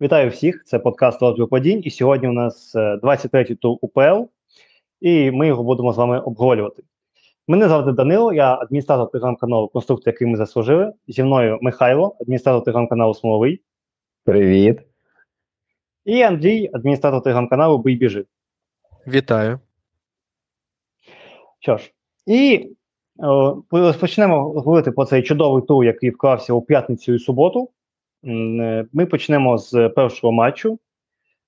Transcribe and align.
Вітаю 0.00 0.30
всіх! 0.30 0.64
Це 0.64 0.78
подкаст 0.78 1.22
«Розвиток 1.22 1.50
подінь. 1.50 1.82
І 1.84 1.90
сьогодні 1.90 2.28
у 2.28 2.32
нас 2.32 2.76
23-й 2.76 3.52
е, 3.52 3.56
тур 3.56 3.78
УПЛ, 3.80 4.24
і 5.00 5.30
ми 5.30 5.46
його 5.46 5.62
будемо 5.64 5.92
з 5.92 5.96
вами 5.96 6.20
обговорювати. 6.20 6.82
Мене 7.48 7.68
звати 7.68 7.92
Данило, 7.92 8.32
я 8.32 8.54
адміністратор 8.54 9.10
телеграм-каналу 9.10 9.68
Конструктор, 9.68 10.12
який 10.14 10.26
ми 10.26 10.36
заслужили. 10.36 10.92
Зі 11.08 11.22
мною 11.22 11.58
Михайло, 11.62 12.16
адміністратор 12.20 12.64
телеграм-каналу 12.64 13.14
Смоловий. 13.14 13.62
Привіт. 14.24 14.78
І 16.04 16.22
Андрій, 16.22 16.70
адміністратор 16.72 17.22
телеграм-каналу 17.22 17.78
Бий 17.78 17.96
біжи. 17.96 18.24
Вітаю. 19.06 19.60
Що 21.58 21.76
ж, 21.76 21.92
і 22.26 22.70
о, 23.18 23.62
розпочнемо 23.70 24.42
говорити 24.42 24.92
про 24.92 25.04
цей 25.04 25.22
чудовий 25.22 25.62
тур, 25.62 25.84
який 25.84 26.10
вклався 26.10 26.52
у 26.52 26.62
п'ятницю 26.62 27.14
і 27.14 27.18
суботу. 27.18 27.70
Е, 28.26 28.86
ми 28.92 29.06
почнемо 29.06 29.58
з 29.58 29.88
першого 29.88 30.32
матчу. 30.32 30.78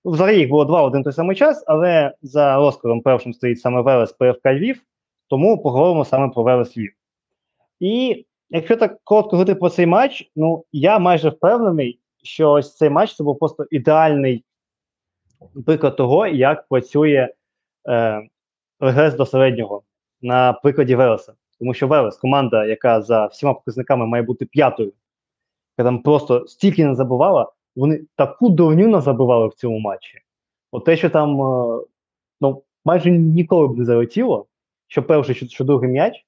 Взагалі 0.04 0.38
їх 0.38 0.48
було 0.48 0.64
два 0.64 0.82
один 0.82 1.02
той 1.02 1.12
самий 1.12 1.36
час, 1.36 1.64
але 1.66 2.14
за 2.22 2.56
розкладом 2.56 3.00
першим 3.02 3.34
стоїть 3.34 3.60
саме 3.60 3.80
Велес 3.80 4.12
ПФК 4.12 4.46
Львів, 4.46 4.82
тому 5.28 5.62
поговоримо 5.62 6.04
саме 6.04 6.28
про 6.28 6.42
Велес 6.42 6.76
Львів. 6.76 6.92
І 7.80 8.26
якщо 8.50 8.76
так 8.76 8.98
коротко 9.04 9.30
говорити 9.30 9.54
про 9.54 9.70
цей 9.70 9.86
матч, 9.86 10.30
ну 10.36 10.64
я 10.72 10.98
майже 10.98 11.28
впевнений, 11.28 12.00
що 12.22 12.52
ось 12.52 12.76
цей 12.76 12.90
матч 12.90 13.16
це 13.16 13.24
був 13.24 13.38
просто 13.38 13.66
ідеальний 13.70 14.44
приклад 15.66 15.96
того, 15.96 16.26
як 16.26 16.68
працює 16.68 17.28
е, 17.88 18.22
регрес 18.80 19.14
до 19.14 19.26
середнього 19.26 19.82
на 20.22 20.52
прикладі 20.52 20.94
Велеса. 20.94 21.32
Тому 21.58 21.74
що 21.74 21.88
Велес 21.88 22.16
команда, 22.16 22.64
яка 22.64 23.02
за 23.02 23.26
всіма 23.26 23.54
показниками 23.54 24.06
має 24.06 24.22
бути 24.22 24.46
п'ятою 24.46 24.92
там 25.84 26.02
просто 26.02 26.46
стільки 26.46 26.84
не 26.84 26.94
забувала, 26.94 27.52
вони 27.76 28.00
таку 28.16 28.48
дурню 28.48 28.88
не 28.88 29.00
забивали 29.00 29.48
в 29.48 29.54
цьому 29.54 29.78
матчі. 29.78 30.18
От 30.72 30.84
те, 30.84 30.96
що 30.96 31.10
там 31.10 31.40
е, 31.40 31.84
ну, 32.40 32.62
майже 32.84 33.10
ніколи 33.10 33.68
б 33.68 33.78
не 33.78 33.84
залетіло, 33.84 34.46
що 34.86 35.02
перший, 35.02 35.34
що, 35.34 35.46
що 35.46 35.64
другий 35.64 35.90
м'яч. 35.90 36.26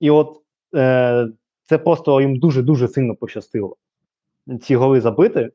І 0.00 0.10
от 0.10 0.40
е, 0.74 1.28
це 1.64 1.78
просто 1.78 2.20
їм 2.20 2.38
дуже-дуже 2.38 2.88
сильно 2.88 3.14
пощастило 3.14 3.76
ці 4.62 4.76
голи 4.76 5.00
забити. 5.00 5.50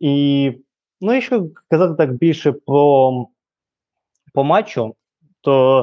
І, 0.00 0.52
ну, 1.00 1.12
якщо 1.12 1.46
казати 1.68 1.94
так 1.94 2.12
більше 2.12 2.52
про 2.52 3.26
по 4.32 4.44
матчу, 4.44 4.94
то, 5.40 5.80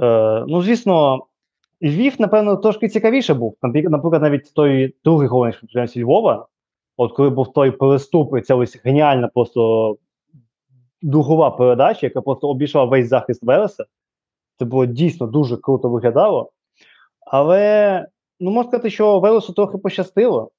е, 0.00 0.44
ну, 0.48 0.62
звісно, 0.62 1.26
Львів, 1.82 2.14
напевно, 2.18 2.56
трошки 2.56 2.88
цікавіше 2.88 3.34
був. 3.34 3.56
Наприклад, 3.62 4.22
навіть 4.22 4.54
той 4.54 4.94
другий 5.04 5.28
головний 5.28 5.58
чемпіонат 5.60 5.96
Львова, 5.96 6.46
от 6.96 7.12
коли 7.12 7.30
був 7.30 7.52
той 7.52 7.70
переступ, 7.70 8.38
і 8.38 8.40
ця 8.40 8.54
ось 8.54 8.80
геніальна 8.84 9.28
просто 9.28 9.96
дугова 11.02 11.50
передача, 11.50 12.06
яка 12.06 12.20
просто 12.20 12.48
обійшла 12.48 12.84
весь 12.84 13.08
захист 13.08 13.42
Велеса. 13.42 13.84
Це 14.58 14.64
було 14.64 14.86
дійсно 14.86 15.26
дуже 15.26 15.56
круто 15.56 15.88
виглядало. 15.88 16.52
Але, 17.20 18.06
ну, 18.40 18.50
можна 18.50 18.68
сказати, 18.68 18.90
що 18.90 19.20
Велесу 19.20 19.52
трохи 19.52 19.78
пощастило. 19.78 20.50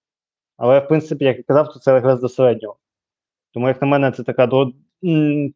Але, 0.57 0.79
в 0.79 0.87
принципі, 0.87 1.25
як 1.25 1.37
я 1.37 1.43
казав, 1.43 1.73
то 1.73 1.79
це 1.79 1.93
регрес 1.93 2.19
до 2.19 2.29
середнього. 2.29 2.75
Тому, 3.53 3.67
як 3.67 3.81
на 3.81 3.87
мене, 3.87 4.11
це 4.11 4.23
така 4.23 4.47
до 4.47 4.71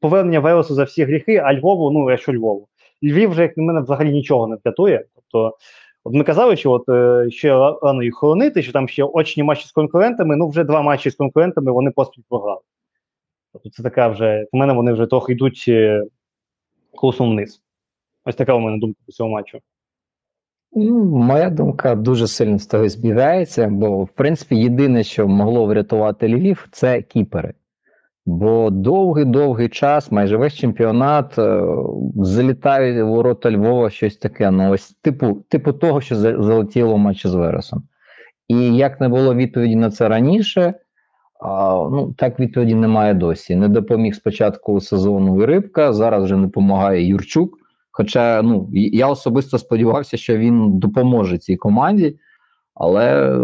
повернення 0.01 0.39
Велесу 0.39 0.73
за 0.73 0.83
всі 0.83 1.03
гріхи, 1.03 1.37
а 1.37 1.53
Львову, 1.53 1.91
ну, 1.91 2.11
я 2.11 2.17
що 2.17 2.33
Львову. 2.33 2.67
Львів 3.03 3.29
вже, 3.29 3.41
як 3.41 3.57
на 3.57 3.63
мене, 3.63 3.81
взагалі 3.81 4.11
нічого 4.11 4.47
не 4.47 4.57
врятує. 4.63 5.05
Тобто, 5.15 5.57
от 6.03 6.13
ми 6.13 6.23
казали, 6.23 6.55
що 6.55 6.71
от 6.71 6.89
е, 6.89 7.31
ще 7.31 7.49
рано 7.83 8.03
їх 8.03 8.15
хоронити, 8.15 8.63
що 8.63 8.71
там 8.71 8.87
ще 8.87 9.03
очні 9.03 9.43
матчі 9.43 9.67
з 9.67 9.71
конкурентами. 9.71 10.35
Ну, 10.35 10.49
вже 10.49 10.63
два 10.63 10.81
матчі 10.81 11.09
з 11.09 11.15
конкурентами 11.15 11.71
вони 11.71 11.91
поспіль 11.91 12.23
програли. 12.29 12.61
Тобто, 13.53 13.69
це 13.69 13.83
така 13.83 14.07
вже, 14.07 14.45
в 14.53 14.55
мене 14.57 14.73
вони 14.73 14.93
вже 14.93 15.05
трохи 15.05 15.33
йдуть 15.33 15.65
е, 15.67 16.03
курсом 16.95 17.31
вниз. 17.31 17.61
Ось 18.25 18.35
така 18.35 18.53
у 18.53 18.59
мене 18.59 18.77
думка 18.77 18.99
по 19.05 19.11
цьому 19.11 19.33
матчу. 19.33 19.59
Ну, 20.71 21.03
моя 21.05 21.49
думка 21.49 21.95
дуже 21.95 22.27
сильно 22.27 22.59
з 22.59 22.67
того 22.67 22.89
збігається, 22.89 23.67
бо, 23.67 24.03
в 24.03 24.09
принципі, 24.09 24.55
єдине, 24.55 25.03
що 25.03 25.27
могло 25.27 25.65
врятувати 25.65 26.27
Львів, 26.27 26.67
це 26.71 27.01
кіпери. 27.01 27.53
Бо 28.29 28.69
довгий-довгий 28.69 29.69
час, 29.69 30.11
майже 30.11 30.37
весь 30.37 30.53
чемпіонат 30.53 31.39
е, 31.39 31.63
залітають 32.15 33.03
в 33.03 33.07
ворота 33.07 33.51
Львова 33.51 33.89
щось 33.89 34.17
таке. 34.17 34.51
Ну 34.51 34.71
ось 34.71 34.89
типу 35.01 35.45
типу 35.49 35.73
того, 35.73 36.01
що 36.01 36.15
залетіло 36.15 36.93
в 36.93 36.97
матчі 36.97 37.27
з 37.27 37.33
Вересом. 37.33 37.83
І 38.47 38.75
як 38.75 39.01
не 39.01 39.09
було 39.09 39.35
відповіді 39.35 39.75
на 39.75 39.91
це 39.91 40.07
раніше, 40.07 40.73
а, 41.41 41.75
ну 41.91 42.13
так 42.17 42.39
відповіді 42.39 42.75
немає 42.75 43.13
досі. 43.13 43.55
Не 43.55 43.67
допоміг 43.67 44.15
спочатку 44.15 44.81
сезону 44.81 45.43
і 45.43 45.45
Рибка, 45.45 45.93
зараз 45.93 46.23
вже 46.23 46.35
не 46.35 46.45
допомагає 46.45 47.07
Юрчук. 47.07 47.57
Хоча 47.91 48.41
ну, 48.41 48.69
я 48.73 49.07
особисто 49.07 49.57
сподівався, 49.57 50.17
що 50.17 50.37
він 50.37 50.79
допоможе 50.79 51.37
цій 51.37 51.55
команді, 51.55 52.19
але 52.73 53.35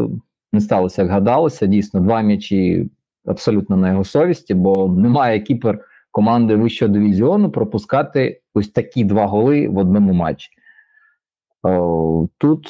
не 0.54 0.62
сталося, 0.62 1.02
як 1.02 1.12
гадалося. 1.12 1.66
Дійсно, 1.66 2.00
два 2.00 2.22
м'ячі 2.22 2.90
абсолютно 3.26 3.78
на 3.78 3.90
його 3.90 4.04
совісті, 4.04 4.54
бо 4.54 4.88
немає 4.88 5.40
кіпер 5.40 5.80
команди 6.12 6.56
вищого 6.56 6.94
дивізіону 6.94 7.52
пропускати 7.52 8.42
ось 8.54 8.70
такі 8.70 9.04
два 9.04 9.26
голи 9.26 9.68
в 9.68 9.78
одному 9.78 10.14
матчі. 10.14 10.50
Тут, 12.38 12.68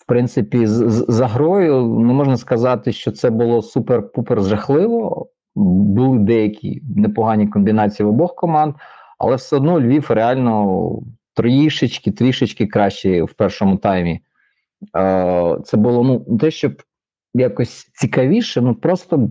в 0.00 0.06
принципі, 0.06 0.66
за 0.66 1.26
грою 1.26 1.82
не 1.86 2.12
можна 2.12 2.36
сказати, 2.36 2.92
що 2.92 3.12
це 3.12 3.30
було 3.30 3.60
супер-пупер 3.60 4.42
жахливо. 4.42 5.28
Були 5.54 6.18
деякі 6.18 6.82
непогані 6.96 7.48
комбінації 7.48 8.06
в 8.06 8.08
обох 8.08 8.34
команд, 8.34 8.74
але 9.18 9.36
все 9.36 9.56
одно 9.56 9.80
Львів 9.80 10.06
реально 10.10 10.90
трішечки, 11.34 12.10
трішечки 12.10 12.66
краще 12.66 13.22
в 13.22 13.32
першому 13.32 13.76
таймі. 13.76 14.20
Це 15.64 15.76
було 15.76 16.04
ну, 16.04 16.38
те, 16.38 16.50
щоб 16.50 16.82
якось 17.34 17.90
цікавіше, 17.94 18.60
ну 18.60 18.74
просто 18.74 19.30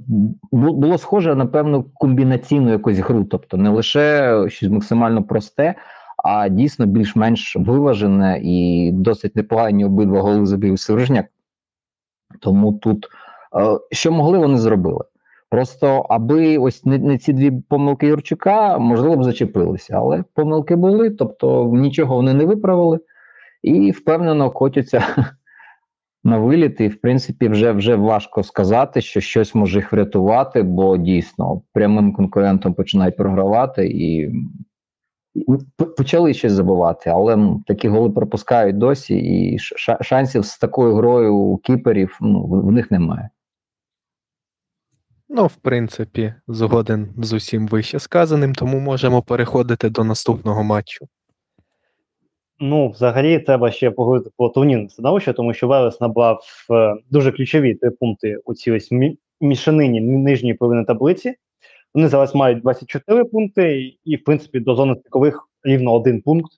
було 0.52 0.98
схоже 0.98 1.36
на 1.36 1.46
певну 1.46 1.86
комбінаційну 1.94 2.72
якусь 2.72 2.98
гру, 2.98 3.24
тобто 3.24 3.58
не 3.58 3.70
лише 3.70 4.36
щось 4.50 4.70
максимально 4.70 5.24
просте, 5.24 5.76
а 6.24 6.50
дійсно 6.50 6.86
більш-менш 6.86 7.56
виважене 7.56 8.40
і 8.44 8.90
досить 8.94 9.36
непогані 9.36 9.86
обидва 9.86 10.22
голи 10.22 10.46
забив 10.46 10.80
Севержняк. 10.80 11.26
Тому 12.40 12.74
тут 12.74 13.08
е, 13.56 13.80
що 13.92 14.12
могли, 14.12 14.38
вони 14.38 14.58
зробили. 14.58 15.06
Просто 15.50 16.06
аби 16.10 16.58
ось 16.58 16.86
не, 16.86 16.98
не 16.98 17.18
ці 17.18 17.34
дві 17.34 17.52
помилки 17.52 18.08
Юрчука, 18.08 18.78
можливо 18.78 19.16
б 19.16 19.24
зачепилися, 19.24 19.98
але 19.98 20.24
помилки 20.34 20.76
були, 20.76 21.10
тобто 21.10 21.72
нічого 21.74 22.16
вони 22.16 22.34
не 22.34 22.46
виправили 22.46 23.00
і 23.64 23.92
впевнено 23.92 24.52
котяться 24.52 25.04
на 26.24 26.38
виліт, 26.38 26.82
і 26.82 26.88
в 26.88 27.02
принципі 27.02 27.48
вже 27.48 27.72
вже 27.72 27.96
важко 27.96 28.44
сказати, 28.44 29.02
що 29.02 29.22
щось 29.22 29.56
може 29.56 29.80
їх 29.80 29.92
врятувати, 29.92 30.64
бо 30.64 30.98
дійсно 30.98 31.62
прямим 31.74 32.14
конкурентом 32.14 32.74
починають 32.74 33.18
програвати 33.18 33.88
і. 33.88 34.32
Почали 35.98 36.34
щось 36.34 36.52
забувати, 36.52 37.10
але 37.10 37.36
ну, 37.36 37.64
такі 37.68 37.88
голи 37.88 38.10
пропускають 38.10 38.78
досі, 38.78 39.16
і 39.16 39.58
шансів 40.02 40.46
з 40.46 40.58
такою 40.58 40.96
грою 40.96 41.36
у 41.36 41.58
кіперів 41.58 42.18
ну, 42.22 42.46
в 42.46 42.72
них 42.72 42.92
немає. 42.92 43.30
Ну, 45.30 45.46
в 45.46 45.56
принципі, 45.56 46.34
згоден 46.48 47.14
з 47.18 47.34
усім 47.34 47.68
вище 47.68 48.00
сказаним, 48.00 48.56
тому 48.56 48.80
можемо 48.80 49.22
переходити 49.22 49.90
до 49.90 50.04
наступного 50.04 50.64
матчу. 50.64 51.08
Ну, 52.64 52.90
взагалі, 52.90 53.40
треба 53.40 53.72
ще 53.72 53.92
поговорити 53.92 54.30
про 54.38 54.50
турнірне 54.50 54.90
становище, 54.90 55.34
тому 55.34 55.54
що 55.54 55.68
Велес 55.68 56.02
набрав 56.02 56.44
е, 56.72 56.96
дуже 57.10 57.32
ключові 57.32 57.76
три 57.76 57.92
пункти 57.92 58.38
у 58.46 58.54
цій 58.54 58.72
ось 58.72 58.90
мішанині 59.42 60.02
нижньої 60.02 60.54
половини 60.54 60.86
таблиці. 60.86 61.34
Вони 61.94 62.08
зараз 62.08 62.36
мають 62.36 62.62
24 62.62 63.24
пункти, 63.24 63.94
і, 64.06 64.16
в 64.16 64.24
принципі, 64.24 64.60
до 64.60 64.76
зони 64.76 64.96
стикових 64.96 65.50
рівно 65.64 65.94
один 65.94 66.22
пункт. 66.22 66.52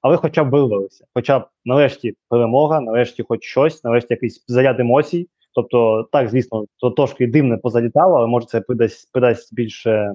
Але 0.00 0.16
хоча 0.16 0.44
б 0.44 0.50
вирвалися. 0.50 1.04
Хоча 1.14 1.38
б 1.38 1.46
нарешті 1.64 2.14
перемога, 2.28 2.80
нарешті 2.80 3.24
хоч 3.28 3.44
щось, 3.44 3.84
нарешті 3.84 4.14
якийсь 4.14 4.44
заряд 4.48 4.80
емоцій. 4.80 5.28
Тобто, 5.54 6.08
так, 6.12 6.28
звісно, 6.28 6.64
то 6.76 6.90
трошки 6.90 7.26
дивне 7.26 7.56
позалітало, 7.56 8.16
але 8.16 8.26
може 8.26 8.46
це 8.46 8.60
придасть 8.60 9.12
придасть 9.12 9.54
більше 9.54 10.14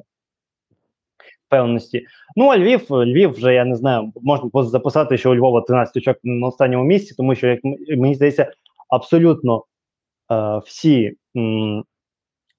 впевненості. 1.47 2.05
Ну, 2.35 2.47
а 2.47 2.57
Львів, 2.57 2.85
Львів 2.89 3.31
вже 3.31 3.53
я 3.53 3.65
не 3.65 3.75
знаю, 3.75 4.13
можна 4.21 4.63
записати, 4.63 5.17
що 5.17 5.31
у 5.31 5.35
Львова 5.35 5.61
13 5.61 5.97
очок 5.97 6.17
на 6.23 6.47
останньому 6.47 6.83
місці, 6.83 7.15
тому 7.17 7.35
що, 7.35 7.47
як 7.47 7.59
мені 7.97 8.15
здається, 8.15 8.51
абсолютно 8.89 9.65
е, 10.31 10.57
всі 10.65 11.13
м, 11.37 11.83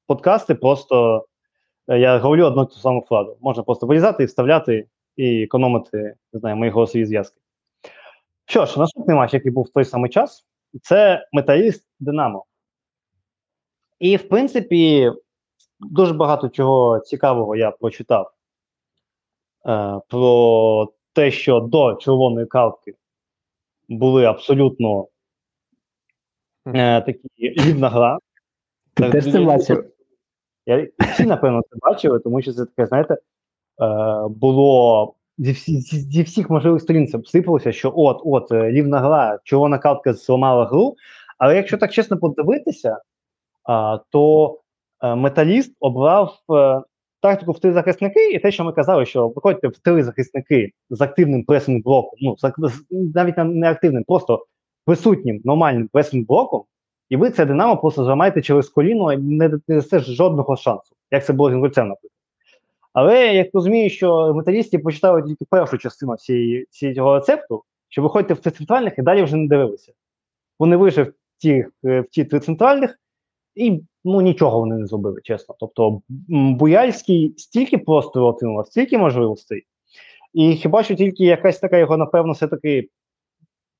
подкасти 0.06 0.54
просто 0.54 1.26
е, 1.88 1.98
я 1.98 2.18
говорю 2.18 2.44
одну 2.44 2.64
ту 2.64 2.74
саму 2.74 3.04
фразу. 3.08 3.36
Можна 3.40 3.62
просто 3.62 3.86
вирізати 3.86 4.24
вставляти 4.24 4.86
і 5.16 5.42
економити 5.42 6.14
не 6.32 6.40
знаю, 6.40 6.56
мої 6.56 6.70
голосові 6.70 7.04
зв'язки. 7.04 7.40
Що 8.46 8.66
ж, 8.66 8.80
наступний 8.80 9.16
матч, 9.16 9.34
який 9.34 9.52
був 9.52 9.64
в 9.64 9.72
той 9.72 9.84
самий 9.84 10.10
час, 10.10 10.46
це 10.82 11.26
металіст 11.32 11.88
Динамо. 12.00 12.44
І, 13.98 14.16
в 14.16 14.28
принципі, 14.28 15.12
дуже 15.80 16.14
багато 16.14 16.48
чого 16.48 17.00
цікавого 17.00 17.56
я 17.56 17.70
прочитав 17.70 18.32
про 20.08 20.88
те, 21.12 21.30
що 21.30 21.60
до 21.60 21.94
червоної 21.94 22.46
картки 22.46 22.94
були 23.88 24.24
абсолютно 24.24 25.06
е, 26.66 27.00
такі 27.00 27.28
рівна 27.38 27.88
гра. 27.88 28.18
Ти 28.94 29.02
Так, 29.02 29.12
теж 29.12 29.32
це 29.32 29.40
бачив? 29.40 29.90
Я 30.66 30.88
всі, 31.12 31.26
напевно, 31.26 31.62
це 31.70 31.76
бачили, 31.80 32.18
тому 32.18 32.42
що 32.42 32.52
це 32.52 32.64
таке, 32.66 32.86
знаєте, 32.86 33.14
е, 33.14 33.18
було 34.28 35.14
зі, 35.38 35.52
всі, 35.52 35.80
зі, 35.80 36.00
зі 36.00 36.22
всіх 36.22 36.50
можливих 36.50 36.82
сторін 36.82 37.06
це 37.06 37.18
сипалося, 37.24 37.72
що 37.72 37.92
от, 37.96 38.20
от, 38.24 38.52
е, 38.52 38.70
рівна 38.70 39.00
гра, 39.00 39.38
червона 39.44 39.78
картка 39.78 40.12
зламала 40.12 40.66
гру. 40.66 40.96
Але 41.38 41.56
якщо 41.56 41.78
так 41.78 41.92
чесно 41.92 42.18
подивитися, 42.18 43.00
то 44.10 44.58
е, 45.02 45.14
металіст 45.14 45.76
обрав 45.80 46.38
е, 46.50 46.80
тактику 47.20 47.52
в 47.52 47.60
три 47.60 47.72
захисники, 47.72 48.30
і 48.30 48.38
те, 48.38 48.50
що 48.50 48.64
ми 48.64 48.72
казали, 48.72 49.06
що 49.06 49.28
виходьте 49.28 49.68
в 49.68 49.78
три 49.78 50.02
захисники 50.02 50.72
з 50.90 51.00
активним 51.00 51.44
пресинг 51.44 51.82
блоком, 51.82 52.18
ну 52.22 52.36
навіть 52.90 53.34
не 53.38 53.70
активним, 53.70 54.04
просто 54.04 54.46
присутнім 54.84 55.40
нормальним 55.44 55.88
пресинг 55.88 56.26
блоком, 56.26 56.64
і 57.08 57.16
ви 57.16 57.30
це 57.30 57.46
Динамо 57.46 57.76
просто 57.76 58.04
зламаєте 58.04 58.42
через 58.42 58.68
коліно 58.68 59.12
і 59.12 59.16
не 59.16 59.50
дасте 59.68 60.00
жодного 60.00 60.56
шансу, 60.56 60.96
як 61.10 61.24
це 61.24 61.32
було 61.32 61.50
з 61.50 61.52
інгульцем, 61.52 61.88
наприклад. 61.88 62.12
Але 62.92 63.34
я 63.34 63.46
розумію, 63.52 63.90
що 63.90 64.34
металісти 64.34 64.78
почитали 64.78 65.22
тільки 65.22 65.44
першу 65.50 65.78
частину 65.78 66.16
цієї, 66.16 66.66
цього 66.94 67.14
рецепту, 67.14 67.62
що 67.88 68.02
виходьте 68.02 68.34
в 68.34 68.38
три 68.38 68.52
центральних 68.52 68.98
і 68.98 69.02
далі 69.02 69.22
вже 69.22 69.36
не 69.36 69.48
дивилися. 69.48 69.92
Вони 70.58 70.76
вийшли 70.76 71.02
в 71.02 71.12
ті, 71.38 71.66
в 71.82 72.04
ті 72.10 72.24
три 72.24 72.40
центральних, 72.40 72.98
і 73.58 73.82
ну 74.04 74.20
нічого 74.20 74.60
вони 74.60 74.76
не 74.76 74.86
зробили, 74.86 75.20
чесно. 75.24 75.54
Тобто 75.58 76.00
Буяльський 76.28 77.34
стільки 77.36 77.78
просто 77.78 78.26
отримав, 78.26 78.66
стільки 78.66 78.98
можливостей. 78.98 79.66
І 80.34 80.54
хіба 80.54 80.82
що 80.82 80.94
тільки 80.94 81.24
якась 81.24 81.58
така 81.58 81.78
його, 81.78 81.96
напевно, 81.96 82.32
все-таки. 82.32 82.88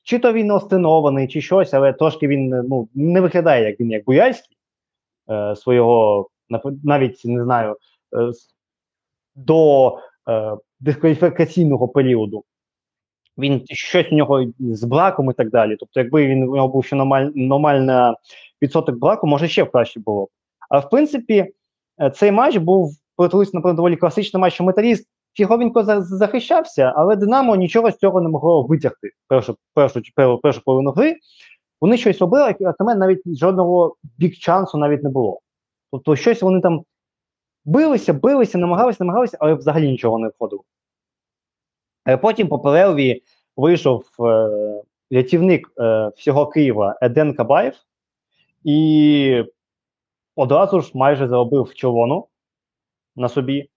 Чи 0.02 0.18
то 0.18 0.32
він 0.32 0.46
не 0.46 0.54
остинований, 0.54 1.28
чи 1.28 1.40
щось, 1.40 1.74
але 1.74 1.92
трошки 1.92 2.28
він 2.28 2.48
ну, 2.48 2.88
не 2.94 3.20
виглядає, 3.20 3.64
як 3.64 3.80
він 3.80 3.90
як 3.90 4.04
Буяльський 4.04 4.56
е, 5.30 5.56
свого, 5.56 6.28
навіть 6.84 7.24
не 7.24 7.44
знаю, 7.44 7.76
е, 8.16 8.32
до 9.34 9.88
е, 10.28 10.56
дискваліфікаційного 10.80 11.88
періоду. 11.88 12.44
Він 13.38 13.62
щось 13.66 14.10
в 14.10 14.14
нього 14.14 14.46
з 14.58 14.84
браком 14.84 15.30
і 15.30 15.34
так 15.34 15.50
далі. 15.50 15.76
Тобто, 15.76 16.00
якби 16.00 16.26
він 16.26 16.42
у 16.42 16.56
нього 16.56 16.68
був 16.68 16.84
ще 16.84 16.96
нормаль, 16.96 17.30
нормальна 17.34 18.16
відсоток 18.62 18.96
браку, 18.96 19.26
може 19.26 19.48
ще 19.48 19.64
краще 19.64 20.00
було. 20.00 20.28
А 20.70 20.78
в 20.78 20.90
принципі, 20.90 21.52
е, 22.00 22.10
цей 22.10 22.32
матч 22.32 22.56
був 22.56 22.92
перетворився, 23.16 23.52
напевно, 23.54 23.76
доволі 23.76 23.96
класичний 23.96 24.40
матч, 24.40 24.54
що 24.54 24.64
металіст 24.64 25.08
фіговенько 25.34 26.02
захищався, 26.02 26.92
але 26.96 27.16
Динамо 27.16 27.56
нічого 27.56 27.90
з 27.90 27.96
цього 27.96 28.20
не 28.20 28.28
могло 28.28 28.62
витягти 28.62 29.10
першу, 29.28 29.56
першу, 29.74 30.00
першу, 30.14 30.38
першу 30.38 30.62
половину 30.64 30.90
гри. 30.90 31.16
Вони 31.80 31.96
щось 31.96 32.20
робили, 32.20 32.56
а 32.60 32.84
на 32.84 32.94
навіть 32.94 33.38
жодного 33.38 33.96
бік-чансу 34.18 34.78
навіть 34.78 35.02
не 35.02 35.10
було. 35.10 35.40
Тобто, 35.92 36.16
щось 36.16 36.42
вони 36.42 36.60
там 36.60 36.84
билися, 37.64 38.12
билися, 38.12 38.58
намагалися, 38.58 39.04
намагалися, 39.04 39.36
але 39.40 39.54
взагалі 39.54 39.90
нічого 39.90 40.18
не 40.18 40.28
входило. 40.28 40.64
Е, 42.08 42.16
Потім 42.16 42.48
по 42.48 42.58
перерві 42.58 43.22
вийшов 43.56 44.04
е, 44.20 44.50
рятівник 45.10 45.72
е, 45.80 46.10
всього 46.16 46.46
Києва 46.46 46.98
Еден 47.02 47.34
Кабаєв 47.34 47.74
і 48.64 49.44
одразу 50.36 50.80
ж 50.80 50.90
майже 50.94 51.28
заробив 51.28 51.74
червону 51.74 52.26
на 53.16 53.28
собі. 53.28 53.70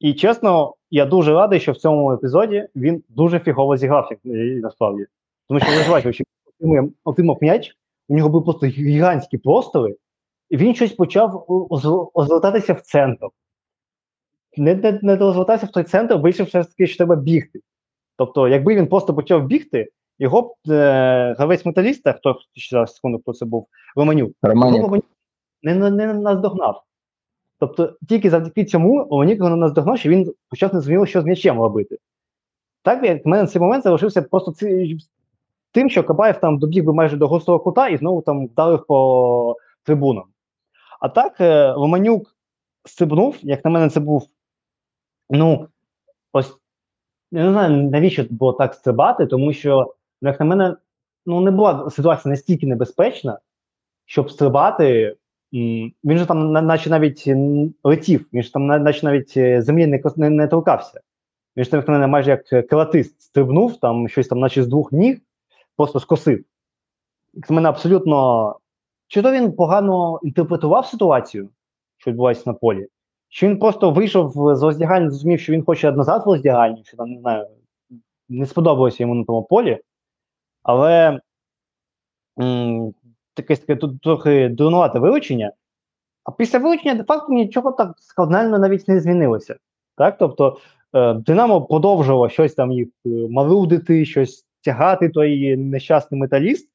І 0.00 0.14
чесно, 0.14 0.74
я 0.90 1.06
дуже 1.06 1.32
радий, 1.32 1.60
що 1.60 1.72
в 1.72 1.76
цьому 1.76 2.12
епізоді 2.12 2.68
він 2.76 3.02
дуже 3.08 3.40
фігово 3.40 3.76
зігрався 3.76 4.14
е, 4.26 4.28
насправді. 4.62 5.06
Тому 5.48 5.60
що 5.60 5.70
ви 5.70 6.02
ж 6.02 6.12
що 6.12 6.24
отримав 7.04 7.38
м'яч, 7.40 7.76
у 8.08 8.16
нього 8.16 8.28
були 8.28 8.44
просто 8.44 8.66
гігантські 8.66 9.38
простори, 9.38 9.96
і 10.50 10.56
він 10.56 10.74
щось 10.74 10.92
почав 10.92 11.44
оз- 11.48 12.10
розвертатися 12.14 12.72
в 12.72 12.80
центр. 12.80 13.26
Не, 14.56 14.74
не, 14.74 14.98
не 15.02 15.16
розвертався 15.16 15.66
в 15.66 15.70
той 15.70 15.84
центр, 15.84 16.14
вийшов 16.14 16.46
все 16.46 16.62
ж 16.62 16.68
таки, 16.68 16.86
що 16.86 16.96
треба 16.96 17.16
бігти. 17.16 17.60
Тобто, 18.16 18.48
якби 18.48 18.74
він 18.74 18.86
просто 18.86 19.14
почав 19.14 19.46
бігти, 19.46 19.88
його 20.18 20.42
б 20.42 20.70
е, 20.70 21.34
гравець 21.38 21.66
металіста, 21.66 22.12
хто 22.12 22.38
ще 22.54 22.76
зараз 22.76 22.94
секунду, 22.94 23.18
хто 23.18 23.32
це 23.32 23.44
був, 23.46 23.66
Романюк, 23.96 24.32
Романюк. 24.42 25.04
не, 25.62 25.74
не, 25.74 25.90
не 25.90 26.14
наздогнав. 26.14 26.82
Тобто, 27.58 27.96
тільки 28.08 28.30
завдяки 28.30 28.64
цьому 28.64 29.08
Романюк 29.10 29.36
його 29.38 29.50
не 29.50 29.56
наздогнав, 29.56 29.98
що 29.98 30.08
він 30.08 30.34
почав 30.48 30.74
не 30.74 30.80
зрозуміло, 30.80 31.06
що 31.06 31.22
з 31.22 31.24
м'ячем 31.24 31.58
робити. 31.58 31.98
Так, 32.82 33.04
як 33.04 33.24
в 33.24 33.28
мене 33.28 33.46
цей 33.46 33.62
момент 33.62 33.84
залишився 33.84 34.22
просто 34.22 34.52
ці- 34.52 34.98
тим, 35.72 35.90
що 35.90 36.04
Кабаєв 36.04 36.40
там 36.40 36.58
добіг 36.58 36.84
би 36.84 36.92
майже 36.92 37.16
до 37.16 37.28
гострового 37.28 37.64
кута 37.64 37.88
і 37.88 37.96
знову 37.96 38.22
там 38.22 38.46
вдарив 38.46 38.86
по 38.86 39.56
трибунам. 39.82 40.24
А 41.00 41.08
так, 41.08 41.40
е, 41.40 41.72
Романюк 41.72 42.36
стрибнув, 42.84 43.36
як 43.42 43.64
на 43.64 43.70
мене, 43.70 43.90
це 43.90 44.00
був. 44.00 44.28
Ну, 45.30 45.68
ось 46.32 46.56
я 47.32 47.44
не 47.44 47.52
знаю, 47.52 47.90
навіщо 47.90 48.24
було 48.30 48.52
так 48.52 48.74
стрибати, 48.74 49.26
тому 49.26 49.52
що, 49.52 49.94
ну, 50.22 50.28
як 50.28 50.40
на 50.40 50.46
мене, 50.46 50.76
ну 51.26 51.40
не 51.40 51.50
була 51.50 51.90
ситуація 51.90 52.30
настільки 52.30 52.66
небезпечна, 52.66 53.38
щоб 54.06 54.30
стрибати. 54.30 55.16
Він 56.04 56.18
же 56.18 56.26
там, 56.26 56.52
на- 56.52 56.62
наче 56.62 56.90
навіть 56.90 57.30
летів, 57.84 58.26
він 58.32 58.42
ж 58.42 58.52
там, 58.52 58.66
наче 58.66 59.06
навіть 59.06 59.36
е, 59.36 59.62
землі 59.62 59.86
не, 59.86 60.02
не, 60.16 60.30
не 60.30 60.48
торкався. 60.48 61.00
Він 61.56 61.64
ж 61.64 61.70
там, 61.70 61.78
як 61.80 61.88
на 61.88 61.94
мене, 61.94 62.06
майже 62.06 62.30
як 62.30 62.52
е, 62.52 63.04
стрибнув, 63.18 63.76
там 63.76 64.08
щось 64.08 64.28
там, 64.28 64.38
наче 64.38 64.62
з 64.62 64.66
двох 64.66 64.92
ніг, 64.92 65.18
просто 65.76 66.00
скосив. 66.00 66.44
Як 67.34 67.50
на 67.50 67.56
мене 67.56 67.68
абсолютно. 67.68 68.56
Чи 69.08 69.22
то 69.22 69.32
він 69.32 69.52
погано 69.52 70.20
інтерпретував 70.22 70.86
ситуацію, 70.86 71.48
що 71.96 72.10
відбувається 72.10 72.42
на 72.46 72.54
полі, 72.54 72.86
чи 73.28 73.48
він 73.48 73.58
просто 73.58 73.90
вийшов 73.90 74.32
з 74.56 74.62
роздягальні, 74.62 75.08
зрозумів, 75.10 75.40
що 75.40 75.52
він 75.52 75.64
хоче 75.64 75.92
назад 75.92 76.22
в 76.26 76.28
роздягальню, 76.30 76.84
що 76.84 76.96
там 76.96 77.10
не 77.10 77.20
знаю, 77.20 77.46
не 78.28 78.46
сподобалося 78.46 79.02
йому 79.02 79.14
на 79.14 79.24
тому 79.24 79.42
полі. 79.42 79.80
Але 80.64 81.20
м, 82.40 82.94
таке, 83.34 83.56
таке 83.56 83.76
тут 83.76 84.00
трохи 84.00 84.48
дурнувате 84.48 84.98
вилучення. 84.98 85.52
А 86.24 86.30
після 86.30 86.58
вилучення, 86.58 86.94
де-факто, 86.94 87.32
нічого 87.32 87.72
так 87.72 87.94
скандально 88.00 88.58
навіть 88.58 88.88
не 88.88 89.00
змінилося. 89.00 89.56
Так? 89.96 90.18
Тобто 90.18 90.58
е, 90.92 91.14
Динамо 91.14 91.62
продовжувало 91.62 92.28
щось 92.28 92.54
там 92.54 92.72
їх 92.72 92.88
е, 93.06 93.08
марудити, 93.30 94.04
щось 94.04 94.46
тягати 94.62 95.08
той 95.08 95.56
нещасний 95.56 96.20
металіст. 96.20 96.70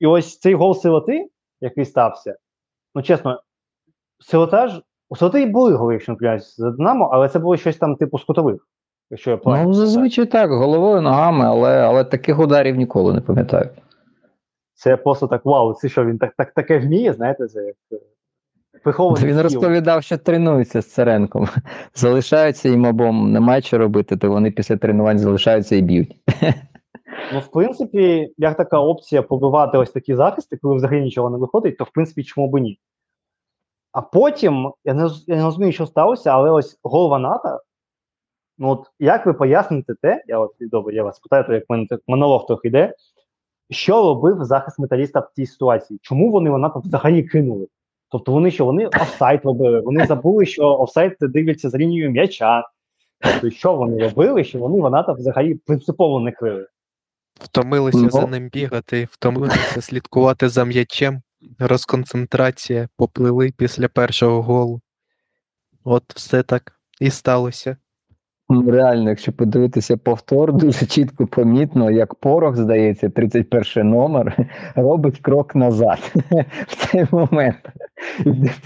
І 0.00 0.06
ось 0.06 0.38
цей 0.38 0.54
гол 0.54 0.74
силоти, 0.74 1.28
який 1.60 1.84
стався, 1.84 2.36
ну 2.94 3.02
чесно, 3.02 3.42
силота 4.18 4.68
ж 4.68 4.82
у 5.08 5.16
силоти 5.16 5.46
були 5.46 5.74
голи, 5.74 5.94
не 6.08 6.14
помиляюсь, 6.14 6.56
за 6.56 6.70
Динамо, 6.70 7.10
але 7.12 7.28
це 7.28 7.38
було 7.38 7.56
щось 7.56 7.76
там 7.76 7.96
типу 7.96 8.18
з 8.18 8.24
кутових. 8.24 8.68
Якщо 9.10 9.30
я 9.30 9.36
правильно. 9.36 9.66
Ну, 9.66 9.74
зазвичай 9.74 10.26
так, 10.26 10.50
головою, 10.50 11.00
ногами, 11.00 11.44
але, 11.44 11.80
але 11.80 12.04
таких 12.04 12.38
ударів 12.38 12.76
ніколи 12.76 13.14
не 13.14 13.20
пам'ятаю. 13.20 13.68
Це 14.74 14.96
просто 14.96 15.26
так 15.26 15.44
вау, 15.44 15.74
це 15.74 15.88
що 15.88 16.04
він 16.04 16.18
так, 16.18 16.34
так 16.36 16.52
таке 16.52 16.78
вміє, 16.78 17.12
знаєте, 17.12 17.46
це 17.46 17.62
як 17.62 17.76
е, 17.92 19.26
Він 19.26 19.40
розповідав, 19.40 20.02
що 20.02 20.18
тренується 20.18 20.82
з 20.82 20.92
Церенком. 20.92 21.48
Залишаються 21.94 22.68
їм 22.68 22.84
обом, 22.84 23.32
немає 23.32 23.62
що 23.62 23.78
робити, 23.78 24.16
то 24.16 24.30
вони 24.30 24.50
після 24.50 24.76
тренувань 24.76 25.18
залишаються 25.18 25.76
і 25.76 25.82
б'ють. 25.82 26.16
Ну, 27.32 27.40
в 27.40 27.46
принципі, 27.46 28.32
як 28.38 28.56
така 28.56 28.78
опція 28.78 29.22
побивати 29.22 29.78
ось 29.78 29.90
такі 29.90 30.14
захисти, 30.14 30.56
коли 30.62 30.76
взагалі 30.76 31.00
нічого 31.00 31.30
не 31.30 31.38
виходить, 31.38 31.78
то 31.78 31.84
в 31.84 31.90
принципі 31.90 32.24
чому 32.24 32.50
б 32.50 32.60
ні. 32.60 32.78
А 33.92 34.02
потім, 34.02 34.72
я 34.84 34.94
не, 34.94 35.08
я 35.26 35.36
не 35.36 35.44
розумію, 35.44 35.72
що 35.72 35.86
сталося, 35.86 36.30
але 36.30 36.50
ось 36.50 36.78
гол 36.82 37.10
Ваната. 37.10 37.60
Ну, 38.62 38.68
от 38.68 38.86
як 38.98 39.26
ви 39.26 39.32
поясните 39.34 39.94
те, 40.02 40.24
я 40.26 40.38
от 40.38 40.52
добре, 40.60 40.94
я 40.94 41.04
вас 41.04 41.18
питаю, 41.18 41.44
то 41.44 41.52
як 41.52 41.64
мене 41.68 41.86
монолог 42.06 42.46
трохи 42.46 42.68
йде. 42.68 42.94
Що 43.70 44.02
робив 44.02 44.44
захист 44.44 44.78
металіста 44.78 45.20
в 45.20 45.30
цій 45.36 45.46
ситуації? 45.46 45.98
Чому 46.02 46.30
вони 46.30 46.50
Ваната 46.50 46.78
взагалі 46.78 47.22
кинули? 47.22 47.66
Тобто 48.10 48.32
вони 48.32 48.50
що, 48.50 48.64
вони 48.64 48.86
офсайт 48.86 49.44
робили, 49.44 49.80
вони 49.80 50.06
забули, 50.06 50.46
що 50.46 50.78
офсайт 50.78 51.16
дивляться 51.20 51.70
за 51.70 51.78
лінією 51.78 52.10
м'яча. 52.10 52.64
Тобто, 53.20 53.50
що 53.50 53.74
вони 53.74 54.02
робили, 54.08 54.44
що 54.44 54.58
вони 54.58 54.80
Ваната 54.80 55.12
взагалі 55.12 55.54
принципово 55.54 56.20
не 56.20 56.32
крили. 56.32 56.66
Втомилися 57.40 57.98
Ну. 57.98 58.10
за 58.10 58.26
ним 58.26 58.48
бігати, 58.48 59.08
втомилися 59.10 59.80
слідкувати 59.80 60.48
за 60.48 60.64
м'ячем, 60.64 61.22
розконцентрація, 61.58 62.88
поплили 62.96 63.52
після 63.56 63.88
першого 63.88 64.42
голу. 64.42 64.80
От 65.84 66.04
все 66.14 66.42
так 66.42 66.72
і 67.00 67.10
сталося. 67.10 67.76
Ну, 68.52 68.70
реально, 68.70 69.10
якщо 69.10 69.32
подивитися 69.32 69.96
повтор, 69.96 70.52
дуже 70.56 70.86
чітко 70.86 71.26
помітно, 71.26 71.90
як 71.90 72.14
порох, 72.14 72.56
здається, 72.56 73.08
31 73.08 73.90
номер, 73.90 74.36
робить 74.76 75.18
крок 75.18 75.54
назад 75.54 75.98
в 76.66 76.76
цей 76.76 77.06
момент. 77.10 77.68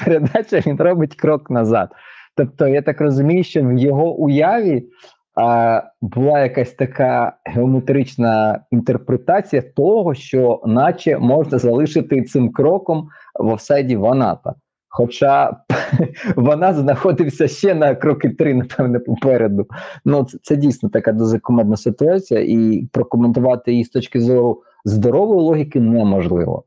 передача 0.05 0.61
він 0.67 0.77
робить 0.77 1.15
крок 1.17 1.51
назад. 1.51 1.91
Тобто, 2.37 2.69
я 2.69 2.83
так 2.83 3.01
розумію, 3.01 3.45
що 3.45 3.63
в 3.63 3.79
його 3.79 4.15
уяві 4.15 4.85
а, 5.37 5.83
була 6.01 6.41
якась 6.41 6.73
така 6.73 7.37
геометрична 7.45 8.61
інтерпретація 8.71 9.63
того, 9.77 10.15
що 10.15 10.63
наче 10.67 11.19
можна 11.19 11.59
залишити 11.59 12.23
цим 12.23 12.53
кроком 12.53 13.09
в 13.41 13.47
офсайді 13.47 13.97
Ваната. 13.97 14.55
Хоча 14.97 15.57
вона 16.37 16.75
знаходився 16.75 17.49
ще 17.49 17.75
на 17.75 17.95
кроки 17.95 18.29
три, 18.29 18.55
напевне, 18.55 18.99
попереду. 18.99 19.67
Ну, 20.05 20.25
це, 20.25 20.39
це 20.43 20.57
дійсно 20.57 20.89
така 20.89 21.13
дуже 21.13 21.39
комедна 21.39 21.77
ситуація, 21.77 22.41
і 22.41 22.89
прокоментувати 22.93 23.73
її 23.73 23.85
з 23.85 23.89
точки 23.89 24.21
зору 24.21 24.63
здорової 24.85 25.41
логіки 25.41 25.81
неможливо. 25.81 26.65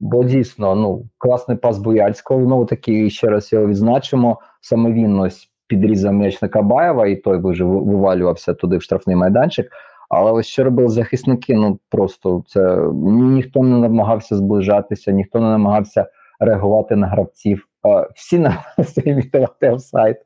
Бо 0.00 0.24
дійсно, 0.24 0.74
ну, 0.74 1.04
класний 1.18 1.56
пас 1.56 1.78
Бояльського, 1.78 2.44
знову 2.44 2.64
таки, 2.64 3.10
ще 3.10 3.28
раз 3.28 3.52
його 3.52 3.66
відзначимо. 3.66 4.40
Саме 4.60 4.92
він 4.92 5.20
ось 5.20 5.48
підрізав 5.66 6.12
м'яч 6.12 6.42
на 6.42 6.48
Кабаєва, 6.48 7.06
і 7.06 7.16
той 7.16 7.40
вже 7.44 7.64
вивалювався 7.64 8.54
туди 8.54 8.76
в 8.76 8.82
штрафний 8.82 9.16
майданчик. 9.16 9.66
Але 10.08 10.32
ось 10.32 10.46
що 10.46 10.64
робили 10.64 10.88
захисники, 10.88 11.54
ну 11.54 11.78
просто 11.90 12.42
це 12.46 12.88
ніхто 13.12 13.62
не 13.62 13.78
намагався 13.78 14.36
зближатися, 14.36 15.12
ніхто 15.12 15.40
не 15.40 15.48
намагався 15.48 16.06
реагувати 16.40 16.96
на 16.96 17.06
гравців. 17.06 17.68
Всі 18.14 18.38
намагалися 18.38 19.00
імітувати 19.04 19.70
офсайд. 19.70 20.16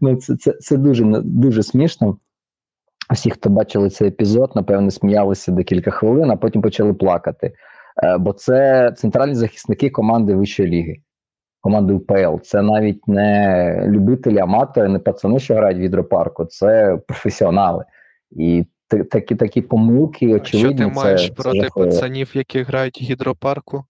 Ну, 0.00 0.16
це 0.16 0.36
це, 0.36 0.52
це 0.52 0.76
дуже 0.76 1.04
дуже 1.24 1.62
смішно. 1.62 2.18
Всі, 3.12 3.30
хто 3.30 3.50
бачили 3.50 3.90
цей 3.90 4.08
епізод, 4.08 4.52
напевно, 4.54 4.90
сміялися 4.90 5.52
декілька 5.52 5.90
хвилин, 5.90 6.30
а 6.30 6.36
потім 6.36 6.62
почали 6.62 6.94
плакати. 6.94 7.52
Е, 8.02 8.18
бо 8.18 8.32
це 8.32 8.92
центральні 8.96 9.34
захисники 9.34 9.90
команди 9.90 10.34
Вищої 10.34 10.68
ліги, 10.68 10.96
команди 11.60 11.92
УПЛ. 11.92 12.36
Це 12.42 12.62
навіть 12.62 13.08
не 13.08 13.86
любителі, 13.88 14.38
аматори, 14.38 14.88
не 14.88 14.98
пацани, 14.98 15.38
що 15.38 15.54
грають 15.54 15.78
в 15.78 15.80
гідропарку, 15.80 16.44
це 16.44 16.98
професіонали. 17.06 17.84
І 18.30 18.64
такі 19.10 19.34
такі 19.34 19.62
помилки, 19.62 20.34
очевидні. 20.34 20.76
Що 20.76 20.78
ти 20.78 20.94
маєш 20.94 21.28
це, 21.28 21.34
проти 21.34 21.60
це 21.60 21.68
пацанів, 21.74 22.30
які 22.34 22.62
грають 22.62 23.00
в 23.02 23.04
гідропарку? 23.04 23.84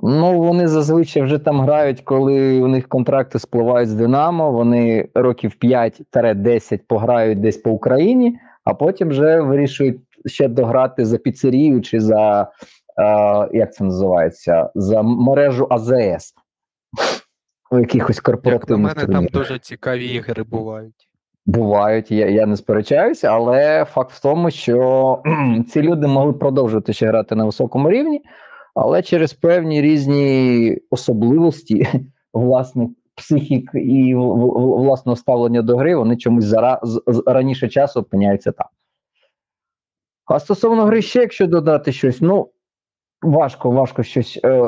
Ну, 0.00 0.40
вони 0.40 0.68
зазвичай 0.68 1.22
вже 1.22 1.38
там 1.38 1.60
грають, 1.60 2.00
коли 2.00 2.60
у 2.60 2.68
них 2.68 2.88
контракти 2.88 3.38
спливають 3.38 3.88
з 3.88 3.94
Динамо. 3.94 4.52
Вони 4.52 5.08
років 5.14 5.52
5-10 5.62 6.80
пограють 6.88 7.40
десь 7.40 7.56
по 7.56 7.70
Україні, 7.70 8.38
а 8.64 8.74
потім 8.74 9.08
вже 9.08 9.40
вирішують 9.40 10.00
ще 10.26 10.48
дограти 10.48 11.04
за 11.04 11.18
піцерію 11.18 11.80
чи 11.80 12.00
за 12.00 12.42
е, 12.42 12.46
як 13.52 13.74
це 13.74 13.84
називається, 13.84 14.70
за 14.74 15.02
мережу 15.02 15.66
АЗС 15.70 16.34
у 17.70 17.78
якихось 17.78 18.20
корпоративних 18.20 18.96
Як 18.96 19.08
на 19.08 19.14
мене, 19.14 19.28
там 19.28 19.40
дуже 19.40 19.58
цікаві 19.58 20.06
ігри 20.06 20.42
бувають. 20.42 21.08
Бувають, 21.46 22.10
я 22.10 22.28
я 22.28 22.46
не 22.46 22.56
сперечаюся, 22.56 23.28
але 23.28 23.84
факт 23.84 24.12
в 24.12 24.22
тому, 24.22 24.50
що 24.50 25.22
ці 25.70 25.82
люди 25.82 26.06
могли 26.06 26.32
продовжувати 26.32 26.92
ще 26.92 27.06
грати 27.06 27.34
на 27.34 27.44
високому 27.44 27.90
рівні 27.90 28.22
але 28.74 29.02
через 29.02 29.32
певні 29.32 29.82
різні 29.82 30.78
особливості 30.90 31.88
власних 32.32 32.88
психік 33.14 33.70
і 33.74 34.14
власного 34.14 35.16
ставлення 35.16 35.62
до 35.62 35.76
гри, 35.76 35.96
вони 35.96 36.16
чомусь 36.16 36.44
зара, 36.44 36.80
раніше 37.26 37.68
часу 37.68 38.00
опиняються 38.00 38.52
там. 38.52 38.66
А 40.26 40.40
стосовно 40.40 40.84
гри, 40.84 41.02
ще 41.02 41.20
якщо 41.20 41.46
додати 41.46 41.92
щось, 41.92 42.20
ну 42.20 42.48
важко, 43.22 43.70
важко 43.70 44.02
щось 44.02 44.40
е, 44.44 44.62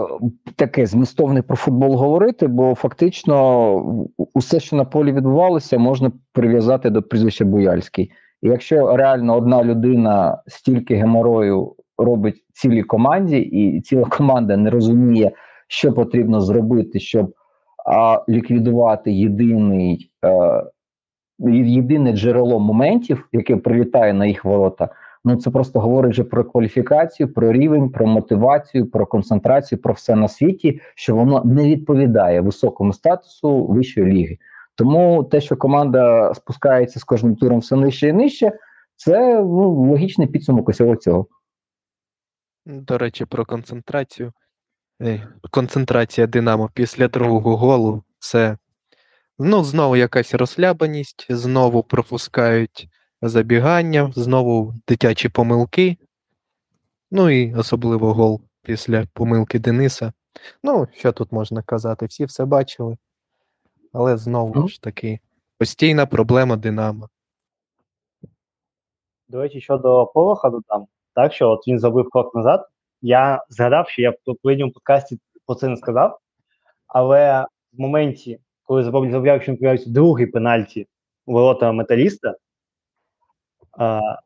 таке 0.57 0.87
змістовне 0.87 1.43
про 1.43 1.57
футбол 1.57 1.97
говорити, 1.97 2.47
бо 2.47 2.75
фактично 2.75 4.07
усе, 4.35 4.61
що 4.61 4.77
на 4.77 4.85
полі 4.85 5.13
відбувалося, 5.13 5.79
можна 5.79 6.13
прив'язати 6.33 6.91
до 6.91 7.03
прізвища 7.03 7.45
Буяльський. 7.45 8.11
І 8.43 8.49
якщо 8.49 8.97
реально 8.97 9.37
одна 9.37 9.65
людина 9.65 10.43
стільки 10.47 10.95
геморою 10.95 11.75
робить 11.99 12.45
цілій 12.53 12.83
команді, 12.83 13.39
і 13.39 13.81
ціла 13.81 14.05
команда 14.05 14.57
не 14.57 14.71
розуміє, 14.71 15.31
що 15.69 15.93
потрібно 15.93 16.41
зробити, 16.41 17.01
щоб 17.01 17.35
а, 17.87 18.23
ліквідувати 18.29 19.13
єдиний 19.13 20.11
е, 20.25 20.63
єдине 21.49 22.13
джерело 22.13 22.61
моментів, 22.61 23.29
яке 23.33 23.57
прилітає 23.57 24.13
на 24.13 24.27
їх 24.27 24.45
ворота. 24.45 24.89
Ну 25.25 25.37
це 25.37 25.51
просто 25.51 25.81
говорить 25.81 26.13
вже 26.13 26.25
про 26.25 26.45
кваліфікацію, 26.45 27.33
про 27.33 27.53
рівень, 27.53 27.91
про 27.91 28.07
мотивацію, 28.07 28.91
про 28.91 29.07
концентрацію, 29.07 29.83
про 29.83 29.95
все 29.95 30.15
на 30.15 30.29
світі, 30.29 30.81
що 30.95 31.17
воно 31.17 31.43
не 31.45 31.65
відповідає 31.65 32.41
високому 32.41 32.93
статусу 32.93 33.67
вищої 33.67 34.07
ліги. 34.07 34.39
Тому 34.75 35.25
те, 35.25 35.41
що 35.41 35.57
команда 35.57 36.35
спускається 36.35 37.01
з 37.01 37.05
кожним 37.05 37.37
туром 37.37 37.59
все 37.59 37.77
нижче 37.77 38.09
і 38.09 38.13
нижче, 38.13 38.53
це 38.97 39.41
ну, 39.41 39.71
логічний 39.71 40.27
підсумок 40.27 40.69
усього 40.69 40.97
цього. 40.97 41.27
До 42.67 42.99
речі, 42.99 43.25
про 43.25 43.47
концентрацію. 43.47 44.33
Концентрація 45.51 46.27
Динамо 46.27 46.71
після 46.75 47.09
другого 47.09 47.57
голу 47.57 48.03
це 48.19 48.59
ну, 49.39 49.65
знову 49.65 49.97
якась 49.97 50.35
розслабаність, 50.35 51.27
знову 51.31 51.83
пропускають 51.83 52.89
забігання, 53.23 54.13
знову 54.17 54.75
дитячі 54.89 55.29
помилки. 55.29 55.97
Ну 57.11 57.31
і 57.31 57.55
особливо 57.55 58.15
гол 58.15 58.41
після 58.63 59.07
помилки 59.13 59.59
Дениса. 59.59 60.13
Ну, 60.63 60.89
що 60.93 61.13
тут 61.13 61.33
можна 61.33 61.63
казати? 61.63 62.07
Всі 62.07 62.25
все 62.25 62.45
бачили. 62.45 62.97
Але 63.93 64.17
знову 64.17 64.69
ж 64.69 64.83
таки, 64.83 65.21
постійна 65.59 66.07
проблема 66.07 66.57
Динамо. 66.57 67.09
До 69.29 69.43
речі, 69.43 69.61
щодо 69.61 70.07
Полоха 70.07 70.51
додам 70.51 70.87
так 71.17 71.33
що 71.33 71.51
от 71.51 71.69
він 71.69 71.79
зробив 71.79 72.11
крок 72.11 72.35
назад. 72.35 72.69
Я 73.03 73.45
згадав, 73.49 73.89
що 73.89 74.03
я 74.03 74.11
в 74.11 74.17
попередньому 74.25 74.73
подкасті 74.73 75.19
про 75.47 75.55
це 75.55 75.69
не 75.69 75.77
сказав, 75.77 76.19
але 76.87 77.47
в 77.73 77.81
моменті, 77.81 78.39
коли 78.63 78.85
заявляв, 78.85 79.43
що 79.43 79.57
появився 79.57 79.91
другий 79.91 80.27
пенальті 80.27 80.87
ворота 81.27 81.73
металіста, 81.73 82.35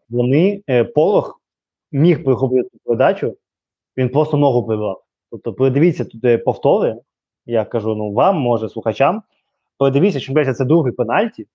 вони 0.08 0.62
е, 0.70 0.84
Полох 0.84 1.40
міг 1.92 2.24
прихопити 2.24 2.68
передачу, 2.84 3.36
він 3.96 4.08
просто 4.08 4.36
ногу 4.36 4.66
прибрав. 4.66 5.02
Тобто, 5.30 5.54
передивіться 5.54 6.04
туди 6.04 6.38
повтори. 6.38 6.96
Я 7.46 7.64
кажу, 7.64 7.94
ну 7.94 8.12
вам, 8.12 8.36
може, 8.36 8.68
слухачам. 8.68 9.22
Передивіться, 9.78 10.20
що 10.20 10.54
це 10.54 10.64
другий 10.64 10.92
пенальті, 10.92 11.46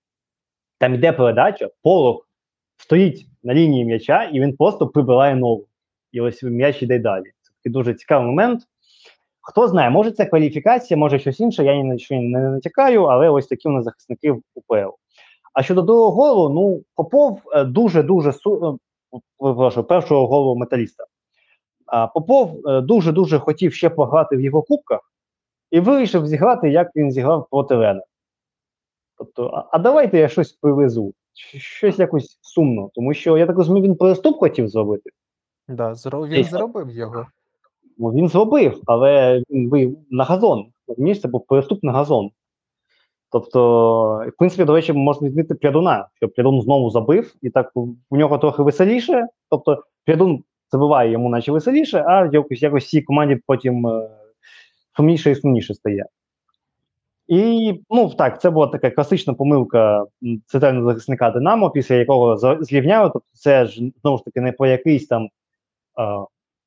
там 0.78 0.94
йде 0.94 1.12
передача, 1.12 1.70
Полох 1.82 2.28
стоїть 2.76 3.26
на 3.46 3.54
лінії 3.54 3.84
м'яча, 3.84 4.24
і 4.24 4.40
він 4.40 4.56
просто 4.56 4.88
прибирає 4.88 5.36
ногу. 5.36 5.66
І 6.12 6.20
ось 6.20 6.42
м'яч 6.42 6.82
іде 6.82 6.98
далі. 6.98 7.24
Це 7.24 7.52
такий 7.58 7.72
дуже 7.72 7.94
цікавий 7.94 8.26
момент. 8.26 8.60
Хто 9.40 9.68
знає, 9.68 9.90
може 9.90 10.10
це 10.10 10.26
кваліфікація, 10.26 10.98
може 10.98 11.18
щось 11.18 11.40
інше, 11.40 11.64
я 11.64 11.76
ні 11.76 11.84
на 11.84 11.98
що 11.98 12.14
не 12.14 12.50
натякаю, 12.50 13.04
але 13.04 13.28
ось 13.28 13.46
такі 13.46 13.68
у 13.68 13.70
нас 13.70 13.84
захисники 13.84 14.32
в 14.32 14.42
УПЛ. 14.54 14.90
А 15.52 15.62
щодо 15.62 15.82
другого 15.82 16.10
голу, 16.10 16.54
ну 16.54 16.82
Попов 16.94 17.40
дуже-дуже 17.66 18.32
су... 18.32 18.78
Е, 19.76 19.82
першого 19.82 20.26
голу 20.26 20.56
металіста. 20.56 21.04
Попов 22.14 22.60
дуже-дуже 22.82 23.38
хотів 23.38 23.74
ще 23.74 23.90
пограти 23.90 24.36
в 24.36 24.40
його 24.40 24.62
кубках 24.62 25.00
і 25.70 25.80
вирішив 25.80 26.26
зіграти, 26.26 26.70
як 26.70 26.88
він 26.96 27.10
зіграв 27.10 27.46
проти 27.50 27.74
Лена. 27.74 28.02
Тобто, 29.18 29.46
а, 29.46 29.68
а 29.72 29.78
давайте 29.78 30.18
я 30.18 30.28
щось 30.28 30.52
привезу 30.52 31.14
щось 31.36 31.98
якось 31.98 32.38
сумно, 32.42 32.90
тому 32.94 33.14
що 33.14 33.38
я 33.38 33.46
так 33.46 33.56
розумію, 33.56 33.84
він 33.84 33.96
переступ 33.96 34.38
хотів 34.38 34.68
зробити. 34.68 35.10
Да, 35.68 35.94
Він 36.38 36.44
зробив 36.44 36.90
його. 36.90 37.26
Ну, 37.98 38.10
Він 38.10 38.28
зробив, 38.28 38.80
але 38.86 39.42
він 39.50 39.70
вив 39.70 39.98
на 40.10 40.24
газон. 40.24 40.66
Розумієш, 40.88 41.20
це 41.20 41.28
був 41.28 41.46
переступ 41.46 41.82
на 41.82 41.92
газон. 41.92 42.30
Тобто, 43.32 43.60
в 44.28 44.32
принципі, 44.38 44.64
до 44.64 44.74
речі, 44.74 44.92
можна 44.92 45.28
відмітити 45.28 45.54
Прядуна, 45.54 46.08
що 46.14 46.28
Прядун 46.28 46.62
знову 46.62 46.90
забив, 46.90 47.34
і 47.42 47.50
так 47.50 47.72
у 48.10 48.16
нього 48.16 48.38
трохи 48.38 48.62
веселіше. 48.62 49.26
Тобто, 49.50 49.84
Прядун 50.04 50.44
забиває 50.72 51.10
йому, 51.10 51.28
наче 51.28 51.52
веселіше, 51.52 52.04
а 52.08 52.28
якось 52.32 52.62
якось 52.62 52.84
всій 52.84 53.02
команді 53.02 53.40
потім 53.46 53.86
е, 53.86 54.10
сумніше 54.96 55.30
і 55.30 55.34
сумніше 55.34 55.74
стає. 55.74 56.06
І 57.28 57.74
ну 57.90 58.14
так, 58.14 58.40
це 58.40 58.50
була 58.50 58.66
така 58.66 58.90
класична 58.90 59.34
помилка 59.34 60.04
центрального 60.46 60.88
захисника 60.88 61.30
Динамо, 61.30 61.70
після 61.70 61.94
якого 61.94 62.36
зрівняли. 62.60 63.10
Тобто, 63.12 63.28
це 63.32 63.66
ж 63.66 63.82
знову 64.02 64.18
ж 64.18 64.24
таки 64.24 64.40
не 64.40 64.52
по 64.52 64.66
якийсь 64.66 65.06
там 65.06 65.24
е, 65.24 65.28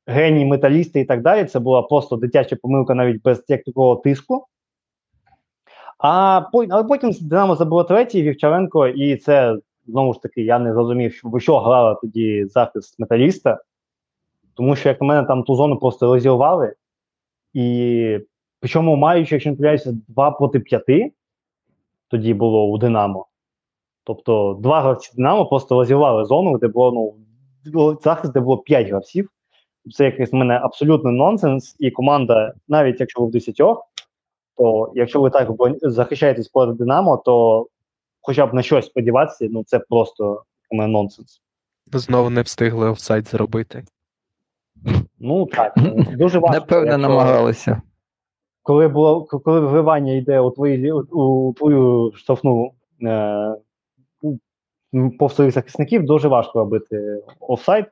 геній 0.08 0.46
металісти 0.46 1.00
і 1.00 1.06
так 1.06 1.22
далі. 1.22 1.46
Це 1.46 1.60
була 1.60 1.82
просто 1.82 2.16
дитяча 2.16 2.56
помилка 2.56 2.94
навіть 2.94 3.22
без 3.22 3.46
як 3.48 3.64
такого 3.64 3.96
тиску. 3.96 4.46
А 5.98 6.42
але 6.54 6.84
потім 6.84 7.12
Динамо 7.22 7.56
забуло 7.56 7.84
третій 7.84 8.22
Вівчаренко, 8.22 8.88
і 8.88 9.16
це 9.16 9.58
знову 9.88 10.14
ж 10.14 10.22
таки 10.22 10.42
я 10.42 10.60
не 10.60 10.74
зрозумів, 10.74 11.14
що, 11.14 11.40
що 11.40 11.60
грала 11.60 11.96
тоді 11.96 12.46
захист 12.46 13.00
металіста, 13.00 13.60
тому 14.54 14.76
що, 14.76 14.90
як 14.90 15.02
на 15.02 15.08
мене, 15.08 15.28
там 15.28 15.44
ту 15.44 15.56
зону 15.56 15.78
просто 15.78 16.14
розірвали. 16.14 16.74
І 17.54 18.20
Причому 18.60 18.96
маючи, 18.96 19.36
якщо 19.36 19.50
не 19.50 19.56
помиляюся, 19.56 19.94
2 20.08 20.32
проти 20.32 20.60
5, 20.60 20.84
тоді 22.08 22.34
було 22.34 22.68
у 22.68 22.78
Динамо. 22.78 23.26
Тобто 24.04 24.60
два 24.62 24.82
гравці 24.82 25.12
Динамо 25.16 25.46
просто 25.46 25.76
розірвали 25.76 26.26
зону, 26.26 26.58
де 26.58 26.68
було 26.68 27.16
ну, 27.66 28.00
захист, 28.04 28.34
де 28.34 28.40
було 28.40 28.58
5 28.58 28.88
гравців. 28.88 29.30
Це 29.94 30.06
якийсь 30.06 30.32
в 30.32 30.36
мене 30.36 30.60
абсолютно 30.64 31.12
нонсенс, 31.12 31.76
і 31.80 31.92
команда, 31.92 32.54
навіть 32.68 33.00
якщо 33.00 33.22
ви 33.22 33.28
в 33.28 33.32
10, 33.32 33.56
то 34.58 34.92
якщо 34.96 35.22
ви 35.22 35.30
так 35.30 35.50
захищаєтесь 35.82 36.48
проти 36.48 36.74
Динамо, 36.74 37.22
то 37.26 37.68
хоча 38.22 38.46
б 38.46 38.54
на 38.54 38.62
щось 38.62 38.86
сподіватися, 38.86 39.48
ну 39.52 39.64
це 39.64 39.80
просто 39.80 40.44
у 40.70 40.76
мене 40.76 40.94
нонсенс. 40.94 41.42
Знову 41.94 42.30
не 42.30 42.42
встигли 42.42 42.90
офсайд 42.90 43.28
зробити. 43.28 43.84
Ну 45.20 45.46
так, 45.46 45.74
дуже 46.18 46.40
важко. 46.40 46.60
Напевно, 46.60 46.86
якщо- 46.86 46.98
намагалися. 47.10 47.82
Коли 48.70 48.88
було 48.88 49.24
коли 49.24 49.60
вривання 49.60 50.14
йде 50.14 50.40
у 50.40 50.52
твої 50.52 50.92
у 50.92 51.54
твою 51.54 52.12
штрафну 52.16 52.72
е, 53.04 53.56
своїх 55.30 55.54
захисників, 55.54 56.06
дуже 56.06 56.28
важко 56.28 56.60
робити 56.60 57.24
офсайд, 57.40 57.86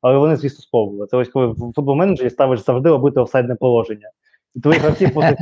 але 0.00 0.18
вони, 0.18 0.36
звісно, 0.36 0.62
спробували. 0.62 1.06
Це 1.06 1.16
ось 1.16 1.28
коли 1.28 1.46
в 1.46 1.56
футбол 1.74 1.94
менеджері 1.94 2.30
ставиш 2.30 2.60
завжди 2.60 2.88
робити 2.88 3.20
офсайдне 3.20 3.54
положення. 3.54 4.10
І 4.54 4.60
твої 4.60 4.78
гравці 4.78 5.08
просто 5.08 5.36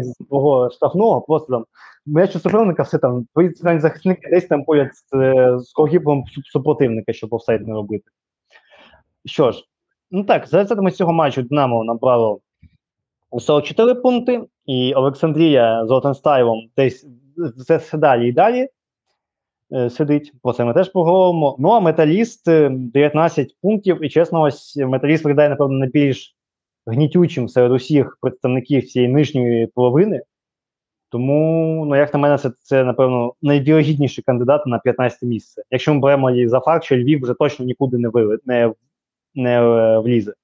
з 0.00 0.14
твого 0.28 0.70
штрафного, 0.70 1.20
просто 1.20 1.52
там 1.52 1.64
м'яч 2.06 2.36
у 2.36 2.38
супротивника, 2.38 2.82
все 2.82 2.98
там, 2.98 3.26
твої 3.32 3.50
центральні 3.50 3.80
захисники 3.80 4.30
десь 4.30 4.46
там 4.46 4.64
поряд 4.64 4.88
з, 4.94 5.16
е, 5.16 5.58
з 5.58 5.72
когіпом 5.72 6.24
супротивника, 6.52 7.12
щоб 7.12 7.34
офсайд 7.34 7.68
не 7.68 7.74
робити. 7.74 8.04
Що 9.24 9.52
ж, 9.52 9.64
ну 10.10 10.24
так, 10.24 10.46
за 10.46 10.56
результатами 10.56 10.90
цього 10.90 11.12
матчу 11.12 11.42
Динамо 11.42 11.84
набрало 11.84 12.40
44 13.40 13.94
пункти, 13.94 14.42
і 14.66 14.94
Олександрія 14.94 15.86
з 15.86 15.90
Отенстаєвом 15.90 16.68
десь 16.76 17.06
все, 17.56 17.98
далі 17.98 18.28
і 18.28 18.32
далі 18.32 18.68
е, 19.72 19.90
сидить. 19.90 20.32
Про 20.42 20.52
це 20.52 20.64
ми 20.64 20.74
теж 20.74 20.88
поговоримо. 20.88 21.56
Ну 21.58 21.70
а 21.70 21.80
металіст 21.80 22.48
е, 22.48 22.68
19 22.70 23.56
пунктів, 23.62 24.04
і 24.04 24.08
чесно, 24.08 24.40
ось 24.40 24.76
металіст 24.76 25.24
виглядає, 25.24 25.48
напевно, 25.48 25.78
найбільш 25.78 26.36
гнітючим 26.86 27.48
серед 27.48 27.72
усіх 27.72 28.18
представників 28.20 28.86
цієї 28.86 29.12
нижньої 29.12 29.66
половини. 29.66 30.22
Тому, 31.10 31.84
ну, 31.86 31.96
як 31.96 32.14
на 32.14 32.20
мене, 32.20 32.38
це, 32.38 32.50
це 32.62 32.84
напевно, 32.84 33.34
найвірогідніший 33.42 34.24
кандидат 34.24 34.66
на 34.66 34.78
15 34.78 35.22
місце. 35.22 35.62
Якщо 35.70 35.94
ми 35.94 36.00
беремо 36.00 36.30
її 36.30 36.48
за 36.48 36.60
факт, 36.60 36.84
що 36.84 36.96
Львів 36.96 37.22
вже 37.22 37.34
точно 37.34 37.64
нікуди 37.64 37.98
не 37.98 38.08
вили, 38.08 38.38
не, 38.44 38.72
не 39.34 39.60
е, 39.60 39.98
влізе. 39.98 40.34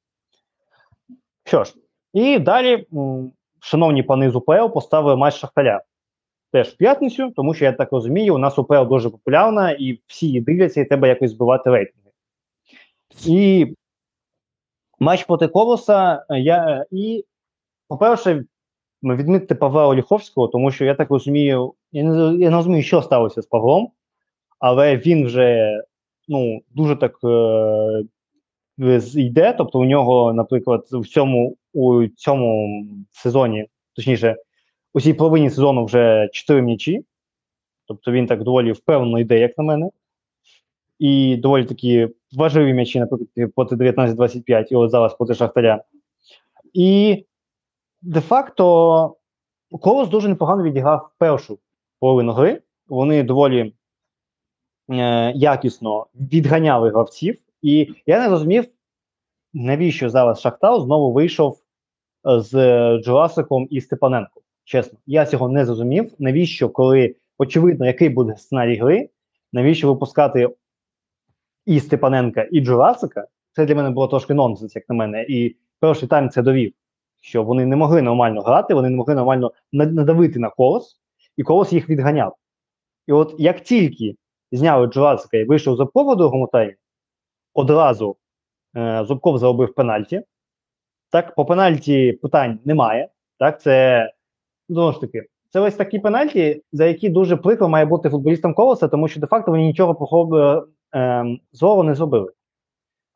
Що 1.44 1.64
ж, 1.64 1.74
і 2.12 2.38
далі, 2.38 2.86
шановні 3.60 4.02
пани 4.02 4.30
з 4.30 4.36
УПЛ, 4.36 4.66
поставили 4.74 5.16
матч 5.16 5.34
Шахтаря. 5.34 5.82
Теж 6.52 6.68
в 6.68 6.76
п'ятницю, 6.76 7.32
тому 7.36 7.54
що 7.54 7.64
я 7.64 7.72
так 7.72 7.92
розумію, 7.92 8.34
у 8.34 8.38
нас 8.38 8.58
УПЛ 8.58 8.84
дуже 8.88 9.10
популярна, 9.10 9.70
і 9.70 10.00
всі 10.06 10.26
її 10.26 10.40
дивляться, 10.40 10.80
і 10.80 10.84
треба 10.84 11.08
якось 11.08 11.30
збивати 11.30 11.70
рейтинги. 11.70 12.10
І 13.26 13.74
матч 15.00 15.24
проти 15.24 15.48
Колоса. 15.48 16.26
е, 16.30 16.40
Я, 16.40 16.86
і, 16.90 17.24
по-перше, 17.88 18.44
відмітити 19.02 19.54
Павла 19.54 19.86
Оліховського, 19.86 20.48
тому 20.48 20.70
що 20.70 20.84
я 20.84 20.94
так 20.94 21.10
розумію, 21.10 21.74
я 21.92 22.04
не, 22.04 22.36
я 22.38 22.50
не 22.50 22.56
розумію, 22.56 22.82
що 22.82 23.02
сталося 23.02 23.42
з 23.42 23.46
Павлом, 23.46 23.90
але 24.58 24.96
він 24.96 25.26
вже 25.26 25.80
ну, 26.28 26.60
дуже 26.74 26.96
так 26.96 27.18
е, 27.24 28.04
йде. 29.14 29.52
Тобто, 29.52 29.78
у 29.78 29.84
нього, 29.84 30.32
наприклад, 30.32 30.86
в 30.90 31.06
цьому 31.06 31.56
у 31.72 32.06
цьому 32.06 32.68
сезоні, 33.10 33.66
точніше, 33.96 34.36
у 34.94 35.00
цій 35.00 35.14
половині 35.14 35.50
сезону 35.50 35.84
вже 35.84 36.28
4 36.32 36.62
м'ячі. 36.62 37.04
Тобто 37.86 38.12
він 38.12 38.26
так 38.26 38.42
доволі 38.42 38.72
впевнено 38.72 39.18
йде, 39.18 39.38
як 39.38 39.58
на 39.58 39.64
мене. 39.64 39.90
І 40.98 41.36
доволі 41.36 41.64
такі 41.64 42.08
важливі 42.32 42.72
м'ячі, 42.74 43.00
наприклад, 43.00 43.52
проти 43.54 43.76
19-25, 43.76 44.66
і 44.70 44.74
от 44.74 44.90
зараз 44.90 45.14
проти 45.14 45.34
Шахтаря. 45.34 45.84
І 46.72 47.24
де-факто 48.02 49.16
Колос 49.80 50.08
дуже 50.08 50.28
непогано 50.28 50.62
відіграв 50.62 51.10
першу 51.18 51.58
половину 52.00 52.32
гри. 52.32 52.62
Вони 52.88 53.22
доволі 53.22 53.74
е, 54.90 55.32
якісно 55.36 56.06
відганяли 56.14 56.90
гравців. 56.90 57.38
І 57.62 57.94
я 58.06 58.20
не 58.20 58.28
розумів, 58.28 58.64
навіщо 59.52 60.10
зараз 60.10 60.40
Шахтар 60.40 60.80
знову 60.80 61.12
вийшов 61.12 61.61
з 62.24 62.52
Джурасиком 62.98 63.66
і 63.70 63.80
Степаненком. 63.80 64.42
Чесно, 64.64 64.98
я 65.06 65.26
цього 65.26 65.48
не 65.48 65.66
зрозумів. 65.66 66.12
Навіщо, 66.18 66.68
коли 66.68 67.16
очевидно, 67.38 67.86
який 67.86 68.08
буде 68.08 68.36
сценарій 68.36 68.76
гри, 68.76 69.08
навіщо 69.52 69.88
випускати 69.88 70.48
і 71.66 71.80
Степаненка, 71.80 72.48
і 72.52 72.60
Джурасика? 72.60 73.26
Це 73.52 73.66
для 73.66 73.74
мене 73.74 73.90
було 73.90 74.08
трошки 74.08 74.34
нонсенс, 74.34 74.76
як 74.76 74.88
на 74.88 74.94
мене. 74.94 75.26
І 75.28 75.56
перший 75.80 76.08
тайм 76.08 76.30
це 76.30 76.42
довів, 76.42 76.72
що 77.20 77.44
вони 77.44 77.66
не 77.66 77.76
могли 77.76 78.02
нормально 78.02 78.40
грати, 78.40 78.74
вони 78.74 78.90
не 78.90 78.96
могли 78.96 79.14
нормально 79.14 79.52
надавити 79.72 80.38
на 80.38 80.50
колос, 80.50 81.00
і 81.36 81.42
колос 81.42 81.72
їх 81.72 81.88
відганяв. 81.88 82.36
І 83.06 83.12
от 83.12 83.34
як 83.38 83.60
тільки 83.60 84.16
зняли 84.52 84.86
Джурасика 84.86 85.36
і 85.36 85.44
вийшов 85.44 85.76
Зубков 85.76 86.08
у 86.08 86.14
другому 86.14 86.46
таймі, 86.46 86.74
одразу 87.54 88.16
е, 88.76 89.04
Зубков 89.08 89.38
заробив 89.38 89.74
пенальті. 89.74 90.22
Так, 91.12 91.34
по 91.34 91.44
пенальті 91.44 92.12
питань 92.12 92.58
немає. 92.64 93.08
Так, 93.38 93.60
це 93.60 94.10
знову 94.68 94.92
ж 94.92 95.00
таки, 95.00 95.26
це 95.50 95.60
ось 95.60 95.74
такі 95.74 95.98
пенальті, 95.98 96.62
за 96.72 96.86
які 96.86 97.08
дуже 97.08 97.36
прикро 97.36 97.68
має 97.68 97.84
бути 97.84 98.10
футболістам 98.10 98.54
колоса, 98.54 98.88
тому 98.88 99.08
що 99.08 99.20
де-факто 99.20 99.50
вони 99.50 99.62
нічого 99.62 99.94
плохого 99.94 100.66
е, 100.94 101.24
злого 101.52 101.82
не 101.84 101.94
зробили. 101.94 102.32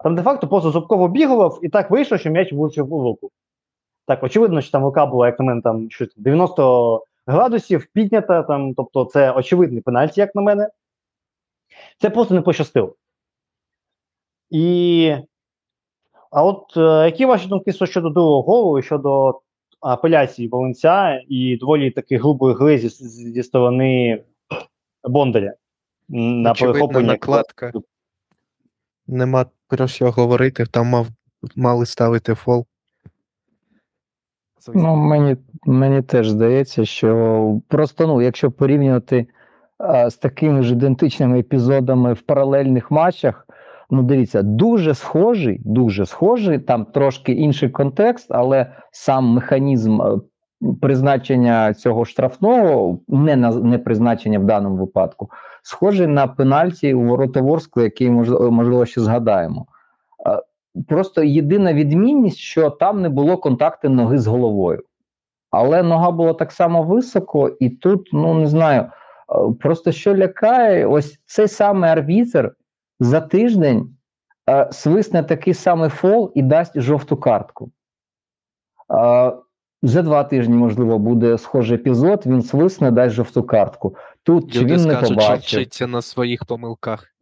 Там 0.04 0.14
де-факто 0.14 0.48
просто 0.48 0.70
Зубков 0.70 1.00
обігував 1.00 1.58
і 1.62 1.68
так 1.68 1.90
вийшло, 1.90 2.18
що 2.18 2.30
м'яч 2.30 2.52
влучив 2.52 2.92
у 2.92 3.02
руку. 3.02 3.30
Так, 4.06 4.22
очевидно, 4.22 4.60
що 4.60 4.72
там 4.72 4.84
рука 4.84 5.06
була, 5.06 5.26
як 5.26 5.38
на 5.38 5.44
мене, 5.44 5.62
там 5.62 5.90
щось 5.90 6.14
90 6.16 7.04
градусів 7.26 7.86
піднята, 7.92 8.42
там, 8.42 8.74
тобто 8.74 9.04
це 9.04 9.32
очевидний 9.32 9.80
пенальті, 9.80 10.20
як 10.20 10.34
на 10.34 10.42
мене. 10.42 10.68
Це 11.98 12.10
просто 12.10 12.34
не 12.34 12.40
пощастило. 12.40 12.96
І. 14.50 15.16
А 16.36 16.42
от 16.42 16.76
е, 16.76 16.80
які 16.80 17.26
ваші 17.26 17.48
думки 17.48 17.72
щодо 17.72 18.10
другого 18.10 18.42
голу 18.42 18.78
і 18.78 18.82
щодо 18.82 19.40
апеляції 19.80 20.48
Волинця 20.48 21.22
і 21.28 21.56
доволі 21.56 21.90
таки 21.90 22.18
грубої 22.18 22.54
гри 22.54 22.78
зі, 22.78 22.88
зі 23.32 23.42
сторони 23.42 24.22
Бондаря? 25.04 25.52
На 26.08 26.50
Очевидна 26.50 26.72
перехоплення 26.72 27.12
накладка. 27.12 27.72
Нема 29.06 29.46
про 29.68 29.88
що 29.88 30.10
говорити, 30.10 30.66
там 30.66 30.86
мав, 30.86 31.06
мали 31.56 31.86
ставити 31.86 32.34
фол. 32.34 32.66
Ну, 34.74 34.96
мені, 34.96 35.36
мені 35.66 36.02
теж 36.02 36.28
здається, 36.28 36.84
що 36.84 37.60
просто, 37.68 38.06
ну, 38.06 38.22
якщо 38.22 38.50
порівнювати 38.50 39.26
а, 39.78 40.10
з 40.10 40.16
такими 40.16 40.62
ж 40.62 40.72
ідентичними 40.72 41.40
епізодами 41.40 42.12
в 42.12 42.20
паралельних 42.20 42.90
матчах, 42.90 43.45
ну 43.90 44.02
дивіться, 44.02 44.42
дуже 44.42 44.94
схожий, 44.94 45.60
дуже 45.64 46.06
схожий, 46.06 46.58
там 46.58 46.84
трошки 46.84 47.32
інший 47.32 47.68
контекст, 47.68 48.26
але 48.30 48.72
сам 48.90 49.24
механізм 49.24 50.02
е, 50.02 50.18
призначення 50.82 51.74
цього 51.74 52.04
штрафного, 52.04 52.98
не 53.08 53.36
на 53.36 53.50
не 53.50 53.78
призначення 53.78 54.38
в 54.38 54.44
даному 54.44 54.76
випадку, 54.76 55.30
схожий 55.62 56.06
на 56.06 56.26
пенальті 56.26 56.94
у 56.94 57.02
Воротоворську, 57.02 57.80
який 57.80 58.10
можливо, 58.10 58.50
можливо 58.50 58.86
ще 58.86 59.00
згадаємо. 59.00 59.66
Е, 60.26 60.42
Просто 60.88 61.22
єдина 61.22 61.72
відмінність, 61.72 62.38
що 62.38 62.70
там 62.70 63.02
не 63.02 63.08
було 63.08 63.36
контакту 63.36 63.88
ноги 63.88 64.18
з 64.18 64.26
головою. 64.26 64.82
Але 65.50 65.82
нога 65.82 66.10
була 66.10 66.32
так 66.32 66.52
само 66.52 66.82
високо, 66.82 67.48
і 67.60 67.70
тут, 67.70 68.08
ну 68.12 68.34
не 68.34 68.46
знаю, 68.46 68.80
е, 68.82 68.88
просто 69.60 69.92
що 69.92 70.16
лякає, 70.16 70.86
ось 70.86 71.18
цей 71.26 71.48
самий 71.48 71.90
арбітр 71.90 72.52
за 73.00 73.20
тиждень 73.20 73.96
е, 74.50 74.68
свисне 74.72 75.22
такий 75.22 75.54
самий 75.54 75.90
фол 75.90 76.32
і 76.34 76.42
дасть 76.42 76.80
жовту 76.80 77.16
картку. 77.16 77.70
Е, 78.94 79.32
за 79.82 80.02
два 80.02 80.24
тижні, 80.24 80.54
можливо, 80.54 80.98
буде 80.98 81.38
схожий 81.38 81.76
епізод, 81.76 82.22
він 82.26 82.42
свисне, 82.42 82.90
дасть 82.90 83.14
жовту 83.14 83.42
картку. 83.42 83.96
Тут 84.22 84.52
чи 84.52 84.60
Люди 84.60 84.74
він 84.74 84.86
не 84.86 84.94
скажуть, 84.94 85.22
що 85.22 85.36
вчиться 85.36 85.86
на 85.86 86.02
своїх 86.02 86.44
помилках. 86.44 87.16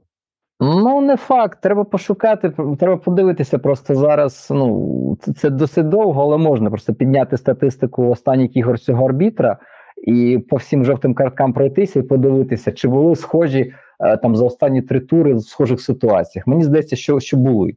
Ну, 0.61 1.01
не 1.01 1.17
факт. 1.17 1.59
Треба 1.61 1.85
пошукати, 1.85 2.53
треба 2.79 2.97
подивитися. 2.97 3.59
Просто 3.59 3.95
зараз. 3.95 4.49
Ну 4.51 5.19
це, 5.21 5.33
це 5.33 5.51
досить 5.51 5.89
довго, 5.89 6.23
але 6.23 6.39
можна 6.39 6.71
просто 6.71 6.95
підняти 6.95 7.37
статистику 7.37 8.11
останніх 8.11 8.57
ігор 8.57 8.79
цього 8.79 9.05
арбітра 9.07 9.59
і 10.07 10.39
по 10.51 10.57
всім 10.57 10.85
жовтим 10.85 11.15
карткам 11.15 11.53
пройтися 11.53 11.99
і 11.99 12.03
подивитися, 12.03 12.73
чи 12.73 12.89
були 12.89 13.17
схожі 13.17 13.75
там 14.23 14.37
за 14.37 14.45
останні 14.45 14.83
три 14.83 15.01
тури 15.01 15.35
в 15.35 15.41
схожих 15.41 15.81
ситуаціях. 15.81 16.47
Мені 16.47 16.65
здається, 16.65 16.97
що, 16.97 17.21
що 17.21 17.37
були. 17.37 17.75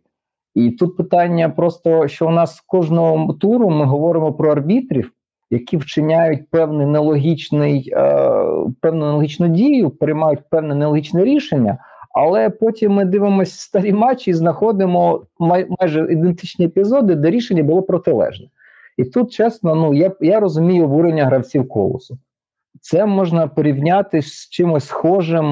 І 0.56 0.71
тут 0.71 0.97
питання 0.97 1.49
просто, 1.49 2.08
що 2.08 2.27
у 2.27 2.32
нас 2.32 2.56
з 2.56 2.62
кожного 2.62 3.34
туру 3.34 3.69
ми 3.69 3.86
говоримо 3.86 4.34
про 4.34 4.51
арбітрів, 4.51 5.12
які 5.51 5.77
вчиняють 5.77 6.49
певний 6.49 6.88
нелогічний, 6.88 7.93
е, 7.93 8.32
певну 8.82 9.06
нелогічну 9.06 9.47
дію, 9.47 9.89
приймають 9.89 10.39
певне 10.49 10.75
нелогічне 10.75 11.23
рішення. 11.23 11.77
Але 12.13 12.49
потім 12.49 12.93
ми 12.93 13.06
дивимося 13.06 13.62
старі 13.62 13.93
матчі 13.93 14.32
і 14.32 14.34
знаходимо 14.34 15.25
май, 15.39 15.67
майже 15.80 16.08
ідентичні 16.12 16.65
епізоди, 16.65 17.15
де 17.15 17.30
рішення 17.30 17.63
було 17.63 17.82
протилежне. 17.82 18.47
І 18.97 19.03
тут, 19.03 19.32
чесно, 19.32 19.75
ну 19.75 19.93
я 19.93 20.12
я 20.21 20.39
розумію 20.39 20.86
обурення 20.86 21.25
гравців 21.25 21.67
колосу. 21.67 22.17
Це 22.81 23.05
можна 23.05 23.47
порівняти 23.47 24.21
з 24.21 24.49
чимось 24.49 24.85
схожим 24.85 25.45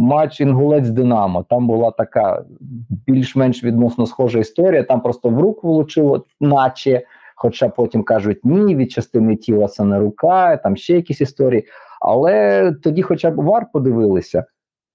матч 0.00 0.40
Інгулець 0.40 0.88
Динамо. 0.88 1.42
Там 1.50 1.66
була 1.66 1.90
така 1.90 2.44
більш-менш 3.06 3.64
відносно 3.64 4.06
схожа 4.06 4.38
історія. 4.38 4.82
Там 4.82 5.00
просто 5.00 5.28
в 5.28 5.40
руку 5.40 5.68
влучило, 5.68 6.24
наче, 6.40 7.02
хоча 7.36 7.68
потім 7.68 8.02
кажуть, 8.02 8.40
ні, 8.44 8.76
від 8.76 8.90
частини 8.90 9.36
тіла 9.36 9.68
це 9.68 9.84
не 9.84 9.98
рука, 9.98 10.56
там 10.56 10.76
ще 10.76 10.94
якісь 10.94 11.20
історії. 11.20 11.66
Але 12.00 12.72
тоді, 12.82 13.02
хоча 13.02 13.30
б 13.30 13.34
вар 13.34 13.66
подивилися. 13.72 14.44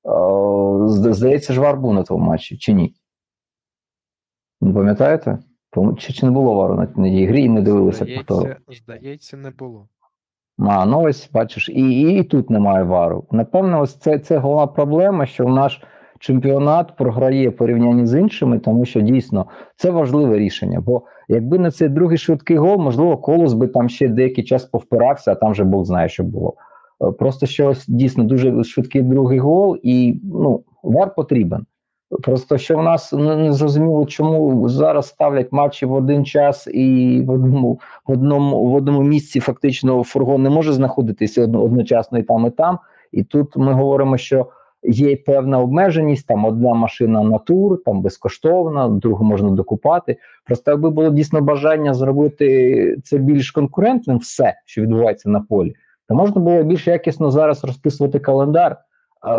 О, 0.03 0.88
здається, 0.88 1.53
ж 1.53 1.62
вар 1.62 1.77
був 1.77 1.93
на 1.93 2.03
тому 2.03 2.25
матчі, 2.25 2.57
чи 2.57 2.73
ні? 2.73 2.95
Не 4.62 4.73
пам'ятаєте? 4.73 5.39
Чи, 5.97 6.13
чи 6.13 6.25
не 6.25 6.31
було 6.31 6.53
вару 6.53 6.75
на 6.75 6.86
тій 6.86 7.25
грі 7.25 7.43
і 7.43 7.49
не 7.49 7.62
дивилися 7.62 8.05
повтору? 8.05 8.55
Здається, 8.67 9.38
не 9.38 9.49
було. 9.49 9.88
А, 10.60 10.86
ну 10.86 11.02
ось 11.02 11.30
бачиш, 11.34 11.70
і, 11.70 11.74
і, 11.74 12.20
і 12.20 12.24
тут 12.24 12.50
немає 12.50 12.84
вару. 12.84 13.26
Напевно, 13.32 13.82
ось 13.82 13.96
це, 13.96 14.20
це 14.20 14.38
головна 14.38 14.68
проблема, 14.68 15.26
що 15.26 15.46
наш 15.46 15.82
чемпіонат 16.20 16.96
програє 16.96 17.52
порівнянні 17.52 18.06
з 18.06 18.20
іншими, 18.20 18.60
тому 18.60 18.86
що 18.86 19.02
дійсно 19.02 19.46
це 19.76 19.92
важливе 19.92 20.40
рішення. 20.40 20.82
Бо 20.82 21.02
якби 21.28 21.60
не 21.60 21.72
цей 21.72 21.90
другий 21.90 22.18
швидкий 22.18 22.58
гол, 22.58 22.78
можливо, 22.78 23.18
колос 23.18 23.54
би 23.54 23.68
там 23.68 23.90
ще 23.90 24.08
деякий 24.08 24.44
час 24.44 24.66
повпирався, 24.66 25.32
а 25.32 25.36
там 25.36 25.52
вже 25.52 25.64
Бог 25.64 25.86
знає, 25.86 26.10
що 26.10 26.24
було. 26.24 26.54
Просто 27.20 27.46
що 27.46 27.68
ось 27.68 27.88
дійсно 27.88 28.24
дуже 28.24 28.64
швидкий 28.64 29.02
другий 29.02 29.40
гол, 29.40 29.78
і 29.84 30.22
ну, 30.24 30.64
вар 30.84 31.16
потрібен. 31.16 31.66
Просто 32.24 32.58
що 32.58 32.78
в 32.78 32.84
нас 32.84 33.13
не 33.13 33.54
зрозуміло, 33.54 34.06
чому 34.06 34.69
зараз 34.69 35.08
ставлять 35.08 35.52
матчі 35.52 35.86
в 35.86 35.93
один 35.93 36.26
час 36.26 36.67
і 36.67 37.21
в 37.28 37.32
одному 37.32 37.80
в 38.08 38.12
одному 38.12 38.65
в 38.65 38.76
одному 38.76 39.04
місці 39.04 39.39
фактично 39.39 40.04
фургон 40.04 40.43
не 40.43 40.50
може 40.50 40.74
знаходитися 40.74 41.43
одночасно 41.43 42.19
і 42.19 42.24
там, 42.24 42.45
і 42.45 42.50
там. 42.50 42.80
І 43.12 43.24
тут 43.24 43.58
ми 43.58 43.74
говоримо, 43.74 44.17
що 44.17 44.47
є 44.84 45.15
певна 45.15 45.60
обмеженість. 45.60 46.28
Там 46.28 46.45
одна 46.45 46.74
машина 46.74 47.24
на 47.24 47.38
тур, 47.38 47.84
там 47.84 48.02
безкоштовна, 48.02 48.89
другу 48.89 49.26
можна 49.26 49.50
докупати. 49.50 50.17
Просто 50.45 50.71
якби 50.71 50.89
було 50.89 51.10
дійсно 51.10 51.41
бажання 51.41 51.93
зробити 51.93 52.97
це 53.04 53.17
більш 53.17 53.52
конкурентним, 53.52 54.17
все, 54.17 54.54
що 54.65 54.82
відбувається 54.82 55.30
на 55.30 55.39
полі, 55.39 55.74
то 56.08 56.15
можна 56.15 56.41
було 56.41 56.63
більш 56.63 56.88
якісно 56.88 57.32
зараз 57.32 57.63
розписувати 57.63 58.19
календар 58.19 58.78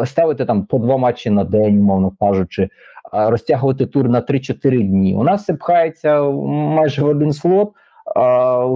ставити 0.07 0.45
там 0.45 0.65
по 0.65 0.79
два 0.79 0.97
матчі 0.97 1.31
на 1.31 1.45
день, 1.45 1.79
умовно 1.79 2.13
кажучи, 2.21 2.69
розтягувати 3.13 3.87
тур 3.87 4.09
на 4.09 4.21
3-4 4.21 4.83
дні. 4.83 5.15
У 5.15 5.23
нас 5.23 5.45
це 5.45 5.55
пхається 5.55 6.23
майже 6.23 7.03
в 7.03 7.07
один 7.07 7.33
слот, 7.33 7.73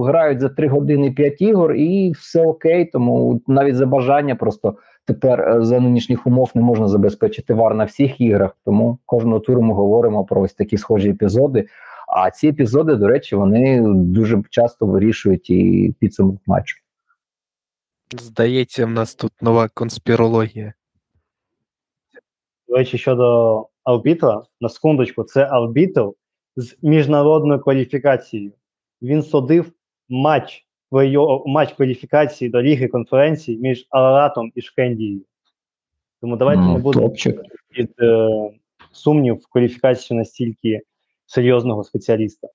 грають 0.05 0.39
за 0.39 0.49
3 0.49 0.67
години 0.67 1.11
5 1.11 1.41
ігор, 1.41 1.73
і 1.73 2.11
все 2.11 2.45
окей. 2.45 2.85
Тому 2.85 3.41
навіть 3.47 3.75
за 3.75 3.85
бажання 3.85 4.35
просто 4.35 4.75
тепер 5.05 5.41
е, 5.41 5.65
за 5.65 5.79
нинішніх 5.79 6.27
умов 6.27 6.51
не 6.55 6.61
можна 6.61 6.87
забезпечити 6.87 7.53
вар 7.53 7.75
на 7.75 7.83
всіх 7.83 8.21
іграх. 8.21 8.57
Тому 8.65 8.99
кожного 9.05 9.39
туру 9.39 9.61
ми 9.61 9.73
говоримо 9.73 10.25
про 10.25 10.41
ось 10.41 10.53
такі 10.53 10.77
схожі 10.77 11.09
епізоди. 11.09 11.67
А 12.07 12.31
ці 12.31 12.47
епізоди, 12.47 12.95
до 12.95 13.07
речі, 13.07 13.35
вони 13.35 13.83
дуже 13.87 14.43
часто 14.49 14.85
вирішують 14.85 15.49
і 15.49 15.93
підсумок 15.99 16.41
матчу. 16.45 16.77
Здається, 18.19 18.85
в 18.85 18.89
нас 18.89 19.15
тут 19.15 19.31
нова 19.41 19.69
конспірологія. 19.73 20.73
До 22.67 22.75
речі, 22.75 22.97
щодо 22.97 23.67
арбітра, 23.83 24.43
на 24.61 24.69
секундочку, 24.69 25.23
це 25.23 25.45
арбітр 25.45 26.09
з 26.55 26.77
міжнародною 26.81 27.59
кваліфікацією. 27.59 28.51
Він 29.01 29.23
судив 29.23 29.71
матч 30.09 30.63
матч 31.45 31.73
кваліфікації 31.73 32.49
до 32.49 32.61
Ліги 32.61 32.87
конференції 32.87 33.57
між 33.57 33.87
Араратом 33.89 34.51
і 34.55 34.61
Шкендією. 34.61 35.21
Тому 36.21 36.37
давайте 36.37 36.61
mm, 36.61 36.73
не 36.73 36.79
будемо 36.79 37.09
під 37.69 37.91
е, 38.01 38.29
сумнів 38.91 39.35
в 39.35 39.47
кваліфікацію 39.51 40.17
настільки 40.17 40.81
серйозного 41.25 41.83
спеціаліста. 41.83 42.47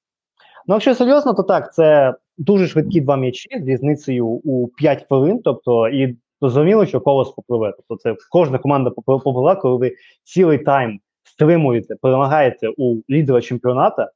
Ну, 0.67 0.75
якщо 0.75 0.95
серйозно, 0.95 1.35
то 1.35 1.43
так, 1.43 1.75
це 1.75 2.15
дуже 2.39 2.67
швидкі 2.67 3.01
два 3.01 3.17
м'ячі 3.17 3.49
з 3.61 3.69
різницею 3.69 4.27
у 4.27 4.69
5 4.69 5.05
хвилин, 5.09 5.41
тобто 5.45 5.89
і 5.89 6.17
зрозуміло, 6.49 6.87
що 6.87 7.01
колос 7.01 7.31
попливе. 7.31 7.73
Тобто 7.77 7.97
це 7.97 8.17
кожна 8.31 8.59
команда 8.59 8.91
попливе, 8.91 9.57
коли 9.57 9.77
ви 9.77 9.97
цілий 10.25 10.59
тайм 10.59 11.01
стримуєте, 11.25 11.95
перемагаєте 12.03 12.69
у 12.79 12.97
лідера 13.11 13.41
чемпіоната, 13.41 14.11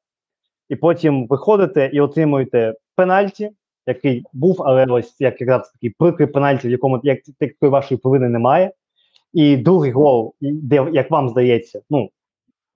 і 0.69 0.77
потім 0.77 1.27
виходите 1.27 1.91
і 1.93 2.01
отримуєте 2.01 2.75
пенальті, 2.95 3.51
який 3.87 4.25
був, 4.33 4.63
але 4.63 4.87
ось 4.87 5.21
як 5.21 5.41
якраз 5.41 5.71
такий 5.71 5.91
прикрий 5.99 6.29
пенальті, 6.29 6.69
в 6.69 6.71
якому 6.71 7.01
як 7.03 7.19
такої 7.39 7.71
вашої 7.71 7.99
повини 7.99 8.29
немає. 8.29 8.73
І 9.33 9.57
другий 9.57 9.93
гол, 9.93 10.35
де, 10.41 10.87
як 10.93 11.11
вам 11.11 11.29
здається, 11.29 11.81
ну 11.91 12.11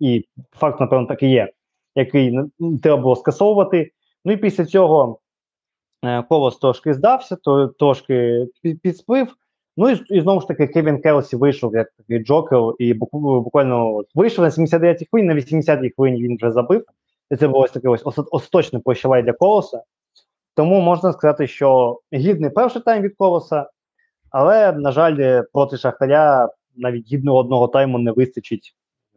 і 0.01 0.25
факт, 0.53 0.81
напевно, 0.81 1.07
так 1.07 1.23
і 1.23 1.31
є, 1.31 1.53
який 1.95 2.39
треба 2.83 3.03
було 3.03 3.17
скасовувати. 3.17 3.91
Ну 4.25 4.33
і 4.33 4.37
після 4.37 4.65
цього 4.65 5.19
колос 6.29 6.59
трошки 6.59 6.95
здався, 6.95 7.37
то 7.37 7.69
трошки 7.69 8.47
підсплив. 8.83 9.35
Ну 9.77 9.91
і, 9.91 10.03
і 10.09 10.21
знову 10.21 10.41
ж 10.41 10.49
таки 10.49 10.67
Кевін 10.67 11.01
Келсі 11.01 11.37
вийшов 11.37 11.75
як 11.75 11.93
такий 11.97 12.25
Джокер, 12.25 12.61
і 12.79 12.95
буквально 12.95 14.03
вийшов 14.15 14.45
на 14.45 14.51
79-й 14.51 15.07
хвилині, 15.11 15.29
на 15.29 15.41
80-й 15.41 15.91
хвилині 15.91 16.23
він 16.23 16.37
вже 16.37 16.51
забив. 16.51 16.85
І 17.31 17.37
це 17.37 17.49
було 17.49 17.65
ось 17.65 17.71
таке 17.71 17.89
ось 17.89 18.03
остаточне 18.05 18.79
прощавай 18.79 19.23
для 19.23 19.33
колоса. 19.33 19.83
Тому 20.55 20.81
можна 20.81 21.13
сказати, 21.13 21.47
що 21.47 21.99
гідний 22.13 22.51
перший 22.51 22.83
тайм 22.83 23.03
від 23.03 23.17
колоса, 23.17 23.71
але, 24.31 24.73
на 24.73 24.93
жаль, 24.93 25.43
проти 25.53 25.77
Шахтаря 25.77 26.49
навіть 26.77 27.13
гідного 27.13 27.39
одного 27.39 27.69
тайму 27.69 27.99
не 27.99 28.13
вистачить, 28.13 28.75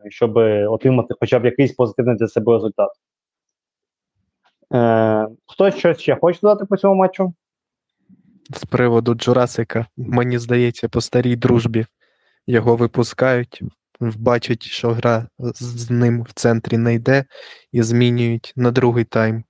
щоб 0.09 0.37
отримати 0.69 1.13
хоча 1.19 1.39
б 1.39 1.45
якийсь 1.45 1.73
позитивний 1.73 2.15
для 2.15 2.27
себе 2.27 2.53
результат. 2.53 2.89
Е, 4.73 5.27
Хтось 5.47 5.75
щось 5.75 5.99
ще 5.99 6.15
хоче 6.15 6.39
додати 6.41 6.65
по 6.65 6.77
цьому 6.77 6.95
матчу? 6.95 7.33
з 8.49 8.65
приводу 8.65 9.13
Джурасика, 9.13 9.85
мені 9.97 10.37
здається, 10.37 10.89
по 10.89 11.01
старій 11.01 11.35
дружбі 11.35 11.85
його 12.47 12.75
випускають, 12.75 13.61
бачать, 13.99 14.63
що 14.63 14.89
гра 14.89 15.27
з 15.39 15.91
ним 15.91 16.23
в 16.23 16.33
центрі 16.33 16.77
не 16.77 16.93
йде, 16.93 17.25
і 17.71 17.83
змінюють 17.83 18.53
на 18.55 18.71
другий 18.71 19.03
тайм. 19.03 19.43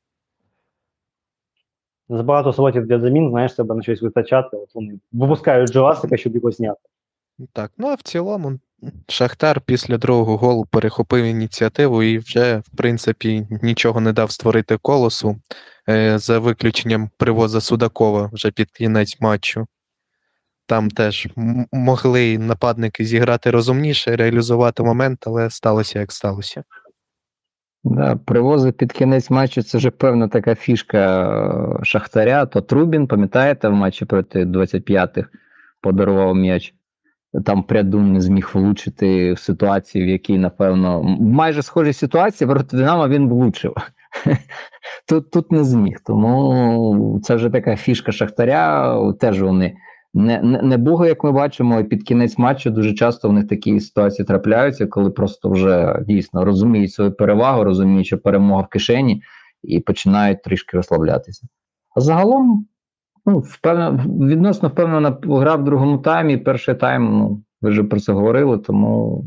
Забагато 2.09 2.53
слотів 2.53 2.85
для 2.85 2.99
замін, 2.99 3.29
знаєш, 3.29 3.55
себе 3.55 3.75
на 3.75 3.81
щось 3.83 4.01
вистачати. 4.01 4.57
От 4.57 4.75
вони 4.75 4.99
випускають 5.11 5.71
Джурасика, 5.71 6.17
щоб 6.17 6.35
його 6.35 6.51
зняти. 6.51 6.79
Так, 7.53 7.71
ну 7.77 7.87
а 7.87 7.93
в 7.93 8.01
цілому, 8.01 8.59
Шахтар 9.07 9.61
після 9.61 9.97
другого 9.97 10.37
голу 10.37 10.65
перехопив 10.65 11.25
ініціативу 11.25 12.03
і 12.03 12.17
вже, 12.17 12.57
в 12.57 12.77
принципі, 12.77 13.47
нічого 13.61 14.01
не 14.01 14.13
дав 14.13 14.31
створити 14.31 14.77
колосу. 14.77 15.35
Е, 15.89 16.17
за 16.19 16.39
виключенням 16.39 17.09
привоза 17.17 17.61
Судакова 17.61 18.29
вже 18.33 18.51
під 18.51 18.71
кінець 18.71 19.21
матчу. 19.21 19.67
Там 20.67 20.89
теж 20.89 21.27
могли 21.71 22.37
нападники 22.37 23.05
зіграти 23.05 23.51
розумніше, 23.51 24.15
реалізувати 24.15 24.83
момент, 24.83 25.23
але 25.27 25.49
сталося 25.49 25.99
як 25.99 26.11
сталося. 26.11 26.63
Да, 27.83 28.15
Привози 28.15 28.71
під 28.71 28.93
кінець 28.93 29.29
матчу 29.29 29.63
це 29.63 29.77
вже 29.77 29.91
певна 29.91 30.27
така 30.27 30.55
фішка 30.55 31.29
е, 31.81 31.83
Шахтаря. 31.85 32.45
То 32.45 32.61
Трубін, 32.61 33.07
пам'ятаєте, 33.07 33.67
в 33.67 33.73
матчі 33.73 34.05
проти 34.05 34.45
25-х 34.45 35.29
подарував 35.81 36.35
м'яч. 36.35 36.73
Там 37.45 37.63
Прядун 37.63 38.13
не 38.13 38.21
зміг 38.21 38.49
влучити 38.53 39.33
в 39.33 39.39
ситуації, 39.39 40.05
в 40.05 40.07
якій, 40.07 40.37
напевно, 40.37 41.03
майже 41.19 41.61
схожій 41.61 41.93
ситуації 41.93 42.47
проти 42.49 42.77
Динамо 42.77 43.07
він 43.07 43.29
влучив. 43.29 43.73
Тут 45.07 45.31
тут 45.31 45.51
не 45.51 45.63
зміг. 45.63 45.99
Тому 46.05 47.19
це 47.23 47.35
вже 47.35 47.49
така 47.49 47.75
фішка 47.75 48.11
Шахтаря. 48.11 48.97
Теж 49.19 49.41
вони 49.41 49.75
не 50.13 50.41
не, 50.41 50.61
не 50.61 50.77
Бога, 50.77 51.07
як 51.07 51.23
ми 51.23 51.31
бачимо, 51.31 51.79
і 51.79 51.83
під 51.83 52.03
кінець 52.03 52.37
матчу 52.37 52.69
дуже 52.69 52.93
часто 52.93 53.29
в 53.29 53.33
них 53.33 53.47
такі 53.47 53.79
ситуації 53.79 54.25
трапляються, 54.25 54.87
коли 54.87 55.09
просто 55.09 55.49
вже 55.49 55.99
дійсно 56.07 56.45
розуміють 56.45 56.93
свою 56.93 57.11
перевагу, 57.11 57.63
розуміють, 57.63 58.07
що 58.07 58.17
перемога 58.17 58.61
в 58.61 58.67
кишені, 58.67 59.23
і 59.63 59.79
починають 59.79 60.43
трішки 60.43 60.77
розслаблятися. 60.77 61.47
А 61.95 62.01
загалом, 62.01 62.67
ну, 63.25 63.39
відносно 64.05 64.69
впевнена 64.69 65.17
гра 65.23 65.55
в 65.55 65.63
другому 65.63 65.97
таймі. 65.97 66.37
Перший 66.37 66.75
тайм, 66.75 67.17
ну, 67.17 67.43
ви 67.61 67.69
вже 67.69 67.83
про 67.83 67.99
це 67.99 68.13
говорили, 68.13 68.57
тому 68.57 69.23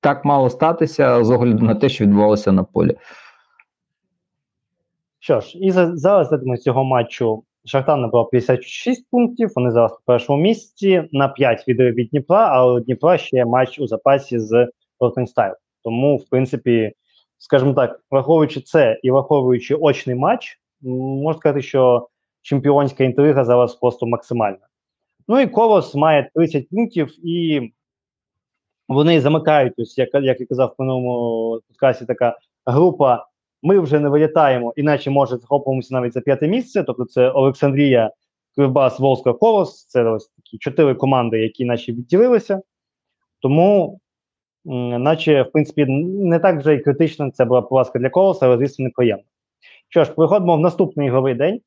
так 0.00 0.24
мало 0.24 0.50
статися 0.50 1.24
з 1.24 1.30
огляду 1.30 1.64
на 1.64 1.74
те, 1.74 1.88
що 1.88 2.04
відбувалося 2.04 2.52
на 2.52 2.64
полі. 2.64 2.96
Що 5.18 5.40
ж, 5.40 5.58
і 5.58 5.70
за, 5.70 5.96
зараз 5.96 6.28
з 6.28 6.62
цього 6.62 6.84
матчу 6.84 7.44
Шахтар 7.64 7.98
набрав 7.98 8.30
56 8.30 9.06
пунктів, 9.10 9.50
вони 9.56 9.70
зараз 9.70 9.92
на 9.92 9.98
першому 10.06 10.42
місці, 10.42 11.08
на 11.12 11.28
5 11.28 11.68
від, 11.68 11.80
від 11.80 12.08
Дніпра, 12.08 12.48
але 12.52 12.72
у 12.72 12.80
Дніпра 12.80 13.18
ще 13.18 13.36
є 13.36 13.44
матч 13.44 13.78
у 13.78 13.86
запасі 13.86 14.38
з 14.38 14.68
Ротенстайл. 15.00 15.54
Тому, 15.84 16.16
в 16.16 16.28
принципі, 16.28 16.92
скажімо 17.38 17.74
так, 17.74 18.00
враховуючи 18.10 18.60
це 18.60 19.00
і 19.02 19.10
враховуючи 19.10 19.74
очний 19.74 20.16
матч, 20.16 20.58
можна 20.82 21.40
сказати, 21.40 21.62
що 21.62 22.08
чемпіонська 22.44 23.04
інтрига 23.04 23.44
зараз 23.44 23.74
просто 23.74 24.06
максимальна. 24.06 24.58
Ну 25.28 25.40
і 25.40 25.46
Колос 25.46 25.94
має 25.94 26.30
30 26.34 26.68
пунктів, 26.68 27.28
і 27.28 27.70
вони 28.88 29.20
замикають, 29.20 29.72
ось, 29.76 29.98
як, 29.98 30.08
як 30.14 30.40
я 30.40 30.46
казав 30.46 30.74
в 30.78 30.82
минулому 30.82 31.60
подкасті, 31.68 32.04
така 32.04 32.38
група. 32.66 33.26
Ми 33.62 33.78
вже 33.78 34.00
не 34.00 34.08
вилітаємо, 34.08 34.72
іначе 34.76 35.10
може 35.10 35.36
захопимося 35.36 35.94
навіть 35.94 36.12
за 36.12 36.20
п'яте 36.20 36.48
місце. 36.48 36.82
Тобто, 36.82 37.04
це 37.04 37.30
Олександрія, 37.30 38.10
Кривбас, 38.56 39.00
Волська, 39.00 39.32
Колос. 39.32 39.86
Це 39.86 40.04
ось 40.04 40.28
такі 40.28 40.58
чотири 40.58 40.94
команди, 40.94 41.38
які 41.38 41.64
наче 41.64 41.92
відділилися. 41.92 42.62
Тому, 43.40 44.00
наче, 44.64 45.42
в 45.42 45.52
принципі, 45.52 45.86
не 45.86 46.38
так 46.38 46.58
вже 46.58 46.74
і 46.74 46.80
критично 46.80 47.30
це 47.30 47.44
була 47.44 47.62
поразка 47.62 47.98
для 47.98 48.10
Колоса, 48.10 48.46
але 48.46 48.58
звісно, 48.58 48.82
неприємно. 48.84 49.24
Що 49.88 50.04
ж, 50.04 50.12
переходимо 50.12 50.56
в 50.56 50.60
наступний 50.60 51.06
ігровий 51.06 51.34
день. 51.34 51.60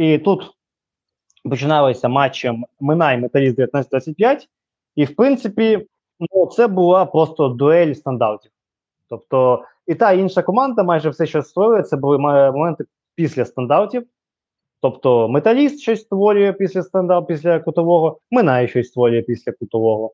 І 0.00 0.18
тут 0.18 0.50
починалися 1.44 2.08
матчем 2.08 2.64
Минай 2.80 3.18
Металіст 3.18 3.58
19-25. 3.58 4.38
І, 4.96 5.04
в 5.04 5.16
принципі, 5.16 5.86
ну, 6.20 6.46
це 6.46 6.66
була 6.66 7.06
просто 7.06 7.48
дуель 7.48 7.94
стандартів. 7.94 8.50
Тобто, 9.08 9.64
і 9.86 9.94
та 9.94 10.12
інша 10.12 10.42
команда 10.42 10.82
майже 10.82 11.10
все, 11.10 11.26
що 11.26 11.42
створює, 11.42 11.82
це 11.82 11.96
були 11.96 12.18
моменти 12.18 12.84
після 13.14 13.44
стандартів. 13.44 14.06
Тобто, 14.80 15.28
металіст 15.28 15.80
щось 15.80 16.00
створює 16.00 16.52
після 16.52 16.82
стандарту, 16.82 17.26
після 17.26 17.60
кутового, 17.60 18.20
Минай 18.30 18.68
щось 18.68 18.88
створює 18.88 19.22
після 19.22 19.52
кутового. 19.52 20.12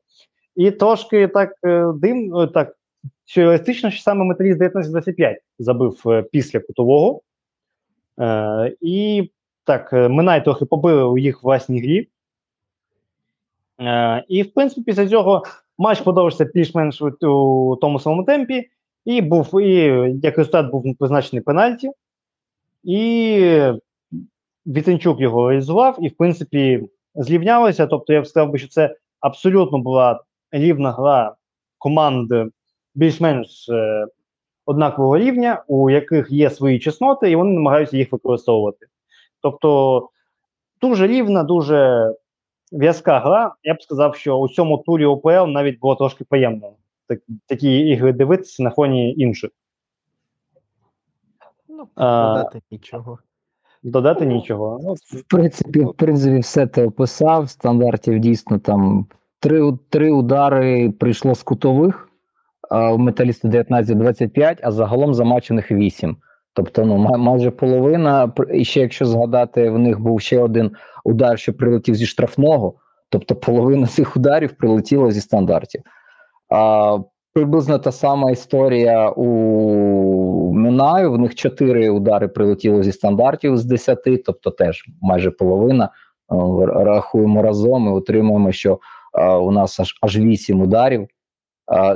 І 0.55 0.71
трошки 0.71 1.27
так 1.27 1.53
е, 1.65 1.91
дим, 1.95 2.35
е, 2.35 2.47
так 2.47 2.77
сюрреалістично, 3.25 3.91
що 3.91 4.01
саме 4.01 4.25
металіст 4.25 4.59
19-25 4.59 5.35
забив 5.59 6.01
е, 6.05 6.23
після 6.31 6.59
кутового. 6.59 7.21
Е, 8.19 8.75
і 8.81 9.29
так, 9.67 9.93
е, 9.93 10.09
Минай 10.09 10.43
трохи 10.43 10.65
побили 10.65 11.03
у 11.03 11.17
їх 11.17 11.43
власній 11.43 11.81
грі. 11.81 12.07
Е, 13.79 14.23
і, 14.27 14.43
в 14.43 14.53
принципі, 14.53 14.81
після 14.81 15.07
цього 15.07 15.43
матч 15.77 16.01
продовжився 16.01 16.51
більш-менш 16.53 17.01
у, 17.01 17.77
тому 17.81 17.99
самому 17.99 18.23
темпі. 18.23 18.69
І 19.05 19.21
був, 19.21 19.61
і 19.61 19.73
як 20.23 20.37
результат 20.37 20.71
був 20.71 20.97
призначений 20.99 21.43
пенальті. 21.43 21.91
І 22.83 23.71
Вітенчук 24.65 25.21
його 25.21 25.49
реалізував, 25.49 25.97
і, 26.01 26.07
в 26.07 26.17
принципі, 26.17 26.89
зрівнялося. 27.15 27.87
Тобто, 27.87 28.13
я 28.13 28.21
б 28.21 28.27
сказав 28.27 28.57
що 28.57 28.67
це 28.67 28.95
абсолютно 29.19 29.79
була 29.79 30.23
рівна 30.51 30.91
гра 30.91 31.35
команд 31.77 32.31
більш-менш 32.95 33.69
е, 33.69 34.07
однакового 34.65 35.17
рівня, 35.17 35.63
у 35.67 35.89
яких 35.89 36.31
є 36.31 36.49
свої 36.49 36.79
чесноти, 36.79 37.31
і 37.31 37.35
вони 37.35 37.53
намагаються 37.53 37.97
їх 37.97 38.11
використовувати. 38.11 38.87
Тобто 39.41 40.09
дуже 40.81 41.07
рівна, 41.07 41.43
дуже 41.43 42.11
в'язка 42.71 43.19
гра. 43.19 43.55
Я 43.63 43.73
б 43.73 43.81
сказав, 43.81 44.15
що 44.15 44.37
у 44.37 44.49
цьому 44.49 44.77
турі 44.77 45.05
ОПЛ 45.05 45.47
навіть 45.47 45.79
було 45.79 45.95
трошки 45.95 46.23
приємно 46.23 46.73
так, 47.07 47.19
такі 47.45 47.79
ігри 47.79 48.13
дивитися 48.13 48.63
на 48.63 48.71
фоні 48.71 49.13
інших. 49.13 49.51
Ну, 51.69 51.87
А, 51.95 52.37
додати 52.37 52.61
нічого. 52.71 53.19
Додати 53.83 54.25
нічого. 54.25 54.79
Ну, 54.83 54.93
В 54.93 55.23
принципі, 55.27 55.79
в 55.79 55.93
принципі, 55.93 56.39
все 56.39 56.67
ти 56.67 56.85
описав. 56.85 57.49
Стандартів 57.49 58.19
дійсно 58.19 58.59
там 58.59 59.07
три, 59.39 59.77
три 59.89 60.11
удари 60.11 60.91
прийшло 60.91 61.35
з 61.35 61.43
кутових, 61.43 62.09
а 62.69 62.93
у 62.93 62.97
металістів 62.97 63.51
19-25, 63.51 64.59
а 64.63 64.71
загалом 64.71 65.13
замачених 65.13 65.71
8. 65.71 66.17
Тобто, 66.57 66.85
ну, 66.85 66.97
майже 66.97 67.51
половина. 67.51 68.31
І 68.53 68.65
ще 68.65 68.81
якщо 68.81 69.05
згадати, 69.05 69.69
в 69.69 69.79
них 69.79 69.99
був 69.99 70.21
ще 70.21 70.39
один 70.39 70.71
удар, 71.03 71.39
що 71.39 71.53
прилетів 71.53 71.95
зі 71.95 72.05
штрафного, 72.05 72.73
тобто 73.09 73.35
половина 73.35 73.87
цих 73.87 74.17
ударів 74.17 74.57
прилетіла 74.57 75.11
зі 75.11 75.21
стандартів. 75.21 75.81
А, 76.49 76.97
приблизно 77.33 77.79
та 77.79 77.91
сама 77.91 78.31
історія 78.31 79.09
у 79.09 80.53
Минаю. 80.53 81.11
В 81.11 81.19
них 81.19 81.35
чотири 81.35 81.89
удари 81.89 82.27
прилетіло 82.27 82.83
зі 82.83 82.91
стандартів 82.91 83.57
з 83.57 83.65
10, 83.65 83.99
тобто 84.25 84.51
теж 84.51 84.85
майже 85.01 85.31
половина. 85.31 85.89
Рахуємо 86.67 87.41
разом 87.41 87.87
і 87.87 87.89
отримуємо, 87.89 88.51
що 88.51 88.79
а, 89.13 89.37
у 89.37 89.51
нас 89.51 89.79
аж 89.79 89.97
аж 90.01 90.17
8 90.17 90.61
ударів. 90.61 91.07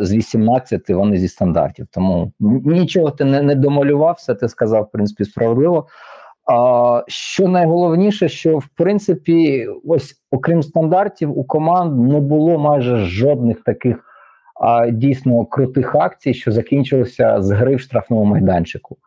З 0.01 0.13
18 0.13 0.89
вони 0.89 1.17
зі 1.17 1.27
стандартів. 1.27 1.87
Тому 1.91 2.31
нічого 2.65 3.11
ти 3.11 3.25
не, 3.25 3.41
не 3.41 3.55
домалював, 3.55 4.15
все 4.17 4.35
ти 4.35 4.49
сказав, 4.49 4.83
в 4.83 4.91
принципі, 4.91 5.25
справедливо. 5.25 5.87
А, 6.51 7.03
що 7.07 7.47
найголовніше, 7.47 8.29
що 8.29 8.57
в 8.57 8.67
принципі, 8.67 9.67
ось 9.85 10.15
окрім 10.31 10.63
стандартів, 10.63 11.37
у 11.37 11.43
команд 11.43 12.11
не 12.11 12.19
було 12.19 12.59
майже 12.59 12.97
жодних 12.97 13.63
таких 13.63 14.03
а, 14.61 14.89
дійсно 14.89 15.45
крутих 15.45 15.95
акцій, 15.95 16.33
що 16.33 16.51
закінчилися 16.51 17.41
з 17.41 17.51
гри 17.51 17.75
в 17.75 17.79
штрафному 17.79 18.23
майданчику. 18.23 18.97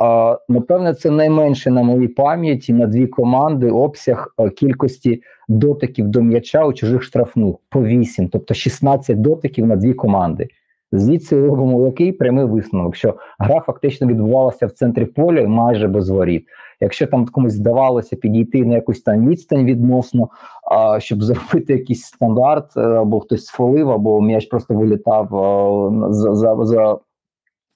А, 0.00 0.38
напевне, 0.48 0.94
це 0.94 1.10
найменше 1.10 1.70
на 1.70 1.82
моїй 1.82 2.08
пам'яті 2.08 2.72
на 2.72 2.86
дві 2.86 3.06
команди 3.06 3.70
обсяг 3.70 4.34
кількості 4.56 5.22
дотиків 5.48 6.08
до 6.08 6.22
м'яча 6.22 6.64
у 6.64 6.72
чужих 6.72 7.02
штрафних 7.02 7.54
по 7.68 7.82
8, 7.82 8.28
тобто 8.28 8.54
16 8.54 9.20
дотиків 9.20 9.66
на 9.66 9.76
дві 9.76 9.94
команди. 9.94 10.48
Звідси 10.92 11.40
робимо 11.40 11.86
який 11.86 12.12
прямий 12.12 12.44
висновок, 12.44 12.96
що 12.96 13.14
гра 13.38 13.60
фактично 13.60 14.06
відбувалася 14.06 14.66
в 14.66 14.70
центрі 14.70 15.04
поля 15.04 15.48
майже 15.48 15.88
без 15.88 16.08
воріт. 16.08 16.44
Якщо 16.80 17.06
там 17.06 17.26
комусь 17.26 17.52
здавалося 17.52 18.16
підійти 18.16 18.64
на 18.64 18.74
якусь 18.74 19.02
там 19.02 19.28
відстань 19.28 19.64
відносно, 19.64 20.28
а, 20.70 21.00
щоб 21.00 21.22
зробити 21.22 21.72
якийсь 21.72 22.02
стандарт, 22.02 22.76
е, 22.76 22.80
або 22.80 23.20
хтось 23.20 23.44
сфолив, 23.44 23.90
або 23.90 24.20
м'яч 24.20 24.46
просто 24.46 24.74
вилітав 24.74 25.36
а, 25.36 26.12
за, 26.12 26.34
за, 26.34 26.64
за 26.64 26.98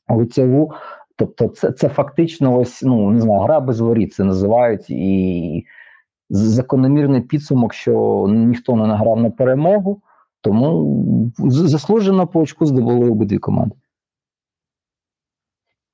лицеву. 0.09 0.73
Тобто, 1.17 1.49
це, 1.49 1.73
це 1.73 1.89
фактично 1.89 2.59
ось 2.59 2.83
ну 2.83 3.11
не 3.11 3.21
знаю, 3.21 3.41
гра 3.41 3.61
без 3.61 3.81
воріт 3.81 4.15
це 4.15 4.25
називають 4.25 4.91
і 4.91 5.65
закономірний 6.31 7.21
підсумок, 7.21 7.75
що 7.75 8.27
ніхто 8.29 8.77
не 8.77 8.87
награв 8.87 9.21
на 9.21 9.31
перемогу, 9.31 10.03
тому 10.41 11.33
заслужено 11.39 12.27
по 12.27 12.41
очку 12.41 12.67
здобули 12.67 13.11
обидві 13.11 13.39
команди. 13.39 13.75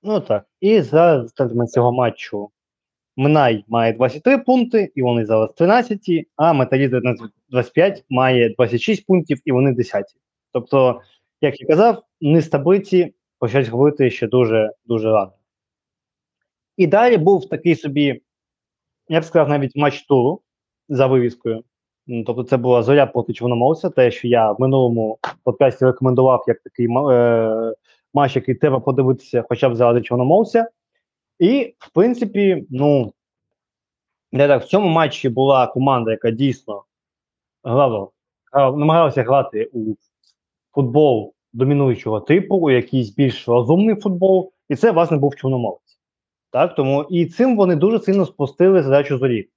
Ну 0.02 0.20
так. 0.20 0.44
І 0.61 0.80
за 0.80 1.16
результатами 1.16 1.66
цього 1.66 1.92
матчу 1.92 2.50
Минай 3.16 3.64
має 3.68 3.92
23 3.92 4.38
пункти, 4.38 4.92
і 4.94 5.02
вони 5.02 5.26
зараз 5.26 5.52
13, 5.52 6.00
а 6.37 6.52
Металіст 6.52 6.94
25 7.50 8.04
має 8.11 8.54
26 8.54 9.06
пунктів, 9.06 9.38
і 9.44 9.52
вони 9.52 9.72
10. 9.72 10.04
Тобто, 10.52 11.00
як 11.40 11.61
я 11.61 11.66
казав, 11.66 12.02
низ 12.20 12.48
таблиці 12.48 13.14
почать 13.40 13.68
говорити 13.68 14.11
ще 14.11 14.26
дуже 14.26 14.72
дуже 14.87 15.12
рано. 15.12 15.33
І 16.76 16.87
далі 16.87 17.16
був 17.16 17.48
такий 17.48 17.76
собі, 17.76 18.22
я 19.09 19.20
б 19.20 19.24
сказав, 19.24 19.48
навіть 19.48 19.76
матч 19.76 20.03
туру 20.03 20.40
за 20.88 21.07
вивіскою. 21.07 21.64
Тобто, 22.26 22.44
це 22.44 22.57
була 22.57 22.83
зоря 22.83 23.07
проти 23.07 23.33
Чорноморця, 23.33 23.90
те, 23.90 24.11
що 24.11 24.29
я 24.29 24.53
в 24.53 24.61
минулому 24.61 25.18
подкасті 25.44 25.85
рекомендував 25.85 26.44
як 26.46 26.61
такий 26.61 26.87
е, 27.11 27.74
матч, 28.14 28.37
який 28.37 28.55
треба 28.55 28.81
подивитися, 28.81 29.44
хоча 29.48 29.68
б 29.68 29.74
заради 29.76 30.03
Чорноморця. 30.03 30.68
І, 31.38 31.74
в 31.79 31.90
принципі, 31.90 32.66
ну, 32.70 33.12
не 34.33 34.48
так, 34.48 34.62
в 34.62 34.66
цьому 34.66 34.88
матчі 34.88 35.29
була 35.29 35.66
команда, 35.66 36.11
яка 36.11 36.31
дійсно 36.31 36.85
грала- 37.64 38.09
намагалася 38.53 39.22
грати 39.22 39.70
у 39.72 39.94
футбол 40.74 41.35
домінуючого 41.52 42.20
типу, 42.20 42.56
у 42.56 42.70
якийсь 42.70 43.10
більш 43.10 43.48
розумний 43.48 43.96
футбол, 43.96 44.52
і 44.68 44.76
це, 44.76 44.90
власне, 44.90 45.16
був 45.16 45.36
Чорноморець. 45.36 45.98
Так, 46.52 46.74
тому 46.74 47.06
і 47.10 47.26
цим 47.26 47.56
вони 47.56 47.76
дуже 47.76 47.98
сильно 47.98 48.26
спустили 48.26 48.82
задачу 48.82 49.18
зорі. 49.18 49.48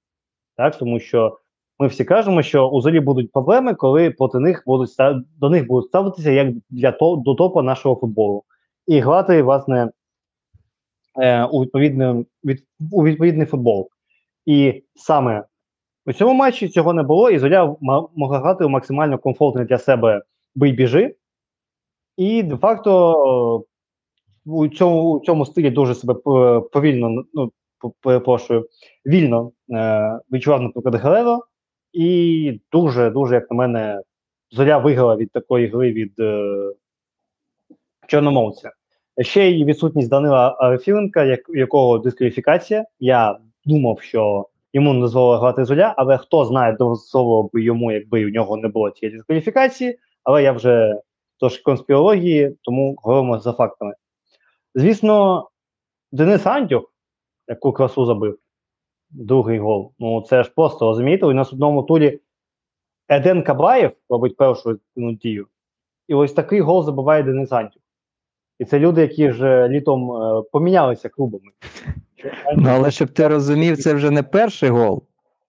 Так, 0.56 0.78
тому 0.78 1.00
що 1.00 1.38
ми 1.78 1.86
всі 1.86 2.04
кажемо, 2.04 2.42
що 2.42 2.68
у 2.68 2.80
зорі 2.80 3.00
будуть 3.00 3.32
проблеми, 3.32 3.74
коли 3.74 4.10
проти 4.10 4.38
них 4.38 4.62
будуть 4.66 4.90
до 5.40 5.50
них 5.50 5.66
будуть 5.66 5.88
ставитися 5.88 6.30
як 6.30 6.54
для 6.70 6.92
то, 6.92 7.16
до 7.16 7.34
топа 7.34 7.62
нашого 7.62 7.96
футболу. 7.96 8.44
І 8.86 9.00
грати, 9.00 9.42
власне, 9.42 9.90
е, 11.22 11.44
у, 11.44 11.62
відповідний, 11.62 12.26
від, 12.44 12.64
у 12.92 13.04
відповідний 13.04 13.46
футбол. 13.46 13.88
І 14.46 14.82
саме 14.94 15.44
у 16.06 16.12
цьому 16.12 16.34
матчі 16.34 16.68
цього 16.68 16.92
не 16.92 17.02
було, 17.02 17.30
і 17.30 17.38
Зоря 17.38 17.76
могла 18.16 18.38
грати 18.38 18.64
у 18.64 18.68
максимально 18.68 19.18
комфортний 19.18 19.64
для 19.64 19.78
себе 19.78 20.22
бий-біжи. 20.54 21.14
І 22.16 22.42
де-факто 22.42 23.64
у 24.46 24.68
цьому, 24.68 25.12
у 25.12 25.20
цьому 25.20 25.46
стилі 25.46 25.70
дуже 25.70 25.94
себе 25.94 26.14
е, 26.14 26.60
повільно 26.60 27.24
ну, 27.34 27.52
перепрошую, 28.00 28.68
вільно 29.06 29.52
е, 29.70 30.20
відчував, 30.32 30.62
наприклад, 30.62 30.94
Гереро, 30.94 31.40
і 31.92 32.60
дуже, 32.72 33.10
дуже, 33.10 33.34
як 33.34 33.50
на 33.50 33.56
мене, 33.56 34.00
зоря 34.50 34.78
виграла 34.78 35.16
від 35.16 35.32
такої 35.32 35.66
гри 35.66 35.92
від 35.92 36.20
е, 36.20 36.72
Чорномовця. 38.06 38.70
Ще 39.20 39.50
й 39.50 39.64
відсутність 39.64 40.08
Данила 40.08 40.56
Арефіленка, 40.60 41.24
як, 41.24 41.40
якого 41.48 41.98
дискваліфікація. 41.98 42.84
Я 43.00 43.38
думав, 43.64 44.00
що 44.00 44.48
йому 44.72 44.94
не 44.94 45.00
дозволили 45.00 45.38
грати 45.38 45.64
зоря, 45.64 45.94
але 45.96 46.18
хто 46.18 46.44
знає, 46.44 46.72
дозволило 46.72 47.50
би 47.52 47.62
йому, 47.62 47.92
якби 47.92 48.26
у 48.26 48.28
нього 48.28 48.56
не 48.56 48.68
було 48.68 48.90
цієї 48.90 49.16
дискваліфікації, 49.16 49.98
але 50.24 50.42
я 50.42 50.52
вже 50.52 51.00
трошки 51.40 51.62
конспірології, 51.62 52.56
тому 52.62 52.94
говоримо 52.98 53.38
за 53.38 53.52
фактами. 53.52 53.94
Звісно, 54.74 55.48
Денис 56.12 56.46
Антюх, 56.46 56.92
яку 57.48 57.72
красу 57.72 58.06
забив, 58.06 58.38
другий 59.10 59.58
гол. 59.58 59.92
Ну, 59.98 60.22
це 60.22 60.42
ж 60.42 60.52
просто 60.56 60.86
розумієте, 60.86 61.26
у 61.26 61.32
нас 61.32 61.52
одному 61.52 61.82
турі 61.82 62.20
Еден 63.08 63.42
Кабаєв 63.42 63.92
робить 64.08 64.36
першу 64.36 64.78
ну, 64.96 65.12
дію. 65.12 65.46
І 66.08 66.14
ось 66.14 66.32
такий 66.32 66.60
гол 66.60 66.84
забиває 66.84 67.22
Денис 67.22 67.52
Антюх. 67.52 67.82
І 68.58 68.64
це 68.64 68.78
люди, 68.78 69.00
які 69.00 69.30
ж 69.30 69.68
літом 69.68 70.12
е, 70.12 70.42
помінялися 70.52 71.08
клубами. 71.08 71.50
Ну, 72.56 72.68
але 72.70 72.90
щоб 72.90 73.08
ти 73.08 73.28
розумів, 73.28 73.78
це 73.78 73.94
вже 73.94 74.10
не 74.10 74.22
перший 74.22 74.70
гол. 74.70 75.02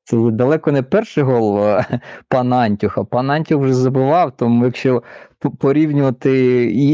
Це 0.05 0.17
далеко 0.31 0.71
не 0.71 0.83
перший 0.83 1.23
гол 1.23 1.59
е, 1.59 1.85
пана 2.29 2.55
Антюха. 2.55 3.03
Пан 3.03 3.31
Антюх 3.31 3.61
вже 3.61 3.73
забивав, 3.73 4.37
тому 4.37 4.65
якщо 4.65 5.03
порівнювати 5.59 6.31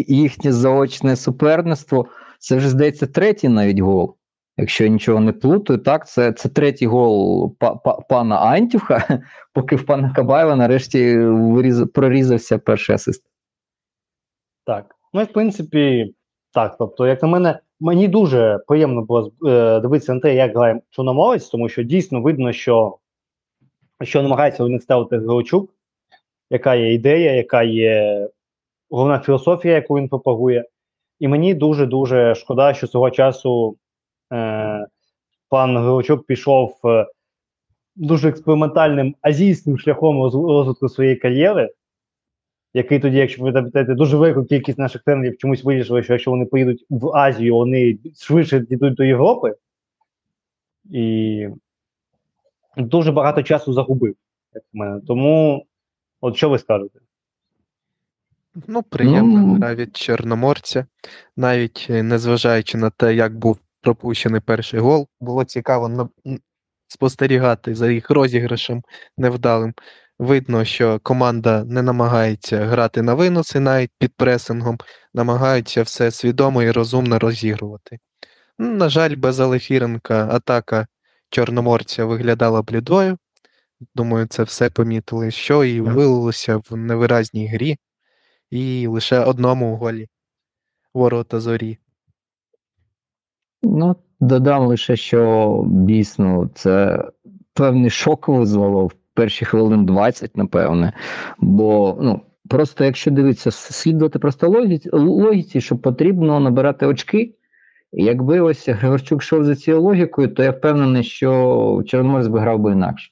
їхнє 0.07 0.51
заочне 0.51 1.15
суперництво, 1.15 2.05
це 2.39 2.55
вже 2.55 2.69
здається 2.69 3.07
третій 3.07 3.49
навіть 3.49 3.79
гол. 3.79 4.15
Якщо 4.57 4.83
я 4.83 4.89
нічого 4.89 5.19
не 5.19 5.31
плутаю, 5.33 5.79
так, 5.79 6.07
це, 6.07 6.31
це 6.31 6.49
третій 6.49 6.87
гол 6.87 7.55
па- 7.59 7.75
па- 7.75 7.99
пана 8.09 8.35
Антюха, 8.35 9.19
поки 9.53 9.75
в 9.75 9.85
пана 9.85 10.13
Кабаєва 10.15 10.55
нарешті 10.55 11.17
виріз- 11.19 11.87
прорізався 11.87 12.57
перший 12.57 12.95
асист. 12.95 13.23
Так. 14.65 14.95
Ну 15.13 15.23
в 15.23 15.27
принципі, 15.27 16.13
так. 16.53 16.75
Тобто, 16.79 17.07
як 17.07 17.21
на 17.21 17.27
мене, 17.27 17.59
мені 17.79 18.07
дуже 18.07 18.59
приємно 18.67 19.01
було 19.01 19.31
е, 19.47 19.79
дивитися 19.79 20.13
на 20.13 20.19
те, 20.19 20.35
як 20.35 20.55
грає 20.55 20.81
Чорноморець, 20.89 21.47
тому 21.49 21.69
що 21.69 21.83
дійсно 21.83 22.21
видно, 22.21 22.51
що, 22.51 22.97
що 24.01 24.21
намагається 24.21 24.67
них 24.67 24.83
ставити 24.83 25.17
Грочук, 25.17 25.73
яка 26.49 26.75
є 26.75 26.93
ідея, 26.93 27.31
яка 27.33 27.63
є 27.63 28.27
головна 28.89 29.19
філософія, 29.19 29.73
яку 29.73 29.97
він 29.97 30.09
пропагує. 30.09 30.65
І 31.19 31.27
мені 31.27 31.53
дуже-дуже 31.53 32.35
шкода, 32.35 32.73
що 32.73 32.87
свого 32.87 33.11
часу 33.11 33.77
е, 34.33 34.87
пан 35.49 35.77
Грочук 35.77 36.25
пішов 36.25 36.79
е, 36.85 37.05
дуже 37.95 38.29
експериментальним 38.29 39.15
азійським 39.21 39.77
шляхом 39.77 40.23
роз- 40.23 40.47
розвитку 40.47 40.89
своєї 40.89 41.15
кар'єри 41.15 41.69
який 42.73 42.99
тоді, 42.99 43.17
якщо 43.17 43.43
ви 43.43 43.51
пам'ятаєте, 43.51 43.93
дуже 43.93 44.17
велику 44.17 44.45
кількість 44.45 44.77
наших 44.77 45.03
тренерів 45.03 45.37
чомусь 45.37 45.63
вирішили, 45.63 46.03
що 46.03 46.13
якщо 46.13 46.31
вони 46.31 46.45
поїдуть 46.45 46.85
в 46.89 47.15
Азію, 47.15 47.55
вони 47.55 47.97
швидше 48.19 48.59
дійдуть 48.59 48.93
до 48.93 49.03
Європи. 49.03 49.55
І 50.91 51.47
дуже 52.77 53.11
багато 53.11 53.43
часу 53.43 53.73
загубив, 53.73 54.15
як 54.53 54.63
на 54.73 54.85
мене. 54.85 55.01
Тому, 55.07 55.65
от 56.21 56.35
що 56.35 56.49
ви 56.49 56.59
скажете? 56.59 56.99
Ну, 58.67 58.83
приємна 58.83 59.67
Ну. 59.69 59.75
від 59.75 59.97
Чорноморця, 59.97 60.85
навіть 61.37 61.87
е, 61.89 62.03
незважаючи 62.03 62.77
на 62.77 62.89
те, 62.89 63.15
як 63.15 63.37
був 63.37 63.59
пропущений 63.81 64.41
перший 64.41 64.79
гол, 64.79 65.07
було 65.19 65.43
цікаво 65.43 65.89
на- 65.89 66.09
спостерігати 66.87 67.75
за 67.75 67.91
їх 67.91 68.09
розіграшем 68.09 68.81
невдалим. 69.17 69.73
Видно, 70.19 70.65
що 70.65 70.99
команда 71.03 71.63
не 71.63 71.81
намагається 71.81 72.65
грати 72.65 73.01
на 73.01 73.13
виноси 73.13 73.59
навіть 73.59 73.91
під 73.99 74.13
пресингом, 74.15 74.77
намагаються 75.13 75.83
все 75.83 76.11
свідомо 76.11 76.63
і 76.63 76.71
розумно 76.71 77.19
розігрувати. 77.19 77.99
Ну, 78.59 78.71
На 78.73 78.89
жаль, 78.89 79.15
без 79.15 79.39
Алефіренка 79.39 80.27
атака 80.31 80.87
Чорноморця 81.31 82.05
виглядала 82.05 82.61
блідою. 82.61 83.17
Думаю, 83.95 84.27
це 84.27 84.43
все 84.43 84.69
помітили, 84.69 85.31
що 85.31 85.63
і 85.63 85.81
вилилося 85.81 86.57
в 86.57 86.75
невиразній 86.75 87.47
грі 87.47 87.77
і 88.49 88.87
лише 88.87 89.19
одному 89.19 89.75
голі 89.75 90.07
ворота 90.93 91.39
зорі. 91.39 91.77
Ну, 93.63 93.95
додам 94.19 94.65
лише, 94.65 94.95
що 94.95 95.63
дійсно 95.67 96.49
це 96.55 97.03
певний 97.53 97.89
шок 97.89 98.27
визвало 98.27 98.85
в 98.85 98.93
перші 99.13 99.45
хвилин 99.45 99.85
20, 99.85 100.37
напевне. 100.37 100.93
Бо 101.39 101.97
ну, 102.01 102.21
просто 102.49 102.83
якщо 102.85 103.11
дивитися, 103.11 103.51
слідувати 103.51 104.19
просто 104.19 104.49
логіці, 104.49 104.89
логіці, 104.93 105.61
що 105.61 105.77
потрібно 105.77 106.39
набирати 106.39 106.85
очки. 106.85 107.35
Якби 107.93 108.39
ось 108.39 108.69
Григорчук 108.69 109.21
йшов 109.21 109.43
за 109.43 109.55
цією 109.55 109.81
логікою, 109.81 110.27
то 110.27 110.43
я 110.43 110.51
впевнений, 110.51 111.03
що 111.03 111.83
Чорноморець 111.87 112.27
би 112.27 112.39
грав 112.39 112.59
би 112.59 112.71
інакше. 112.71 113.11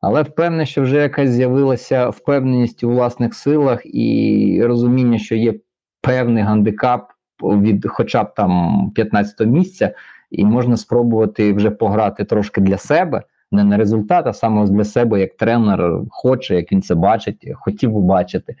Але 0.00 0.22
впевнений, 0.22 0.66
що 0.66 0.82
вже 0.82 0.96
якась 0.96 1.30
з'явилася 1.30 2.08
впевненість 2.08 2.84
у 2.84 2.90
власних 2.90 3.34
силах 3.34 3.80
і 3.84 4.62
розуміння, 4.64 5.18
що 5.18 5.34
є 5.34 5.54
певний 6.00 6.42
гандикап 6.42 7.12
від 7.42 7.86
хоча 7.88 8.24
б 8.24 8.34
там 8.34 8.92
15 8.94 9.46
місця, 9.46 9.94
і 10.30 10.44
можна 10.44 10.76
спробувати 10.76 11.52
вже 11.52 11.70
пограти 11.70 12.24
трошки 12.24 12.60
для 12.60 12.78
себе, 12.78 13.22
не 13.52 13.64
на 13.64 13.76
результат, 13.76 14.26
а 14.26 14.32
саме 14.32 14.66
для 14.66 14.84
себе, 14.84 15.20
як 15.20 15.36
тренер 15.36 16.00
хоче, 16.10 16.54
як 16.54 16.72
він 16.72 16.82
це 16.82 16.94
бачить, 16.94 17.48
хотів 17.54 17.92
би 17.92 18.00
бачити. 18.00 18.56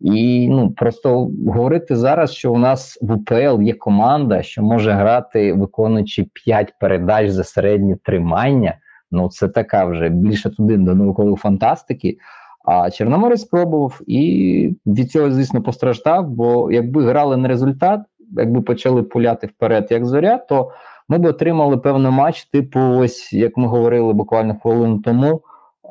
І 0.00 0.48
ну 0.48 0.70
просто 0.70 1.30
говорити 1.46 1.96
зараз, 1.96 2.32
що 2.32 2.52
у 2.52 2.58
нас 2.58 2.98
в 3.02 3.12
УПЛ 3.12 3.62
є 3.62 3.72
команда, 3.72 4.42
що 4.42 4.62
може 4.62 4.92
грати, 4.92 5.52
виконуючи 5.52 6.26
5 6.44 6.72
передач 6.80 7.30
за 7.30 7.44
середнє 7.44 7.96
тримання. 8.02 8.78
Ну 9.10 9.28
це 9.28 9.48
така 9.48 9.84
вже 9.84 10.08
більше 10.08 10.50
туди 10.50 10.76
до 10.76 10.94
наукової 10.94 11.36
фантастики. 11.36 12.18
А 12.64 12.90
Чорноморець 12.90 13.40
спробував 13.40 14.00
і 14.06 14.76
від 14.86 15.10
цього, 15.10 15.30
звісно, 15.30 15.62
постраждав. 15.62 16.28
Бо 16.28 16.72
якби 16.72 17.04
грали 17.04 17.36
на 17.36 17.48
результат, 17.48 18.00
якби 18.36 18.62
почали 18.62 19.02
пуляти 19.02 19.46
вперед, 19.46 19.86
як 19.90 20.06
зоря, 20.06 20.38
то 20.38 20.70
ми 21.08 21.18
б 21.18 21.24
отримали 21.24 21.76
певний 21.76 22.12
матч, 22.12 22.44
типу, 22.44 22.80
ось 22.80 23.32
як 23.32 23.56
ми 23.56 23.66
говорили 23.66 24.12
буквально 24.12 24.56
хвилину 24.62 24.98
тому. 24.98 25.40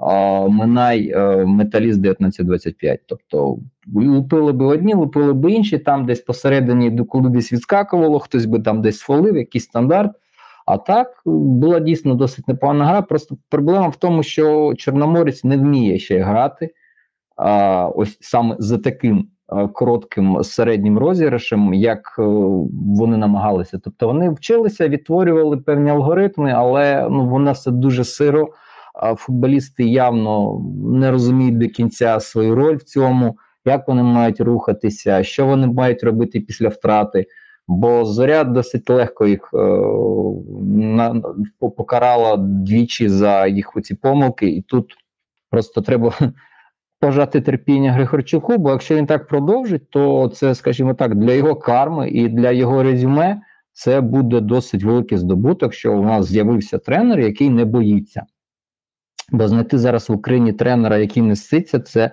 А, 0.01 0.47
Минай 0.47 1.12
е, 1.15 1.45
металіст 1.45 1.99
19-25. 1.99 2.97
Тобто 3.08 3.58
лупили 3.95 4.51
би 4.51 4.65
одні, 4.65 4.93
лупили 4.93 5.34
би 5.34 5.51
інші, 5.51 5.77
там 5.77 6.06
десь 6.06 6.21
посередині 6.21 7.06
десь 7.13 7.53
відскакувало, 7.53 8.19
хтось 8.19 8.45
би 8.45 8.60
там 8.60 8.82
десь 8.82 8.99
фолив, 8.99 9.38
якийсь 9.38 9.63
стандарт. 9.63 10.12
А 10.65 10.77
так 10.77 11.08
була 11.25 11.79
дійсно 11.79 12.15
досить 12.15 12.47
непогана 12.47 12.86
гра. 12.86 13.01
Просто 13.01 13.38
проблема 13.49 13.88
в 13.88 13.95
тому, 13.95 14.23
що 14.23 14.73
Чорноморець 14.77 15.43
не 15.43 15.58
вміє 15.58 15.99
ще 15.99 16.19
грати. 16.19 16.69
А, 17.36 17.88
Ось 17.95 18.17
саме 18.21 18.56
за 18.60 18.77
таким 18.77 19.27
а, 19.47 19.67
коротким 19.67 20.43
середнім 20.43 20.97
розіграшем, 20.97 21.73
як 21.73 22.15
е, 22.19 22.23
вони 22.97 23.17
намагалися. 23.17 23.79
Тобто 23.84 24.08
вони 24.08 24.29
вчилися, 24.29 24.88
відтворювали 24.88 25.58
певні 25.58 25.89
алгоритми, 25.91 26.51
але 26.51 27.08
ну 27.12 27.29
воно 27.29 27.51
все 27.51 27.71
дуже 27.71 28.03
сиро. 28.03 28.49
Футболісти 29.17 29.84
явно 29.84 30.62
не 30.86 31.12
розуміють 31.12 31.58
до 31.58 31.67
кінця 31.67 32.19
свою 32.19 32.56
роль 32.56 32.75
в 32.75 32.84
цьому, 32.84 33.38
як 33.65 33.88
вони 33.88 34.03
мають 34.03 34.41
рухатися, 34.41 35.23
що 35.23 35.45
вони 35.45 35.67
мають 35.67 36.03
робити 36.03 36.39
після 36.39 36.67
втрати. 36.67 37.25
Бо 37.67 38.06
зоря 38.06 38.44
досить 38.44 38.89
легко 38.89 39.27
їх 39.27 39.50
е, 39.54 39.58
покарала 41.60 42.37
двічі 42.37 43.10
за 43.10 43.48
їх 43.48 43.75
оці 43.75 43.96
помилки, 43.96 44.48
і 44.48 44.62
тут 44.62 44.94
просто 45.50 45.81
треба 45.81 46.13
пожати 47.00 47.41
терпіння 47.41 47.91
Григорчуку, 47.91 48.58
бо 48.58 48.69
якщо 48.69 48.96
він 48.96 49.06
так 49.06 49.27
продовжить, 49.27 49.89
то 49.89 50.27
це, 50.27 50.56
скажімо 50.56 50.94
так, 50.94 51.15
для 51.15 51.33
його 51.33 51.56
карми 51.56 52.10
і 52.10 52.29
для 52.29 52.52
його 52.52 52.83
резюме 52.83 53.41
це 53.71 54.02
буде 54.02 54.39
досить 54.39 54.83
великий 54.83 55.17
здобуток, 55.17 55.73
що 55.73 55.94
у 55.94 56.04
нас 56.04 56.25
з'явився 56.25 56.77
тренер, 56.77 57.19
який 57.19 57.50
не 57.50 57.65
боїться. 57.65 58.25
Бо 59.32 59.48
знайти 59.48 59.78
зараз 59.78 60.10
в 60.10 60.13
Україні 60.13 60.54
тренера, 60.54 60.98
який 60.98 61.24
не 61.24 61.36
ситься, 61.36 61.80
це 61.80 62.12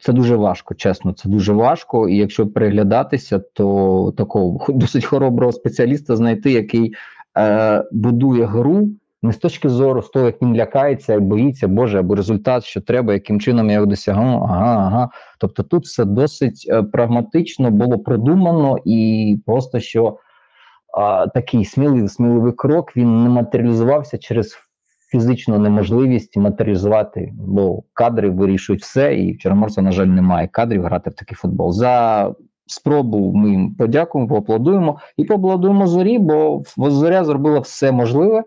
це 0.00 0.12
дуже 0.12 0.36
важко, 0.36 0.74
чесно, 0.74 1.12
це 1.12 1.28
дуже 1.28 1.52
важко. 1.52 2.08
І 2.08 2.16
якщо 2.16 2.46
приглядатися, 2.46 3.38
то 3.38 4.14
такого 4.16 4.66
досить 4.72 5.04
хороброго 5.04 5.52
спеціаліста 5.52 6.16
знайти, 6.16 6.52
який 6.52 6.94
е, 7.38 7.84
будує 7.92 8.44
гру 8.44 8.88
не 9.22 9.32
з 9.32 9.36
точки 9.36 9.68
зору 9.68 10.02
з 10.02 10.08
того, 10.08 10.26
як 10.26 10.42
він 10.42 10.56
лякається 10.56 11.20
боїться, 11.20 11.68
Боже, 11.68 11.98
або 11.98 12.14
результат, 12.14 12.64
що 12.64 12.80
треба, 12.80 13.12
яким 13.12 13.40
чином 13.40 13.66
я 13.66 13.74
його 13.74 13.86
досягну. 13.86 14.42
Ага, 14.50 14.86
ага. 14.86 15.08
Тобто 15.38 15.62
тут 15.62 15.84
все 15.84 16.04
досить 16.04 16.66
е, 16.68 16.82
прагматично 16.82 17.70
було 17.70 17.98
продумано 17.98 18.78
і 18.84 19.38
просто 19.46 19.80
що 19.80 20.18
а, 20.98 21.26
такий 21.26 21.64
сміливий, 21.64 22.08
сміливий 22.08 22.52
крок 22.52 22.96
він 22.96 23.22
не 23.22 23.28
матеріалізувався 23.28 24.18
через 24.18 24.58
фізичну 25.12 25.58
неможливість 25.58 26.36
матеріалізувати, 26.36 27.32
бо 27.34 27.82
кадри 27.92 28.30
вирішують 28.30 28.82
все, 28.82 29.16
і 29.16 29.32
в 29.32 29.38
Чорноморця, 29.38 29.82
на 29.82 29.92
жаль, 29.92 30.06
немає 30.06 30.48
кадрів 30.48 30.84
грати 30.84 31.10
в 31.10 31.14
такий 31.14 31.36
футбол. 31.36 31.72
За 31.72 32.34
спробу 32.66 33.32
ми 33.34 33.50
їм 33.50 33.74
подякуємо, 33.74 34.28
поаплодуємо 34.28 34.98
і 35.16 35.24
поаплодуємо 35.24 35.86
зорі, 35.86 36.18
бо 36.18 36.62
зоря 36.76 37.24
зробила 37.24 37.58
все 37.58 37.92
можливе 37.92 38.44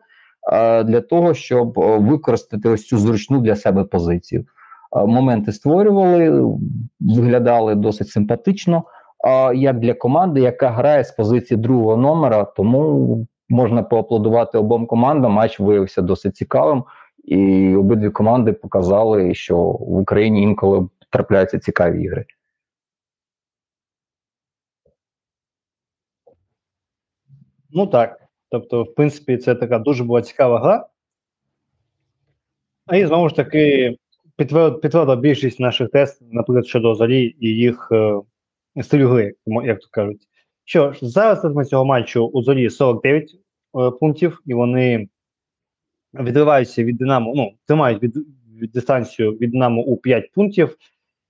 для 0.86 1.02
того, 1.02 1.34
щоб 1.34 1.74
використати 1.78 2.70
ось 2.70 2.88
цю 2.88 2.98
зручну 2.98 3.42
для 3.42 3.56
себе 3.56 3.84
позицію. 3.84 4.46
Моменти 5.06 5.52
створювали, 5.52 6.44
виглядали 7.00 7.76
досить 7.76 8.10
симпатично. 8.10 8.84
Як 9.56 9.80
для 9.80 9.94
команди, 9.94 10.42
яка 10.42 10.70
грає 10.70 11.04
з 11.04 11.12
позиції 11.12 11.58
другого 11.58 11.98
номера, 11.98 12.44
тому 12.44 13.28
можна 13.50 13.84
поаплодувати 13.84 14.58
обом 14.58 14.86
командам. 14.86 15.32
Матч 15.32 15.60
виявився 15.60 16.02
досить 16.02 16.36
цікавим, 16.36 16.84
і 17.24 17.76
обидві 17.76 18.10
команди 18.10 18.54
показали, 18.54 19.36
що 19.36 19.58
в 19.64 19.98
Україні 19.98 20.42
інколи 20.42 20.90
трапляються 21.10 21.60
цікаві 21.60 22.04
ігри. 22.04 22.26
Ну 27.70 27.88
так. 27.88 28.20
Тобто, 28.50 28.84
в 28.84 28.96
принципі, 28.96 29.38
це 29.38 29.56
така 29.56 29.80
дуже 29.80 30.04
була 30.04 30.22
цікава 30.22 30.60
гра. 30.60 30.88
І 32.94 33.06
знову 33.06 33.30
ж 33.30 33.36
таки, 33.36 33.96
підтвердила 34.38 35.16
більшість 35.16 35.60
наших 35.60 35.90
тестів, 35.90 36.28
наприклад, 36.32 36.68
щодо 36.68 36.96
Зорі 36.96 37.36
і 37.40 37.48
їх 37.48 37.90
е, 37.92 38.22
стилю 38.84 39.08
гри, 39.08 39.34
як 39.46 39.80
то 39.80 39.88
кажуть. 39.92 40.28
Що 40.66 40.94
ж, 40.94 41.00
зараз 41.10 41.44
ми 41.46 41.66
цього 41.66 41.86
матчу 41.86 42.26
у 42.26 42.44
Зорі 42.44 42.70
49 42.70 43.32
е, 43.34 43.92
пунктів, 43.92 44.42
і 44.46 44.54
вони 44.54 45.08
відриваються 46.14 46.84
від 46.84 46.98
Динамо, 46.98 47.34
ну, 47.36 47.52
тримають 47.68 48.04
від, 48.04 48.18
від 48.62 48.72
дистанцію 48.72 49.32
від 49.32 49.52
Динамо 49.52 49.82
у 49.82 49.98
5 49.98 50.32
пунктів, 50.32 50.78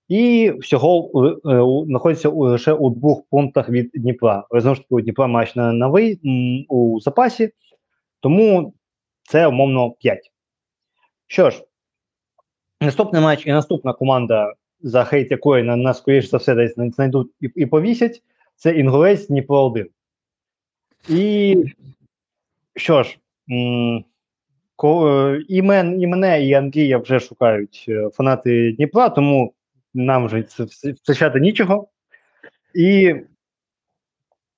і 0.07 0.51
всього 0.59 1.11
е, 1.45 1.57
у- 1.59 1.85
знаходяться 1.85 2.29
лише 2.29 2.73
у 2.73 2.89
двох 2.89 3.21
пунктах 3.31 3.69
від 3.69 3.91
Дніпра. 3.93 4.43
Знову 4.51 4.75
ж 4.75 4.81
таки, 4.81 4.95
у 4.95 5.01
Дніпра 5.01 5.27
матч 5.27 5.55
на, 5.55 5.73
на 5.73 5.87
вий, 5.87 6.19
м, 6.25 6.65
у 6.69 6.99
запасі, 6.99 7.49
тому 8.19 8.73
це 9.23 9.47
умовно 9.47 9.91
5. 9.91 10.31
Що 11.27 11.49
ж, 11.49 11.63
наступний 12.81 13.21
матч 13.21 13.47
і 13.47 13.51
наступна 13.51 13.93
команда, 13.93 14.53
за 14.81 15.03
хейт 15.03 15.31
якої 15.31 15.63
на 15.63 15.75
нас, 15.75 15.97
скоріш 15.97 16.29
за 16.29 16.37
все, 16.37 16.55
десь 16.55 16.75
знайдуть 16.75 17.31
і, 17.41 17.49
і 17.55 17.65
повісять, 17.65 18.23
це 18.63 18.71
Інгулець 18.71 19.27
Дніпро 19.27 19.63
1. 19.63 19.89
І 21.09 21.55
що 22.75 23.03
ж, 23.03 23.17
е, 23.51 25.43
і, 25.47 25.61
мен, 25.61 26.01
і 26.01 26.07
мене, 26.07 26.45
і 26.45 26.53
Андрія 26.53 26.97
вже 26.97 27.19
шукають 27.19 27.85
е, 27.89 28.09
фанати 28.09 28.71
Дніпра, 28.71 29.09
тому 29.09 29.53
нам 29.93 30.25
вже 30.25 30.43
це 30.43 30.63
втрачати 30.91 31.39
нічого. 31.39 31.87
І, 32.75 33.15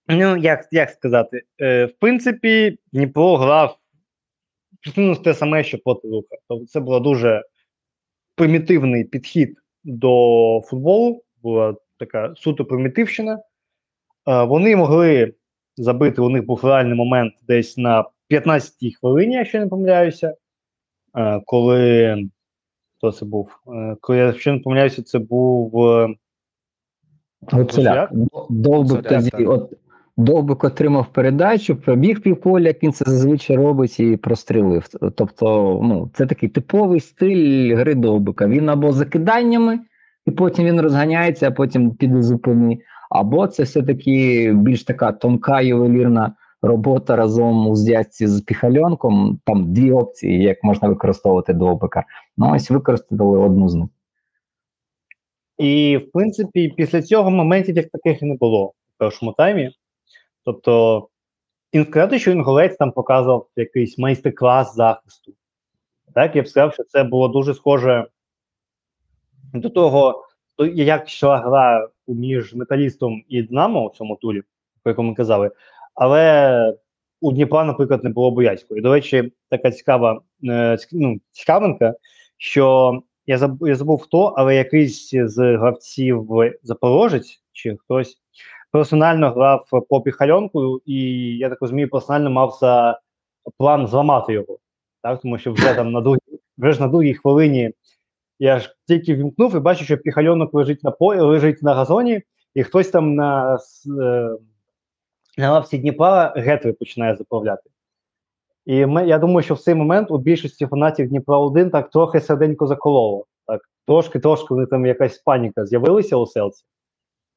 ну, 0.07 0.37
як, 0.37 0.67
як 0.71 0.89
сказати, 0.89 1.43
е, 1.61 1.85
в 1.85 1.93
принципі, 1.99 2.77
Дніпро 2.93 3.37
грав 3.37 3.79
те 5.23 5.33
саме, 5.33 5.63
що 5.63 5.77
проти 5.77 6.07
Руха. 6.07 6.35
Тобто 6.47 6.65
це 6.65 6.79
був 6.79 7.01
дуже 7.01 7.43
примітивний 8.35 9.03
підхід 9.03 9.57
до 9.83 10.61
футболу, 10.65 11.23
була 11.41 11.75
така 11.97 12.33
суто 12.37 12.65
примітивщина. 12.65 13.39
Е, 14.28 14.43
вони 14.43 14.76
могли 14.76 15.34
забити, 15.78 16.21
у 16.21 16.30
них 16.30 16.45
був 16.45 16.65
реальний 16.65 16.97
момент 16.97 17.34
десь 17.47 17.78
на 17.78 18.05
15-й 18.30 18.93
хвилині, 18.93 19.36
якщо 19.36 19.59
не 19.59 19.67
помиляюся, 19.67 20.36
е, 21.17 21.41
коли 21.45 22.17
хто 22.97 23.11
це 23.11 23.26
був? 23.26 23.49
Е, 23.67 23.97
коли, 24.01 24.19
якщо 24.19 24.53
не 24.53 24.59
помиляюся, 24.59 25.03
це 25.03 25.19
був 25.19 25.71
Гуцуляк. 27.51 28.09
Довбик 28.49 29.07
тоді, 29.07 29.45
от 29.45 29.73
Довбик 30.17 30.63
отримав 30.63 31.07
передачу, 31.13 31.76
пробіг 31.76 32.21
півполя, 32.21 32.67
як 32.67 32.84
він 32.84 32.93
це 32.93 33.05
зазвичай 33.07 33.57
робить, 33.57 33.99
і 33.99 34.17
прострілив. 34.17 34.88
Тобто, 35.15 35.80
ну, 35.84 36.11
це 36.13 36.26
такий 36.26 36.49
типовий 36.49 36.99
стиль 36.99 37.76
гри 37.76 37.95
Довбика. 37.95 38.47
Він 38.47 38.69
або 38.69 38.91
закиданнями, 38.91 39.80
і 40.26 40.32
потім 40.32 40.65
він 40.65 40.82
розганяється, 40.82 41.47
а 41.47 41.51
потім 41.51 41.91
піде 41.91 42.21
зупини. 42.21 42.78
Або 43.16 43.47
це 43.47 43.63
все-таки 43.63 44.51
більш 44.53 44.84
така 44.84 45.11
тонка 45.11 45.61
ювелірна 45.61 46.36
робота 46.61 47.16
разом 47.16 47.68
у 47.68 47.76
зв'язці 47.76 48.28
з 48.28 48.41
піхальонком. 48.41 49.39
Там 49.45 49.74
дві 49.74 49.91
опції, 49.91 50.43
як 50.43 50.63
можна 50.63 50.88
використовувати 50.88 51.53
Довбика. 51.53 52.03
Ну, 52.38 52.53
ось 52.55 52.72
використали 52.72 53.39
одну 53.39 53.70
з 53.70 53.76
них. 53.76 53.89
І, 55.57 55.97
в 55.97 56.11
принципі, 56.11 56.74
після 56.78 57.01
цього 57.01 57.32
моментів 57.32 57.76
як 57.76 57.89
таких 57.89 58.22
і 58.22 58.26
не 58.26 58.36
було 58.36 58.66
в 58.66 58.97
першому 58.97 59.34
таймі. 59.34 59.72
Тобто, 60.45 61.07
і 61.72 61.80
не 61.80 61.86
сказати, 61.86 62.20
що 62.20 62.32
інгулець 62.32 62.78
там 62.78 62.91
показував 62.91 63.47
якийсь 63.55 63.97
майстер-клас 63.97 64.76
захисту. 64.76 65.34
Так, 66.16 66.36
я 66.36 66.41
б 66.41 66.47
сказав, 66.47 66.74
що 66.74 66.84
це 66.84 67.03
було 67.03 67.28
дуже 67.28 67.53
схоже 67.53 68.07
до 69.53 69.70
того, 69.70 70.26
як 70.76 71.07
йшла 71.07 71.38
гра 71.38 71.89
між 72.07 72.53
металістом 72.53 73.23
і 73.29 73.43
Динамо 73.43 73.89
у 73.89 73.89
цьому 73.89 74.15
турі, 74.15 74.41
про 74.83 74.91
якому 74.91 75.09
ми 75.09 75.15
казали. 75.15 75.51
Але 75.95 76.73
у 77.21 77.31
Дніпра, 77.31 77.63
наприклад, 77.63 78.03
не 78.03 78.09
було 78.09 78.31
боязької. 78.31 78.81
До 78.81 78.93
речі, 78.93 79.31
така 79.49 79.71
цікава 79.71 80.21
е, 80.49 80.77
ну, 80.91 81.19
цікавинка, 81.31 81.93
що 82.37 82.93
я 83.27 83.37
забув, 83.37 83.67
я 83.67 83.75
забув 83.75 84.01
хто, 84.01 84.21
але 84.21 84.55
якийсь 84.55 85.09
з 85.11 85.57
гравців 85.57 86.27
Запорожець 86.63 87.41
чи 87.51 87.77
хтось 87.77 88.17
персонально 88.75 89.31
грав 89.31 89.67
по 89.89 90.01
піхальонку, 90.01 90.81
і 90.85 91.01
я 91.37 91.49
так 91.49 91.61
розумію, 91.61 91.89
персонально 91.89 92.29
мав 92.29 92.57
за 92.61 92.99
план 93.57 93.87
зламати 93.87 94.33
його. 94.33 94.57
Так, 95.03 95.21
тому 95.21 95.37
що 95.37 95.53
вже 95.53 95.73
там 95.73 95.91
на 95.91 96.01
другій, 96.01 96.19
вже 96.57 96.71
ж 96.71 96.79
на 96.79 96.87
другій 96.87 97.13
хвилині 97.13 97.71
я 98.39 98.59
ж 98.59 98.75
тільки 98.88 99.15
вімкнув 99.15 99.55
і 99.55 99.59
бачу, 99.59 99.86
що 99.86 99.97
піхальонок 99.97 100.53
лежить 100.53 100.83
на 100.83 100.91
полі, 100.91 101.19
лежить 101.19 101.63
на 101.63 101.73
газоні, 101.73 102.21
і 102.53 102.63
хтось 102.63 102.89
там 102.89 103.15
на, 103.15 103.57
е, 104.01 104.29
на 105.38 105.51
лавці 105.51 105.77
Дніпра 105.77 106.33
гетри 106.36 106.73
починає 106.73 107.15
заправляти. 107.15 107.69
І 108.65 108.86
ми, 108.86 109.07
я 109.07 109.19
думаю, 109.19 109.43
що 109.43 109.53
в 109.53 109.59
цей 109.59 109.75
момент 109.75 110.11
у 110.11 110.17
більшості 110.17 110.65
фанатів 110.65 111.07
Дніпра 111.07 111.38
1 111.38 111.69
так 111.69 111.89
трохи 111.89 112.21
серденько 112.21 112.67
закололо. 112.67 113.25
Так, 113.47 113.61
трошки, 113.88 114.19
трошки 114.19 114.53
вони 114.53 114.65
там 114.65 114.86
якась 114.86 115.17
паніка 115.17 115.65
з'явилася 115.65 116.15
у 116.15 116.25
селці. 116.25 116.63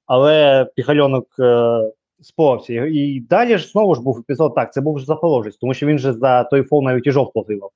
Але 0.07 0.66
піхальонок 0.76 1.26
е, 1.40 1.80
спорався. 2.20 2.72
І, 2.72 3.20
далі 3.20 3.59
ж 3.59 3.68
знову 3.68 3.94
ж 3.94 4.03
був 4.03 4.18
епізод. 4.18 4.55
Так, 4.55 4.72
це 4.72 4.80
був 4.80 4.99
ж 4.99 5.05
Запорожець, 5.05 5.57
тому 5.57 5.74
що 5.74 5.86
він 5.86 5.99
же 5.99 6.12
за 6.12 6.44
той 6.44 6.62
фол 6.62 6.82
навіть 6.82 7.07
і 7.07 7.11
жовт 7.11 7.30
отримав. 7.34 7.70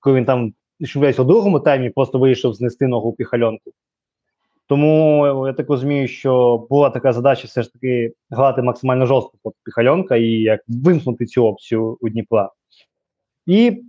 Коли 0.00 0.16
він 0.16 0.24
там 0.24 0.54
що 0.86 1.00
весь 1.00 1.18
у 1.18 1.24
другому 1.24 1.60
таймі 1.60 1.90
просто 1.90 2.18
вийшов 2.18 2.54
знести 2.54 2.86
ногу 2.86 3.12
піхальонку. 3.12 3.72
Тому 4.66 5.26
е, 5.26 5.48
я 5.48 5.52
так 5.52 5.70
розумію, 5.70 6.08
що 6.08 6.58
була 6.70 6.90
така 6.90 7.12
задача 7.12 7.46
все 7.46 7.62
ж 7.62 7.72
таки 7.72 8.12
грати 8.30 8.62
максимально 8.62 9.06
жорстко 9.06 9.38
проти 9.42 9.56
піхальонка 9.64 10.16
і 10.16 10.28
як 10.28 10.60
вимкнути 10.68 11.26
цю 11.26 11.46
опцію 11.46 11.98
у 12.00 12.08
Дніпра. 12.08 12.50
І 13.46 13.82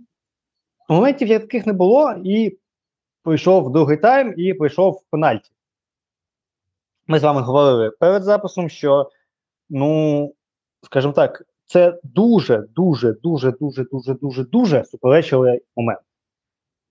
моментів 0.88 1.28
як 1.28 1.42
таких 1.42 1.66
не 1.66 1.72
було, 1.72 2.14
і 2.24 2.58
прийшов 3.22 3.72
другий 3.72 3.96
тайм, 3.96 4.34
і 4.36 4.54
прийшов 4.54 5.02
пенальті. 5.10 5.50
Ми 7.06 7.18
з 7.18 7.22
вами 7.22 7.40
говорили 7.40 7.90
перед 7.90 8.22
записом, 8.22 8.68
що, 8.68 9.10
ну, 9.70 10.34
скажімо 10.82 11.12
так, 11.12 11.42
це 11.66 12.00
дуже, 12.02 12.66
дуже, 12.74 13.12
дуже, 13.12 13.52
дуже, 13.52 13.84
дуже, 13.84 14.14
дуже, 14.14 14.44
дуже 14.44 14.84
суперечливий 14.84 15.60
момент. 15.76 16.00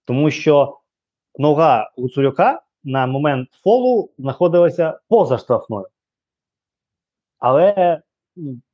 Тому 0.05 0.31
що 0.31 0.79
нога 1.37 1.91
Гуцулюка 1.97 2.61
на 2.83 3.07
момент 3.07 3.49
фолу 3.63 4.09
знаходилася 4.17 4.99
поза 5.09 5.37
штрафною. 5.37 5.87
Але 7.39 8.01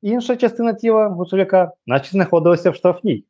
інша 0.01 0.36
частина 0.36 0.73
тіла 0.73 1.07
Гуцуляка, 1.07 1.71
наче 1.86 2.11
знаходилася 2.11 2.71
в 2.71 2.75
штрафній. 2.75 3.25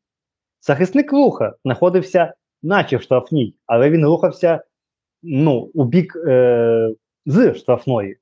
Захисник 0.60 1.12
руха 1.12 1.54
знаходився, 1.64 2.34
наче 2.62 2.96
в 2.96 3.02
штрафній, 3.02 3.54
але 3.66 3.90
він 3.90 4.04
рухався 4.04 4.64
ну, 5.22 5.70
у 5.74 5.84
бік 5.84 6.16
е, 6.16 6.94
з 7.26 7.54
штрафної. 7.54 8.16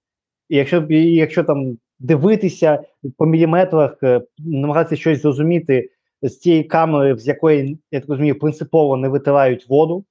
І 0.49 0.57
якщо, 0.57 0.87
і 0.91 1.14
якщо 1.14 1.45
там 1.45 1.79
дивитися 1.99 2.85
по 3.16 3.26
міліметрах, 3.26 4.03
е, 4.03 4.20
намагатися 4.39 5.01
щось 5.01 5.22
зрозуміти 5.22 5.91
з 6.23 6.39
цієї 6.39 6.64
камери, 6.64 7.19
з 7.19 7.27
якої, 7.27 7.79
я 7.91 8.01
так 8.01 8.09
розумію, 8.09 8.39
принципово 8.39 8.97
не 8.97 9.09
витирають 9.09 9.69
воду, 9.69 10.05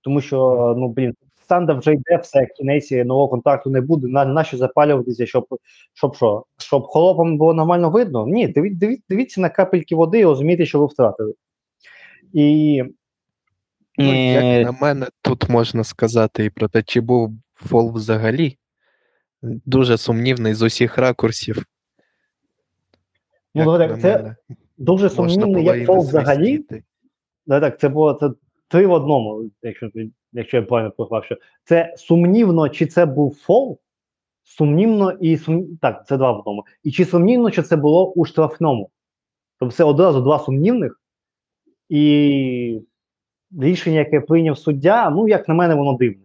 тому 0.00 0.20
що, 0.20 0.74
ну, 0.78 0.88
блін, 0.88 1.14
Санда 1.48 1.74
вже 1.74 1.92
йде, 1.92 2.16
все, 2.16 2.46
кінець 2.46 2.90
нового 2.90 3.28
контракту 3.28 3.70
не 3.70 3.80
буде. 3.80 4.08
На, 4.08 4.24
нащо 4.24 4.56
запалюватися, 4.56 5.26
щоб, 5.26 5.46
щоб 5.94 6.16
що? 6.16 6.44
Щоб 6.58 6.82
холопам 6.82 7.38
було 7.38 7.54
нормально 7.54 7.90
видно? 7.90 8.26
Ні, 8.26 8.48
диві, 8.48 8.70
диві, 8.70 9.02
дивіться 9.08 9.40
на 9.40 9.48
капельки 9.48 9.94
води 9.94 10.18
і 10.18 10.24
розумієте, 10.24 10.66
що 10.66 10.78
ви 10.80 10.86
втратили. 10.86 11.34
І 12.32 12.82
Ну, 13.98 14.32
як 14.32 14.66
на 14.66 14.72
мене, 14.72 15.06
тут 15.22 15.48
можна 15.48 15.84
сказати 15.84 16.44
і 16.44 16.50
про 16.50 16.68
те, 16.68 16.82
чи 16.82 17.00
був 17.00 17.32
фол 17.54 17.92
взагалі. 17.94 18.58
Дуже 19.42 19.98
сумнівний 19.98 20.54
з 20.54 20.62
усіх 20.62 20.98
ракурсів. 20.98 21.66
Ну, 23.54 23.82
Як 23.82 24.00
це. 24.00 24.36
Дуже 24.76 25.10
сумнівно, 25.10 25.58
як 25.58 25.88
не 25.88 25.98
взагалі. 25.98 26.64
Да, 27.46 27.60
так, 27.60 27.80
це 27.80 27.88
було 27.88 28.14
це 28.14 28.30
три 28.68 28.86
в 28.86 28.92
одному, 28.92 29.50
якщо, 29.62 29.90
якщо 30.32 30.56
я 30.56 30.62
правильно 30.62 30.90
порахував, 30.90 31.24
що 31.24 31.36
це 31.64 31.94
сумнівно, 31.96 32.68
чи 32.68 32.86
це 32.86 33.06
був 33.06 33.36
фол, 33.36 33.78
сумнівно 34.42 35.12
і 35.12 35.36
сум... 35.36 35.76
так, 35.80 36.06
це 36.06 36.16
два 36.16 36.32
в 36.32 36.38
одному. 36.38 36.64
І 36.82 36.90
чи 36.90 37.04
сумнівно, 37.04 37.50
що 37.50 37.62
це 37.62 37.76
було 37.76 38.12
у 38.12 38.24
штрафному. 38.24 38.90
Тобто 39.58 39.76
це 39.76 39.84
одразу 39.84 40.20
два 40.20 40.38
сумнівних, 40.38 41.00
і 41.88 42.80
рішення, 43.60 43.98
яке 43.98 44.20
прийняв 44.20 44.58
суддя, 44.58 45.10
ну, 45.10 45.28
як 45.28 45.48
на 45.48 45.54
мене, 45.54 45.74
воно 45.74 45.96
дивне. 45.96 46.24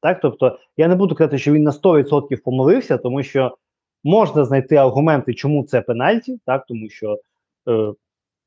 Так? 0.00 0.20
Тобто, 0.20 0.58
я 0.76 0.88
не 0.88 0.94
буду 0.94 1.14
казати, 1.14 1.38
що 1.38 1.52
він 1.52 1.62
на 1.62 1.70
100% 1.70 2.42
помилився, 2.44 2.98
тому 2.98 3.22
що 3.22 3.56
можна 4.04 4.44
знайти 4.44 4.76
аргументи, 4.76 5.34
чому 5.34 5.64
це 5.64 5.80
пенальті, 5.80 6.40
так? 6.46 6.64
тому 6.66 6.88
що 6.88 7.18
е, 7.70 7.92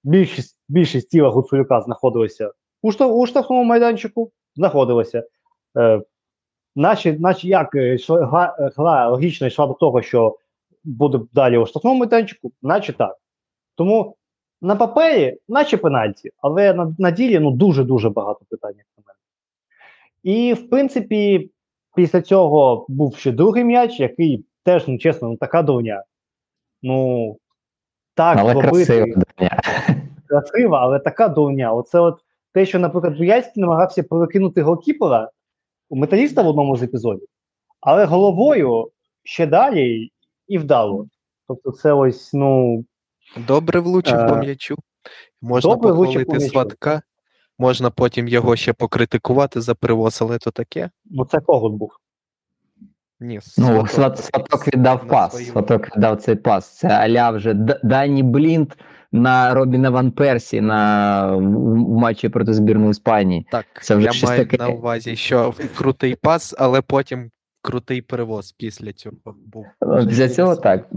більшість, 0.04 0.60
більшість 0.70 1.10
тіла 1.10 1.30
Гуцулюка 1.30 1.82
знаходилася 1.82 2.52
у, 2.82 2.92
у 3.04 3.26
штрафному 3.26 3.64
майданчику, 3.64 4.32
знаходилася. 4.56 5.28
Е, 5.78 6.02
наче, 6.76 7.20
наче 7.20 7.48
як 7.48 7.76
е, 7.76 7.98
гра, 8.10 8.56
е, 8.60 8.72
гра 8.78 9.10
логічно 9.10 9.48
йшла 9.48 9.68
до 9.68 9.74
того, 9.74 10.02
що 10.02 10.38
буде 10.84 11.20
далі 11.34 11.58
у 11.58 11.66
штрафному 11.66 12.00
майданчику, 12.00 12.52
наче 12.62 12.94
так. 12.94 13.18
Тому 13.76 14.16
на 14.62 14.76
папері, 14.76 15.38
наче 15.48 15.78
пенальті, 15.78 16.32
але 16.38 16.74
на, 16.74 16.96
на 17.00 17.12
ділі 17.12 17.40
ну, 17.40 17.52
дуже-дуже 17.52 18.10
багато 18.10 18.46
питань, 18.50 18.76
як 18.78 18.86
на 18.98 19.04
мене. 19.08 19.20
І, 20.38 20.54
в 20.54 20.70
принципі, 20.70 21.52
після 21.96 22.22
цього 22.22 22.86
був 22.90 23.16
ще 23.18 23.32
другий 23.32 23.64
м'яч, 23.64 24.00
який 24.00 24.46
теж, 24.64 24.88
ну 24.88 24.98
чесно, 24.98 25.30
ну 25.30 25.38
така 25.38 25.62
довня. 25.62 26.04
Ну, 26.82 27.38
так, 28.16 28.38
Але 28.40 28.54
робити 28.54 28.86
красиво. 28.86 29.22
Красива, 30.28 30.80
але 30.80 31.00
така 31.00 31.28
довня. 31.28 31.74
Оце 31.74 32.00
от 32.00 32.20
те, 32.54 32.66
що, 32.66 32.80
наприклад, 32.80 33.18
Буяцький 33.18 33.62
намагався 33.62 34.04
перекинути 34.04 34.62
голкіпера 34.62 35.30
у 35.90 35.96
металіста 35.96 36.42
в 36.42 36.48
одному 36.48 36.78
з 36.78 36.84
епізодів, 36.84 37.28
але 37.82 38.06
головою 38.06 38.92
ще 39.24 39.48
далі 39.48 40.12
і 40.48 40.58
вдало. 40.58 41.08
Тобто, 41.48 41.72
це 41.72 41.94
ось, 41.94 42.34
ну, 42.34 42.84
Добре 43.48 43.80
влучив 43.80 44.20
Е, 44.20 44.30
по 44.30 44.36
м'ячу. 44.36 44.76
Можна 45.42 45.70
добре 45.76 45.92
влучив 45.92 46.14
по 46.14 46.20
похвалити 46.20 46.38
м'ячу. 46.38 46.52
сватка, 46.52 47.02
можна 47.60 47.90
потім 47.90 48.28
його 48.28 48.56
ще 48.56 48.74
покритикувати 48.74 49.62
за 49.62 49.76
привоз, 49.76 50.20
але 50.22 50.38
то 50.38 50.52
таке. 50.52 50.90
ну 51.06 51.26
це 51.26 51.40
когут 51.40 51.74
був. 51.74 51.92
Ні, 53.24 53.40
Ну, 53.58 53.88
Сваток 53.88 54.18
Сваток 54.18 54.68
віддав 54.74 55.08
пас. 55.08 55.32
своєму- 55.32 55.52
Сваток 55.52 55.96
віддав 55.98 56.18
цей 56.22 56.36
пас. 56.36 56.78
Це 56.78 56.88
аля 56.88 57.32
вже 57.32 57.54
Дані 57.84 58.24
Блінт 58.24 58.78
на 59.12 59.54
Робіна 59.54 59.90
Ван 59.90 60.12
Персі 60.12 60.62
на 60.62 61.36
в 61.36 61.42
матчі 61.90 62.30
проти 62.30 62.54
збірної 62.54 62.92
Іспанії. 62.92 63.48
Так, 63.52 63.66
Це 63.82 63.96
вже 63.96 64.10
я 64.22 64.28
маю 64.28 64.46
таке. 64.46 64.58
на 64.58 64.70
увазі, 64.70 65.16
що 65.16 65.54
крутий 65.78 66.16
пас, 66.16 66.56
але 66.58 66.82
потім 66.82 67.30
крутий 67.62 68.02
перевоз 68.02 68.52
після 68.52 68.94
цього 68.94 69.16
був. 69.46 69.66
Ну, 69.82 70.08
Після 70.08 70.30
цього 70.30 70.56
так. 70.56 70.88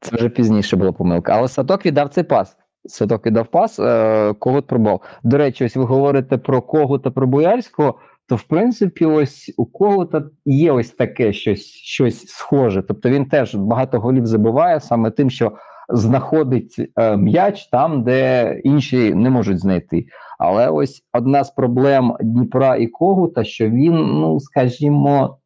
Це 0.00 0.16
вже 0.16 0.28
пізніше 0.28 0.76
була 0.76 0.92
помилка. 0.92 1.32
Але 1.32 1.48
Сваток 1.48 1.86
віддав 1.86 2.08
цей 2.08 2.24
пас. 2.24 2.56
Сваток 2.86 3.26
віддав 3.26 3.46
пас, 3.46 3.78
е, 3.78 4.34
когут 4.38 4.66
пробував. 4.66 5.00
До 5.22 5.38
речі, 5.38 5.64
ось 5.64 5.76
ви 5.76 5.84
говорите 5.84 6.38
про 6.38 6.62
Когута 6.62 7.10
про 7.10 7.26
Боярського, 7.26 7.94
то 8.28 8.36
в 8.36 8.42
принципі, 8.42 9.04
ось 9.06 9.54
у 9.56 9.66
Когута 9.66 10.24
є 10.44 10.72
ось 10.72 10.90
таке 10.90 11.32
щось, 11.32 11.66
щось 11.66 12.26
схоже. 12.26 12.82
Тобто 12.82 13.10
він 13.10 13.26
теж 13.26 13.54
багато 13.54 14.00
голів 14.00 14.26
забиває 14.26 14.80
саме 14.80 15.10
тим, 15.10 15.30
що 15.30 15.52
знаходить 15.88 16.90
е, 16.96 17.16
м'яч 17.16 17.66
там, 17.66 18.02
де 18.02 18.52
інші 18.64 19.14
не 19.14 19.30
можуть 19.30 19.58
знайти. 19.58 20.06
Але 20.38 20.68
ось 20.68 21.02
одна 21.12 21.44
з 21.44 21.50
проблем 21.50 22.16
Дніпра 22.20 22.76
і 22.76 22.86
Когута, 22.86 23.44
що 23.44 23.70
він, 23.70 23.94
ну 23.94 24.40
скажімо, 24.40 25.38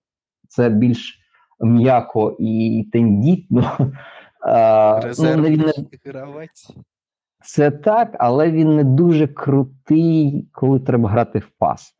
це 0.48 0.68
більш 0.68 1.18
м'яко 1.60 2.36
і 2.38 2.88
тендітно. 2.92 3.78
А, 4.44 5.00
ну, 5.18 5.56
гравець. 6.04 6.70
це 7.44 7.70
так, 7.70 8.16
але 8.18 8.50
він 8.50 8.76
не 8.76 8.84
дуже 8.84 9.26
крутий, 9.26 10.48
коли 10.52 10.80
треба 10.80 11.08
грати 11.08 11.38
в 11.38 11.48
пас. 11.58 11.94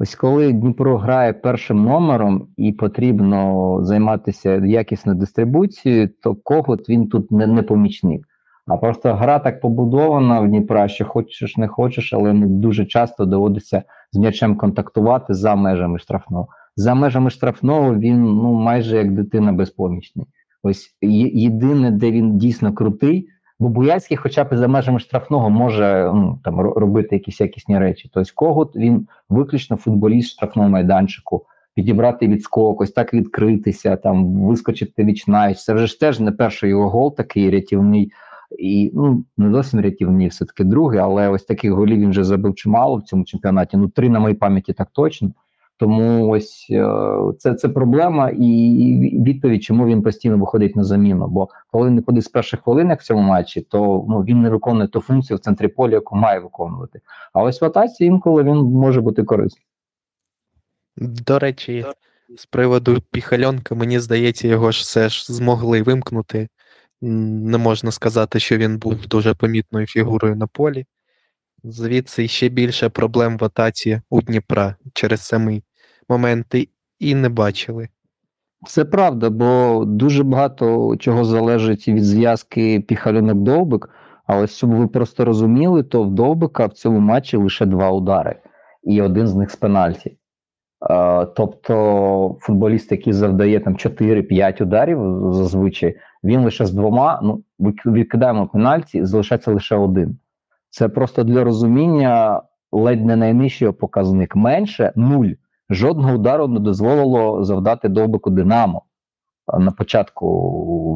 Ось 0.00 0.14
коли 0.14 0.52
Дніпро 0.52 0.98
грає 0.98 1.32
першим 1.32 1.84
номером 1.84 2.48
і 2.56 2.72
потрібно 2.72 3.78
займатися 3.82 4.54
якісною 4.54 5.18
дистрибуцією, 5.18 6.08
то 6.22 6.34
когут 6.34 6.88
він 6.88 7.08
тут 7.08 7.30
не, 7.30 7.46
не 7.46 7.62
помічник. 7.62 8.26
А 8.66 8.76
просто 8.76 9.14
гра 9.14 9.38
так 9.38 9.60
побудована 9.60 10.40
в 10.40 10.48
Дніпра, 10.48 10.88
що 10.88 11.04
хочеш 11.04 11.56
не 11.56 11.68
хочеш, 11.68 12.12
але 12.12 12.32
не 12.32 12.46
дуже 12.46 12.86
часто 12.86 13.24
доводиться 13.24 13.82
з 14.12 14.18
м'ячем 14.18 14.56
контактувати 14.56 15.34
за 15.34 15.54
межами 15.54 15.98
штрафного. 15.98 16.48
За 16.76 16.94
межами 16.94 17.30
штрафного 17.30 17.94
він 17.94 18.22
ну 18.22 18.52
майже 18.52 18.96
як 18.96 19.12
дитина 19.12 19.52
безпомічний. 19.52 20.26
Ось 20.62 20.96
єдине, 21.02 21.90
де 21.90 22.10
він 22.10 22.38
дійсно 22.38 22.72
крутий, 22.72 23.28
Бо 23.60 23.68
Буяцький, 23.68 24.16
хоча 24.16 24.44
б 24.44 24.56
за 24.56 24.68
межами 24.68 24.98
штрафного, 24.98 25.50
може 25.50 26.10
ну, 26.14 26.40
там 26.44 26.60
робити 26.60 27.16
якісь 27.16 27.40
якісні 27.40 27.78
речі. 27.78 28.10
Тобто 28.14 28.30
Когут 28.34 28.76
він 28.76 29.08
виключно 29.28 29.76
футболіст 29.76 30.30
штрафного 30.30 30.68
майданчику, 30.68 31.46
підібрати 31.74 32.28
відскок, 32.28 32.80
ось 32.80 32.92
так 32.92 33.14
відкритися, 33.14 33.96
там 33.96 34.42
вискочити 34.42 35.04
віч 35.04 35.26
навіч. 35.26 35.58
Це 35.64 35.74
вже 35.74 35.86
ж 35.86 36.00
теж 36.00 36.20
не 36.20 36.32
перший 36.32 36.70
його 36.70 36.90
гол, 36.90 37.16
такий 37.16 37.50
рятівний. 37.50 38.12
І 38.58 38.90
ну 38.94 39.24
не 39.36 39.50
зовсім 39.50 39.80
рятівний, 39.80 40.28
все 40.28 40.44
таки 40.44 40.64
другий, 40.64 41.00
але 41.00 41.28
ось 41.28 41.44
таких 41.44 41.72
голів 41.72 41.98
він 41.98 42.10
вже 42.10 42.24
забив 42.24 42.54
чимало 42.54 42.96
в 42.96 43.02
цьому 43.02 43.24
чемпіонаті. 43.24 43.76
Ну, 43.76 43.88
три 43.88 44.08
на 44.08 44.20
моїй 44.20 44.34
пам'яті 44.34 44.72
так 44.72 44.88
точно. 44.92 45.32
Тому 45.78 46.30
ось 46.30 46.66
е, 46.70 46.86
це, 47.38 47.54
це 47.54 47.68
проблема 47.68 48.30
і 48.30 49.22
відповідь, 49.26 49.62
чому 49.62 49.86
він 49.86 50.02
постійно 50.02 50.38
виходить 50.38 50.76
на 50.76 50.84
заміну. 50.84 51.28
Бо 51.28 51.48
коли 51.70 51.86
він 51.86 51.94
не 51.94 52.02
ходить 52.02 52.24
з 52.24 52.28
перших 52.28 52.60
хвилин, 52.60 52.94
в 52.94 53.02
цьому 53.02 53.22
матчі, 53.22 53.60
то 53.60 54.06
ну 54.08 54.20
він 54.20 54.42
не 54.42 54.50
виконує 54.50 54.88
ту 54.88 55.00
функцію 55.00 55.36
в 55.36 55.40
центрі 55.40 55.68
поля, 55.68 55.92
яку 55.92 56.16
має 56.16 56.40
виконувати. 56.40 57.00
А 57.32 57.42
ось 57.42 57.60
в 57.60 57.64
атаці 57.64 58.04
інколи 58.04 58.42
він 58.42 58.56
може 58.56 59.00
бути 59.00 59.22
корисним. 59.22 59.64
До 60.96 61.38
речі, 61.38 61.86
з 62.36 62.46
приводу 62.46 63.02
піхальонка, 63.10 63.74
мені 63.74 64.00
здається, 64.00 64.48
його 64.48 64.72
ж 64.72 64.80
все 64.80 65.08
ж 65.08 65.32
змогли 65.32 65.82
вимкнути. 65.82 66.48
Не 67.00 67.58
можна 67.58 67.90
сказати, 67.90 68.40
що 68.40 68.56
він 68.56 68.78
був 68.78 69.06
дуже 69.06 69.34
помітною 69.34 69.86
фігурою 69.86 70.36
на 70.36 70.46
полі. 70.46 70.86
Звідси 71.64 72.28
ще 72.28 72.48
більше 72.48 72.88
проблем 72.88 73.38
в 73.38 73.44
атаці 73.44 74.00
у 74.10 74.22
Дніпра 74.22 74.76
через 74.94 75.20
самі 75.20 75.62
моменти 76.08 76.68
і 76.98 77.14
не 77.14 77.28
бачили. 77.28 77.88
Це 78.66 78.84
правда, 78.84 79.30
бо 79.30 79.84
дуже 79.86 80.24
багато 80.24 80.96
чого 80.96 81.24
залежить 81.24 81.88
від 81.88 82.04
зв'язки 82.04 82.80
піхальонок 82.80 83.38
довбик. 83.38 83.90
Але 84.28 84.46
щоб 84.46 84.70
ви 84.70 84.86
просто 84.86 85.24
розуміли, 85.24 85.82
то 85.82 86.02
в 86.02 86.10
довбика 86.10 86.66
в 86.66 86.72
цьому 86.72 87.00
матчі 87.00 87.36
лише 87.36 87.66
два 87.66 87.90
удари, 87.90 88.36
і 88.82 89.02
один 89.02 89.26
з 89.26 89.34
них 89.34 89.50
з 89.50 89.56
пенальті. 89.56 90.16
Тобто 91.36 92.36
футболіст, 92.40 92.92
який 92.92 93.12
завдає 93.12 93.60
там 93.60 93.74
4-5 93.74 94.62
ударів 94.62 94.98
зазвичай, 95.32 95.96
він 96.24 96.40
лише 96.40 96.66
з 96.66 96.72
двома, 96.72 97.20
ну, 97.22 97.44
відкидаємо 97.86 98.46
пенальті, 98.46 99.04
залишається 99.04 99.52
лише 99.52 99.76
один. 99.76 100.18
Це 100.70 100.88
просто 100.88 101.24
для 101.24 101.44
розуміння 101.44 102.42
ледь 102.72 103.06
не 103.06 103.16
найнижчий 103.16 103.72
показник. 103.72 104.36
Менше 104.36 104.92
нуль. 104.96 105.30
Жодного 105.70 106.14
удару 106.14 106.48
не 106.48 106.60
дозволило 106.60 107.44
завдати 107.44 107.88
довбику 107.88 108.30
Динамо 108.30 108.82
на 109.58 109.70
початку 109.70 110.94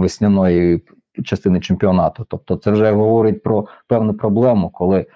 весняної 0.00 0.82
частини 1.24 1.60
чемпіонату. 1.60 2.26
Тобто, 2.28 2.56
це 2.56 2.70
вже 2.70 2.92
говорить 2.92 3.42
про 3.42 3.66
певну 3.88 4.14
проблему, 4.14 4.70
коли 4.70 5.06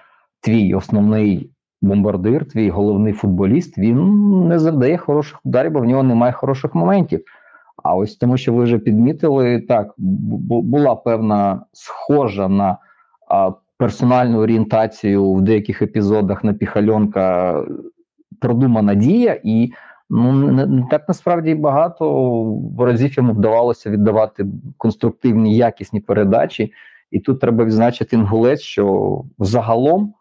твій 0.41 0.73
основний 0.73 1.51
бомбардир, 1.81 2.45
твій 2.45 2.69
головний 2.69 3.13
футболіст, 3.13 3.77
він 3.77 4.47
не 4.47 4.59
завдає 4.59 4.97
хороших 4.97 5.39
ударів, 5.45 5.71
бо 5.71 5.79
в 5.79 5.85
нього 5.85 6.03
немає 6.03 6.33
хороших 6.33 6.75
моментів. 6.75 7.23
А 7.83 7.95
ось 7.95 8.15
тому, 8.15 8.37
що 8.37 8.53
ви 8.53 8.63
вже 8.63 8.79
підмітили, 8.79 9.61
так 9.61 9.93
була 9.97 10.95
певна 10.95 11.61
схожа 11.73 12.47
на 12.47 12.77
персональну 13.77 14.39
орієнтацію 14.39 15.33
в 15.33 15.41
деяких 15.41 15.81
епізодах 15.81 16.43
на 16.43 16.53
піхальонка 16.53 17.55
продумана 18.39 18.95
дія, 18.95 19.39
і 19.43 19.71
Ну 20.09 20.31
не, 20.31 20.65
не 20.65 20.87
так 20.91 21.07
насправді 21.07 21.55
багато 21.55 22.61
разів 22.79 23.13
йому 23.13 23.33
вдавалося 23.33 23.89
віддавати 23.89 24.45
конструктивні 24.77 25.57
якісні 25.57 25.99
передачі. 25.99 26.73
І 27.11 27.19
тут 27.19 27.39
треба 27.39 27.65
відзначити 27.65 28.15
інгулець, 28.15 28.61
що 28.61 29.23
загалом, 29.39 30.13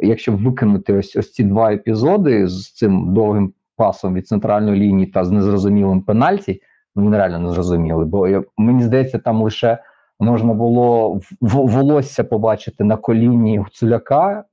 якщо 0.00 0.32
викинути 0.32 0.94
ось 0.94 1.16
ось 1.16 1.32
ці 1.32 1.44
два 1.44 1.72
епізоди 1.72 2.48
з 2.48 2.72
цим 2.72 3.14
довгим 3.14 3.52
пасом 3.76 4.14
від 4.14 4.28
центральної 4.28 4.80
лінії 4.80 5.06
та 5.06 5.24
з 5.24 5.30
незрозумілим 5.30 6.02
пенальті, 6.02 6.62
ну 6.96 7.02
він 7.04 7.16
реально 7.16 7.38
незрозумілий, 7.38 8.06
бо 8.06 8.28
я, 8.28 8.42
мені 8.56 8.82
здається, 8.82 9.18
там 9.18 9.42
лише 9.42 9.78
можна 10.20 10.54
було 10.54 11.20
волосся 11.40 12.24
побачити 12.24 12.84
на 12.84 12.96
коліні 12.96 13.58
Гуцуляка, 13.58 14.44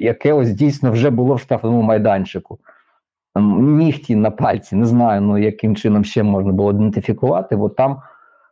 яке 0.00 0.32
ось 0.32 0.50
дійсно 0.50 0.92
вже 0.92 1.10
було 1.10 1.34
в 1.34 1.40
штрафному 1.40 1.82
майданчику. 1.82 2.58
Нігті 3.58 4.16
на 4.16 4.30
пальці, 4.30 4.76
не 4.76 4.86
знаю, 4.86 5.20
ну 5.20 5.38
яким 5.38 5.76
чином 5.76 6.04
ще 6.04 6.22
можна 6.22 6.52
було 6.52 6.70
ідентифікувати, 6.70 7.56
бо 7.56 7.68
там 7.68 7.96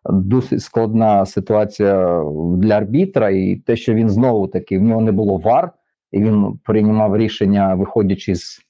досить 0.04 0.62
складна 0.62 1.26
ситуація 1.26 2.24
для 2.56 2.76
арбітра, 2.76 3.30
і 3.30 3.56
те, 3.56 3.76
що 3.76 3.94
він 3.94 4.10
знову 4.10 4.48
таки 4.48 4.78
в 4.78 4.82
нього 4.82 5.00
не 5.00 5.12
було 5.12 5.38
вар, 5.38 5.72
і 6.12 6.22
він 6.22 6.58
приймав 6.64 7.16
рішення, 7.16 7.74
виходячи 7.74 8.34
з, 8.34 8.60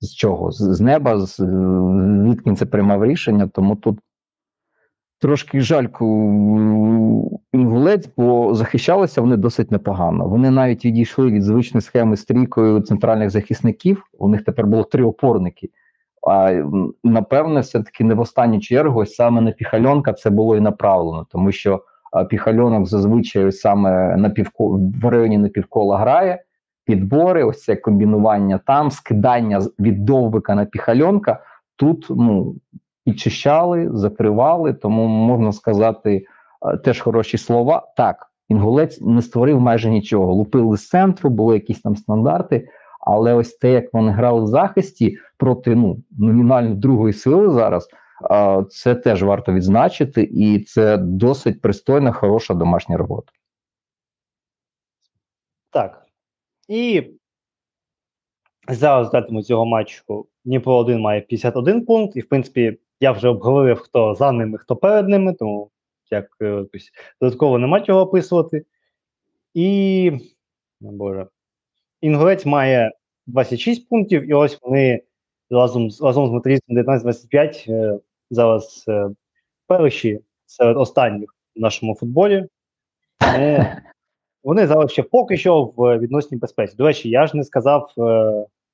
з 0.00 0.14
чого? 0.14 0.50
З, 0.50 0.80
неба, 0.80 1.20
з, 1.20 1.36
звідки 2.24 2.54
це 2.54 2.66
приймав 2.66 3.04
рішення, 3.04 3.46
тому 3.46 3.76
тут 3.76 3.98
трошки 5.20 5.60
жальку 5.60 6.06
інгулець, 7.52 8.08
бо 8.16 8.54
захищалися 8.54 9.20
вони 9.20 9.36
досить 9.36 9.70
непогано. 9.70 10.28
Вони 10.28 10.50
навіть 10.50 10.84
відійшли 10.84 11.30
від 11.30 11.42
звичної 11.42 11.82
схеми 11.82 12.16
з 12.16 12.24
трійкою 12.24 12.80
центральних 12.80 13.30
захисників. 13.30 14.04
У 14.18 14.28
них 14.28 14.44
тепер 14.44 14.66
було 14.66 14.84
три 14.84 15.04
опорники. 15.04 15.70
А 16.28 16.62
напевне, 17.04 17.60
все-таки 17.60 18.04
не 18.04 18.14
в 18.14 18.20
останню 18.20 18.60
чергу, 18.60 19.00
ось 19.00 19.14
саме 19.14 19.40
на 19.40 19.50
піхальонка 19.50 20.12
це 20.12 20.30
було 20.30 20.56
і 20.56 20.60
направлено, 20.60 21.26
тому 21.30 21.52
що 21.52 21.82
піхальонок 22.30 22.86
зазвичай 22.86 23.52
саме 23.52 24.16
на 24.16 24.30
півко 24.30 24.80
в 25.02 25.08
районі 25.08 25.38
напівкола 25.38 25.98
грає, 25.98 26.42
підбори, 26.84 27.44
ось 27.44 27.64
це 27.64 27.76
комбінування 27.76 28.60
там, 28.66 28.90
скидання 28.90 29.60
від 29.78 30.04
довбика 30.04 30.54
на 30.54 30.64
піхальонка. 30.64 31.42
Тут 31.76 32.06
ну 32.10 32.54
підчищали, 33.04 33.90
закривали, 33.92 34.72
тому 34.72 35.06
можна 35.06 35.52
сказати 35.52 36.26
е, 36.72 36.76
теж 36.76 37.00
хороші 37.00 37.38
слова. 37.38 37.92
Так, 37.96 38.26
інгулець 38.48 39.00
не 39.00 39.22
створив 39.22 39.60
майже 39.60 39.90
нічого. 39.90 40.34
Лупили 40.34 40.76
з 40.76 40.88
центру, 40.88 41.30
були 41.30 41.54
якісь 41.54 41.80
там 41.80 41.96
стандарти. 41.96 42.68
Але 43.00 43.34
ось 43.34 43.54
те, 43.54 43.72
як 43.72 43.94
вони 43.94 44.12
грали 44.12 44.42
в 44.42 44.46
захисті 44.46 45.18
проти 45.36 45.74
ну 45.74 46.02
номінально 46.18 46.74
другої 46.74 47.12
сили 47.12 47.50
зараз, 47.50 47.88
це 48.70 48.94
теж 48.94 49.22
варто 49.22 49.52
відзначити, 49.52 50.22
і 50.22 50.64
це 50.64 50.96
досить 50.96 51.60
пристойна, 51.60 52.12
хороша 52.12 52.54
домашня 52.54 52.96
робота. 52.96 53.32
Так. 55.70 56.06
І 56.68 57.10
за 58.68 58.98
результатами 58.98 59.42
цього 59.42 59.66
матчу 59.66 60.26
Дніпро 60.44 60.76
1 60.76 61.00
має 61.00 61.20
51 61.20 61.84
пункт, 61.84 62.16
і 62.16 62.20
в 62.20 62.28
принципі 62.28 62.78
я 63.00 63.12
вже 63.12 63.28
обговорив, 63.28 63.78
хто 63.78 64.14
за 64.14 64.32
ними, 64.32 64.58
хто 64.58 64.76
перед 64.76 65.08
ними, 65.08 65.32
тому 65.32 65.70
як 66.10 66.36
е, 66.42 66.46
якось 66.46 66.90
додатково 67.20 67.58
нема 67.58 67.80
чого 67.80 68.00
описувати. 68.00 68.64
І. 69.54 70.12
Боже. 70.80 71.26
Інгулець 72.00 72.46
має 72.46 72.92
26 73.26 73.88
пунктів, 73.88 74.30
і 74.30 74.32
ось 74.34 74.58
вони 74.62 75.02
разом 75.50 75.90
з 75.90 76.02
разом 76.02 76.28
з 76.28 76.30
металістом 76.30 76.78
19-25 76.78 77.72
е, 77.72 77.98
зараз 78.30 78.84
е, 78.88 79.08
перші 79.66 80.20
серед 80.46 80.76
останніх 80.76 81.34
в 81.56 81.60
нашому 81.60 81.94
футболі. 81.94 82.46
Тому 83.20 83.64
вони 84.44 84.66
зараз 84.66 84.90
ще 84.90 85.02
поки 85.02 85.36
що 85.36 85.64
в 85.76 85.98
відносній 85.98 86.38
безпеці. 86.38 86.76
До 86.76 86.86
речі, 86.86 87.08
я 87.08 87.26
ж 87.26 87.36
не 87.36 87.44
сказав. 87.44 87.92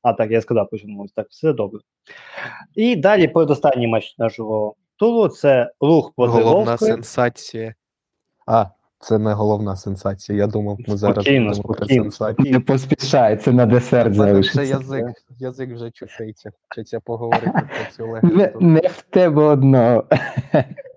А, 0.07 0.13
так, 0.13 0.31
я 0.31 0.41
сказав, 0.41 0.71
почнемо. 0.71 1.07
Так, 1.15 1.27
все 1.31 1.53
добре. 1.53 1.81
І 2.75 2.97
далі 2.97 3.29
передостанній 3.29 3.87
матч 3.87 4.19
нашого 4.19 4.75
туру 4.97 5.29
це 5.29 5.73
рух 5.81 6.13
проти 6.17 6.33
Головна 6.33 6.71
Вовки. 6.71 6.85
сенсація. 6.87 7.75
А, 8.47 8.67
це 8.99 9.19
не 9.19 9.33
головна 9.33 9.77
сенсація. 9.77 10.39
Я 10.39 10.47
думав, 10.47 10.79
ми 10.89 10.97
зараз 10.97 11.25
Спокійно, 11.25 11.47
будемо 11.47 11.63
про 11.63 11.75
спокійно, 11.75 12.03
сенсацію. 12.03 12.53
Не 12.53 12.61
поспішай, 12.61 13.37
це 13.37 13.53
на 13.53 13.67
десерт 13.67 14.17
мене 14.17 14.41
вже 14.41 14.67
язик, 14.67 15.05
язик 15.39 15.73
вже 15.75 15.91
чухається. 15.91 16.51
Хочеться 16.69 17.01
поговорити 17.01 17.51
про 17.53 17.93
цю 17.97 18.07
Не, 18.07 18.13
легенду. 18.13 18.61
не 18.61 18.81
в 18.81 19.03
тебе 19.03 19.43
одного. 19.43 20.05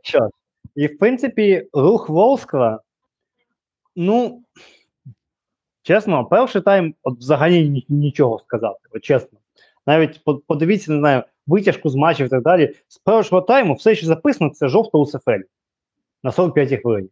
Що? 0.01 0.29
І 0.75 0.87
в 0.87 0.97
принципі, 0.97 1.67
рух 1.73 2.09
Волскла, 2.09 2.79
ну, 3.95 4.41
чесно, 5.89 6.25
перший 6.25 6.61
тайм 6.61 6.93
от 7.03 7.17
взагалі 7.17 7.85
нічого 7.89 8.39
сказати. 8.39 8.79
От 8.91 9.03
чесно. 9.03 9.39
Навіть 9.87 10.21
подивіться, 10.47 10.91
не 10.91 10.99
знаю, 10.99 11.23
витяжку 11.47 11.89
з 11.89 11.95
матчів 11.95 12.25
і 12.25 12.29
так 12.29 12.43
далі. 12.43 12.73
З 12.87 12.97
першого 12.97 13.41
тайму 13.41 13.73
все, 13.73 13.95
що 13.95 14.07
записано, 14.07 14.49
це 14.49 14.67
жовта 14.67 14.97
у 14.97 15.05
Сефелі 15.05 15.43
на 16.23 16.29
45-й 16.29 16.77
хвилині. 16.77 17.09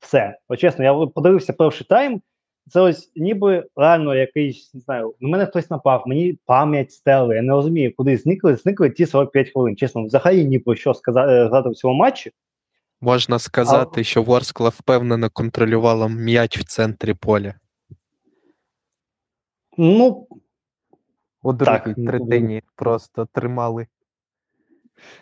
Все. 0.00 0.38
От 0.48 0.58
чесно, 0.58 0.84
я 0.84 1.06
подивився 1.06 1.52
перший 1.52 1.86
тайм. 1.86 2.22
Це 2.68 2.80
ось 2.80 3.12
ніби 3.16 3.66
реально 3.76 4.14
якийсь, 4.14 4.74
не 4.74 4.80
знаю, 4.80 5.14
на 5.20 5.28
мене 5.28 5.46
хтось 5.46 5.70
напав, 5.70 6.02
мені 6.06 6.38
пам'ять 6.46 6.92
стерли. 6.92 7.36
Я 7.36 7.42
не 7.42 7.52
розумію, 7.52 7.92
куди 7.96 8.16
зникли, 8.16 8.56
зникли 8.56 8.90
ті 8.90 9.06
45 9.06 9.50
хвилин. 9.52 9.76
Чесно, 9.76 10.04
взагалі 10.04 10.44
ні 10.44 10.58
про 10.58 10.74
що 10.74 10.94
сказати 10.94 11.32
згадати 11.32 11.68
в 11.68 11.74
цьому 11.74 11.94
матчі. 11.94 12.32
Можна 13.00 13.38
сказати, 13.38 14.04
що 14.04 14.22
Ворскла 14.22 14.68
впевнено 14.68 15.30
контролювала 15.30 16.08
м'яч 16.08 16.58
в 16.58 16.64
центрі 16.64 17.14
поля. 17.14 17.54
Ну, 19.78 20.26
У 21.42 21.54
Так, 21.54 21.94
другій 21.96 22.52
ну, 22.54 22.60
просто 22.76 23.26
тримали. 23.32 23.86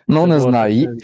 Ну, 0.07 0.27
не 0.27 0.39
знаю. 0.39 0.97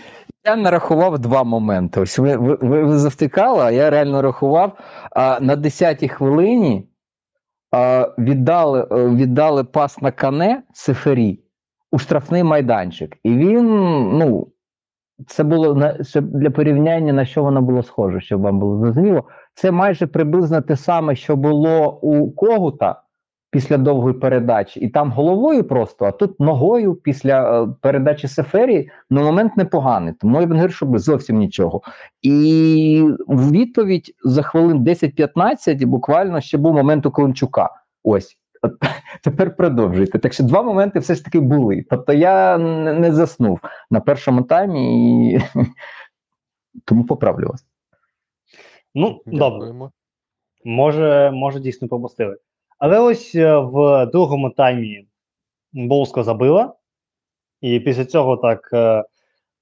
Я- 0.46 0.56
нарахував 0.56 1.20
два 1.20 1.44
моменти. 1.44 2.02
Ось 2.02 2.20
ви, 2.20 2.38
ви, 2.38 2.56
ви, 2.62 2.84
ви 2.84 2.98
завтикали, 2.98 3.64
а 3.64 3.72
я 3.72 3.90
реально 3.90 4.22
рахував. 4.22 4.78
А, 5.12 5.40
на 5.42 5.56
10-й 5.56 6.08
хвилині 6.08 6.90
а, 7.72 8.14
віддали, 8.18 8.88
е, 8.92 9.10
віддали 9.10 9.64
пас 9.64 10.02
на 10.02 10.12
кане 10.12 10.64
Сефері 10.74 11.40
у 11.92 11.98
штрафний 12.00 12.44
майданчик. 12.44 13.18
І 13.24 13.34
він, 13.34 13.68
ну, 14.18 14.48
це 15.28 15.44
було 15.44 15.76
на 15.76 16.04
це 16.04 16.22
для 16.22 16.50
порівняння, 16.50 17.14
на 17.14 17.26
що 17.26 17.44
воно 17.44 17.62
було 17.62 17.84
схоже, 17.84 18.22
щоб 18.22 18.42
вам 18.42 18.60
було 18.60 18.80
зрозуміло. 18.80 19.24
Це 19.54 19.72
майже 19.72 20.08
приблизно 20.08 20.62
те 20.62 20.76
саме, 20.76 21.16
що 21.16 21.36
було 21.36 22.00
у 22.02 22.32
Когута 22.32 23.02
після 23.56 23.78
довгої 23.78 24.14
передачі, 24.14 24.80
і 24.80 24.90
там 24.90 25.12
головою 25.12 25.64
просто, 25.64 26.06
а 26.06 26.12
тут 26.12 26.40
ногою 26.40 26.96
після 26.96 27.64
е, 27.64 27.68
передачі 27.82 28.28
Сефері 28.28 28.90
ну, 29.10 29.24
момент 29.24 29.58
непоганий, 29.58 30.14
тому 30.14 30.42
я 30.42 30.48
б 30.48 30.50
не 30.50 30.56
говорю, 30.56 30.74
щоб 30.74 31.00
зовсім 31.00 31.38
нічого. 31.38 31.82
І 32.22 33.04
в 33.28 33.52
відповідь 33.52 34.16
за 34.24 34.42
хвилин 34.42 34.84
10-15 34.84 35.86
буквально 35.86 36.42
ще 36.42 36.58
був 36.58 36.74
момент 36.74 37.06
у 37.06 37.12
Климчука. 37.12 37.70
Ось. 38.04 38.38
Тепер 39.24 39.56
продовжуйте. 39.56 40.20
Так 40.20 40.34
що 40.34 40.44
два 40.44 40.62
моменти 40.64 41.00
все 41.00 41.16
ж 41.16 41.26
таки 41.26 41.40
були. 41.40 41.86
Тобто 41.90 42.14
я 42.14 42.58
не, 42.58 43.12
заснув 43.12 43.60
на 43.92 44.00
першому 44.00 44.42
таймі 44.42 45.34
і 45.34 45.40
тому 46.86 47.06
поправлю 47.06 47.48
вас. 47.48 47.66
ну 48.96 49.22
добре. 49.26 49.74
Може, 50.66 51.32
може, 51.34 51.60
дійсно 51.60 51.88
пропустили. 51.88 52.38
Але 52.78 53.00
ось 53.00 53.36
е, 53.36 53.58
в 53.58 54.06
другому 54.06 54.50
таймі 54.50 55.08
Болска 55.74 56.24
забила, 56.24 56.74
і 57.62 57.80
після 57.80 58.06
цього 58.06 58.38
так 58.38 58.70
е, 58.74 59.04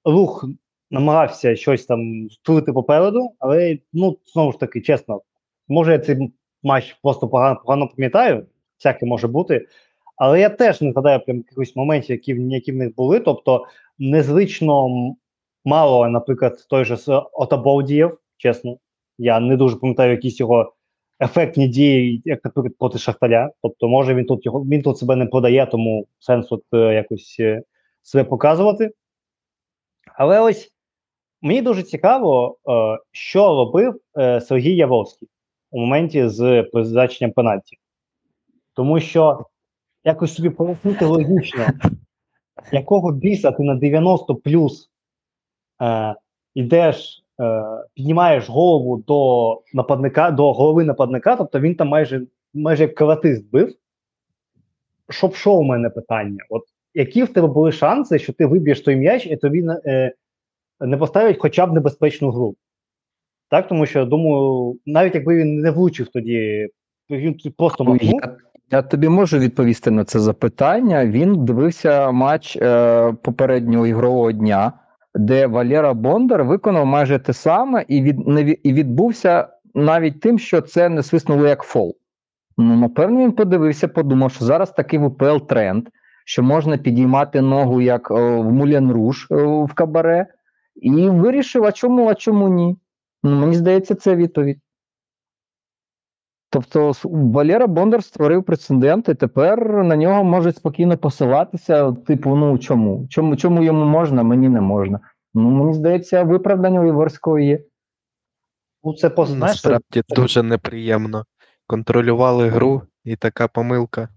рух 0.06 0.46
намагався 0.92 1.56
щось 1.56 1.86
там 1.86 2.30
створити 2.30 2.74
попереду, 2.74 3.30
але 3.40 3.78
ну, 3.94 4.18
знову 4.26 4.52
ж 4.52 4.60
таки, 4.60 4.82
чесно, 4.82 5.22
може, 5.68 5.92
я 5.92 6.00
цей 6.00 6.34
матч 6.64 6.98
просто 7.04 7.28
погано, 7.28 7.60
погано 7.66 7.88
пам'ятаю, 7.88 8.46
всяке 8.78 9.06
може 9.06 9.28
бути. 9.28 9.68
Але 10.16 10.40
я 10.40 10.50
теж 10.50 10.82
не 10.82 10.92
згадаю 10.92 11.20
прям 11.26 11.38
якихось 11.38 11.76
моментів, 11.76 12.12
які, 12.12 12.32
які 12.32 12.72
в 12.72 12.76
них 12.76 12.96
були. 12.96 13.20
Тобто, 13.20 13.66
незвично 14.00 14.90
мало, 15.66 16.08
наприклад, 16.08 16.66
той 16.70 16.86
же 16.86 16.98
Отабов 17.34 17.84
діяв, 17.84 18.18
чесно. 18.38 18.78
Я 19.18 19.40
не 19.40 19.58
дуже 19.58 19.76
пам'ятаю 19.76 20.12
якісь 20.12 20.40
його 20.40 20.74
ефектні 21.22 21.68
дії, 21.68 22.22
як, 22.26 22.46
наприклад, 22.46 22.74
проти 22.80 22.98
Шахтаря. 22.98 23.52
Тобто, 23.62 23.88
може, 23.88 24.16
він 24.16 24.26
тут 24.26 24.46
його 24.46 24.60
він 24.60 24.82
тут 24.82 24.98
себе 24.98 25.16
не 25.16 25.26
подає, 25.26 25.66
тому 25.66 26.08
сенсу 26.20 26.64
е, 26.74 26.78
якось 26.78 27.38
е, 27.40 27.64
себе 28.02 28.24
показувати. 28.24 28.92
Але 30.16 30.40
ось 30.40 30.72
мені 31.42 31.62
дуже 31.62 31.84
цікаво, 31.84 32.58
е, 32.70 33.00
що 33.12 33.46
робив 33.46 34.00
Сергій 34.42 34.76
Яворський 34.76 35.30
у 35.72 35.80
моменті 35.80 36.28
з 36.28 36.64
призначенням 36.64 37.32
пенальті. 37.32 37.78
Тому 38.74 39.00
що 39.00 39.46
якось 40.04 40.36
собі 40.36 40.50
пояснити 40.50 41.06
логічно, 41.06 41.68
якого 42.72 43.12
біса 43.12 43.52
ти 43.52 43.64
на 43.64 43.76
90 43.76 44.36
плюс 44.36 44.90
е, 45.82 46.16
йдеш, 46.54 47.23
е, 47.42 47.64
піднімаєш 47.94 48.50
голову 48.50 49.04
до 49.08 49.62
нападника, 49.74 50.32
до 50.32 50.54
голови 50.54 50.84
нападника, 50.84 51.36
тобто 51.36 51.60
він 51.60 51.76
там 51.76 51.88
майже 51.88 52.22
майже 52.54 52.84
як 52.84 52.96
каратист 52.96 53.52
бив. 53.52 53.76
Щоб 55.10 55.36
що 55.36 55.54
у 55.54 55.64
мене 55.64 55.90
питання? 55.90 56.44
От 56.50 56.64
які 56.94 57.24
в 57.24 57.34
тебе 57.34 57.48
були 57.48 57.72
шанси, 57.72 58.20
що 58.20 58.34
ти 58.34 58.46
виб'єш 58.46 58.82
той 58.82 58.96
м'яч, 58.96 59.26
і 59.26 59.36
тобі 59.36 59.66
е, 59.86 60.14
не 60.80 60.98
поставлять 60.98 61.38
хоча 61.40 61.66
б 61.66 61.74
небезпечну 61.74 62.32
гру? 62.32 62.56
Так, 63.50 63.68
тому 63.68 63.86
що 63.86 64.06
думаю, 64.06 64.76
навіть 64.86 65.16
якби 65.16 65.38
він 65.38 65.62
не 65.62 65.72
влучив 65.72 66.08
тоді, 66.08 66.70
він 67.10 67.40
просто 67.58 67.84
махнув. 67.84 68.22
Я, 68.24 68.38
я 68.72 68.82
тобі 68.82 69.10
можу 69.10 69.40
відповісти 69.40 69.92
на 69.92 70.06
це 70.06 70.20
запитання. 70.20 71.06
Він 71.06 71.46
дивився 71.46 72.12
матч 72.12 72.56
е, 72.56 73.14
попереднього 73.22 73.88
ігрового 73.88 74.32
дня, 74.32 74.72
де 75.16 75.48
Валера 75.48 75.94
Бондар 75.94 76.44
виконав 76.44 76.86
майже 76.86 77.20
те 77.20 77.34
саме, 77.34 77.86
і 77.88 78.02
від 78.02 78.20
і 78.64 78.74
відбувся 78.74 79.48
навіть 79.74 80.20
тим, 80.20 80.40
що 80.40 80.62
це 80.62 80.90
не 80.90 81.04
свиснуло 81.04 81.48
як 81.48 81.64
фол. 81.64 81.96
Ну, 82.58 82.76
напевно, 82.76 83.20
він 83.20 83.32
подивився, 83.32 83.88
подумав, 83.88 84.32
що 84.32 84.46
зараз 84.46 84.72
такий 84.72 85.00
ВПЛ 85.00 85.38
тренд, 85.50 85.88
що 86.26 86.44
можна 86.44 86.78
підіймати 86.78 87.42
ногу 87.42 87.82
як 87.82 88.12
о, 88.12 88.42
в 88.42 88.52
Мулян 88.52 88.92
Руш 88.92 89.28
в 89.30 89.74
кабаре, 89.74 90.28
і 90.76 91.10
вирішив, 91.10 91.66
а 91.66 91.72
чому, 91.72 92.08
а 92.08 92.16
чому 92.16 92.50
ні? 92.50 92.78
Ну, 93.24 93.40
Мені 93.40 93.56
здається, 93.56 93.96
це 93.96 94.16
відповідь. 94.16 94.60
Тобто 96.54 96.92
Валера 97.04 97.68
Бондар 97.68 98.04
створив 98.04 98.44
прецедент, 98.44 99.10
і 99.10 99.14
тепер 99.14 99.84
на 99.84 99.96
нього 99.96 100.24
можуть 100.24 100.56
спокійно 100.56 100.98
посилатися. 100.98 101.92
Типу, 101.92 102.36
ну 102.36 102.58
чому? 102.58 103.08
Чому 103.10 103.36
чому 103.36 103.64
йому 103.64 103.86
можна, 103.86 104.24
мені 104.24 104.50
не 104.50 104.62
можна. 104.62 105.00
Ну, 105.34 105.50
мені 105.50 105.74
здається, 105.74 106.24
виправдання 106.24 106.82
у 106.82 106.86
Єворського 106.86 107.40
є. 107.40 107.60
Ну, 108.84 108.94
це 108.94 109.10
по, 109.10 109.26
Насправді 109.26 110.04
це... 110.08 110.16
дуже 110.16 110.44
неприємно. 110.44 111.26
Контролювали 111.68 112.50
гру, 112.50 112.82
і 113.04 113.16
така 113.16 113.48
помилка 113.48 114.10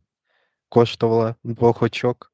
коштувала 0.68 1.34
двох 1.44 1.82
очок. 1.82 2.32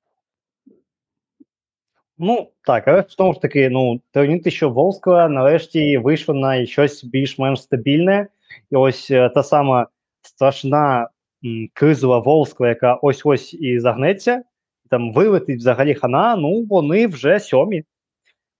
Ну, 2.18 2.50
так, 2.66 2.88
але 2.88 3.00
в 3.00 3.14
тому 3.14 3.34
ж 3.34 3.40
таки, 3.40 3.70
ну, 3.70 4.00
те, 4.12 4.50
що 4.50 4.70
Волскла 4.70 5.28
нарешті 5.28 5.98
вийшла 5.98 6.34
на 6.34 6.66
щось 6.66 7.04
більш-менш 7.04 7.62
стабільне. 7.62 8.28
І 8.70 8.76
ось 8.76 9.10
е, 9.10 9.28
та 9.28 9.42
сама 9.42 9.86
страшна 10.22 11.08
м, 11.44 11.68
кризова 11.72 12.18
Волскла, 12.18 12.68
яка 12.68 12.94
ось-ось 12.94 13.54
і 13.54 13.78
загнеться, 13.78 14.42
там 14.90 15.12
вилетить 15.12 15.58
взагалі 15.58 15.94
хана, 15.94 16.36
ну, 16.36 16.66
вони 16.70 17.06
вже 17.06 17.40
сьомі. 17.40 17.84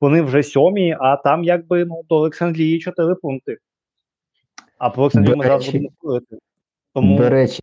Вони 0.01 0.23
вже 0.23 0.43
сьомі, 0.43 0.97
а 1.01 1.17
там 1.17 1.45
якби 1.45 1.85
ну, 1.85 2.03
до 2.09 2.17
Олександрії 2.17 2.79
4 2.79 3.15
пункти. 3.15 3.59
А 4.79 4.91
про 4.91 5.03
Олександрії 5.03 5.37
ми 5.37 5.45
зараз 5.45 5.67
будемо 5.67 5.89
говорити. 6.01 6.39
Тому... 6.95 7.19
До 7.19 7.29
речі, 7.29 7.63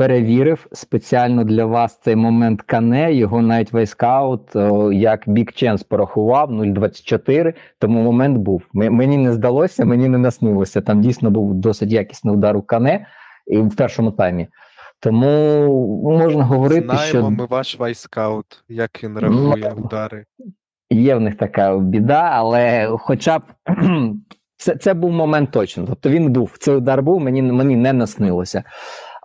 перевірив 0.00 0.66
спеціально 0.72 1.44
для 1.44 1.64
вас 1.64 2.00
цей 2.00 2.16
момент 2.16 2.62
Кане, 2.62 3.14
його 3.14 3.42
навіть 3.42 3.72
вейскаут, 3.72 4.40
як 4.92 5.22
Бік 5.26 5.52
Ченс 5.52 5.82
порахував 5.82 6.50
0,24, 6.50 7.54
тому 7.78 8.02
момент 8.02 8.38
був. 8.38 8.62
Мені 8.72 9.16
не 9.16 9.32
здалося, 9.32 9.84
мені 9.84 10.08
не 10.08 10.18
наснилося. 10.18 10.80
Там 10.80 11.00
дійсно 11.00 11.30
був 11.30 11.54
досить 11.54 11.92
якісний 11.92 12.34
удар 12.34 12.56
у 12.56 12.62
Кане 12.62 13.06
і 13.46 13.58
в 13.58 13.76
першому 13.76 14.10
таймі. 14.10 14.48
Тому 15.00 15.28
можна 16.18 16.44
говорити, 16.44 16.80
Знаємо 16.80 17.04
що... 17.04 17.18
Знаємо 17.18 17.30
ми 17.30 17.46
ваш 17.46 17.78
вайскаут, 17.78 18.46
як 18.68 19.04
він 19.04 19.18
рахує 19.18 19.72
ну, 19.76 19.84
удари. 19.84 20.24
Є 20.90 21.14
в 21.14 21.20
них 21.20 21.36
така 21.36 21.78
біда, 21.78 22.30
але 22.32 22.88
хоча 22.98 23.38
б 23.38 23.42
це 24.56 24.76
це 24.76 24.94
був 24.94 25.10
момент 25.10 25.50
точно. 25.50 25.84
Тобто 25.86 26.10
він 26.10 26.32
був, 26.32 26.56
цей 26.58 26.74
удар 26.74 27.02
був, 27.02 27.20
мені 27.20 27.42
мені 27.42 27.76
не 27.76 27.92
наснилося. 27.92 28.64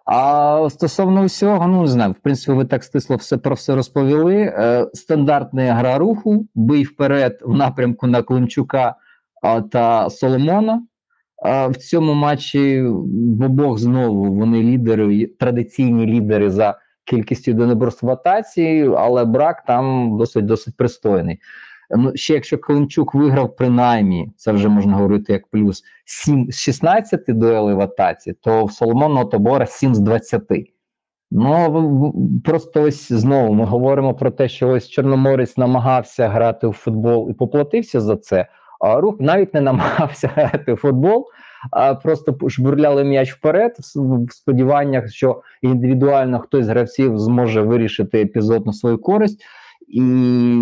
А 0.06 0.68
стосовно 0.70 1.26
всього, 1.26 1.68
ну 1.68 1.82
не 1.82 1.88
знаю, 1.88 2.12
в 2.12 2.16
принципі, 2.16 2.52
ви 2.52 2.66
так 2.66 2.84
стисло 2.84 3.16
все 3.16 3.38
про 3.38 3.56
все 3.56 3.76
розповіли. 3.76 4.36
Е, 4.36 4.88
Стандартна 4.94 5.74
гра 5.74 5.98
руху, 5.98 6.48
бий 6.56 6.84
вперед 6.84 7.40
в 7.46 7.54
напрямку 7.54 8.08
на 8.08 8.22
Климчука 8.22 8.96
та 9.72 10.10
Соломона. 10.10 10.84
В 11.70 11.76
цьому 11.76 12.14
матчі 12.14 12.82
в 13.40 13.44
обох 13.44 13.78
знову 13.78 14.34
вони 14.34 14.64
лідери, 14.64 15.28
традиційні 15.40 16.06
лідери 16.06 16.50
за 16.50 16.80
кількістю 17.06 17.54
донеборств 17.54 18.06
в 18.06 18.10
атаці, 18.10 18.92
але 18.98 19.26
брак 19.26 19.64
там 19.68 20.18
досить 20.18 20.46
досить 20.46 20.78
пристойний. 20.78 21.40
Ну, 21.90 22.12
ще 22.16 22.34
якщо 22.34 22.58
Климчук 22.58 23.16
виграв 23.16 23.56
принаймні, 23.56 24.32
це 24.38 24.52
вже 24.52 24.68
можна 24.68 24.96
говорити 24.96 25.34
як 25.34 25.48
плюс 25.48 25.84
7 26.06 26.52
з 26.52 26.60
16 26.60 27.24
дуелей 27.28 27.76
в 27.76 27.82
атаці, 27.82 28.34
то 28.34 28.66
в 28.66 28.72
Соломонного 28.72 29.26
Тобора 29.26 29.66
7 29.66 29.96
з 29.96 30.00
20. 30.00 30.44
Ну 31.32 32.14
просто 32.44 32.82
ось 32.82 33.12
знову 33.12 33.54
ми 33.54 33.66
говоримо 33.66 34.14
про 34.14 34.32
те, 34.32 34.50
що 34.50 34.70
ось 34.70 34.90
Чорноморець 34.90 35.58
намагався 35.58 36.28
грати 36.28 36.68
в 36.68 36.72
футбол 36.74 37.30
і 37.30 37.34
поплатився 37.34 38.02
за 38.02 38.18
це. 38.18 38.48
А 38.80 39.00
рух 39.02 39.16
навіть 39.20 39.54
не 39.54 39.62
намагався 39.62 40.28
грати 40.36 40.74
в 40.74 40.78
футбол, 40.78 41.28
а 41.72 41.96
просто 41.96 42.50
шбурляли 42.50 43.04
м'яч 43.04 43.34
вперед 43.34 43.76
в 43.96 44.32
сподіваннях, 44.32 45.12
що 45.12 45.42
індивідуально 45.62 46.40
хтось 46.40 46.66
з 46.66 46.70
гравців 46.70 47.20
зможе 47.20 47.62
вирішити 47.62 48.22
епізод 48.22 48.66
на 48.66 48.74
свою 48.74 48.98
користь. 48.98 49.44
І 49.88 50.02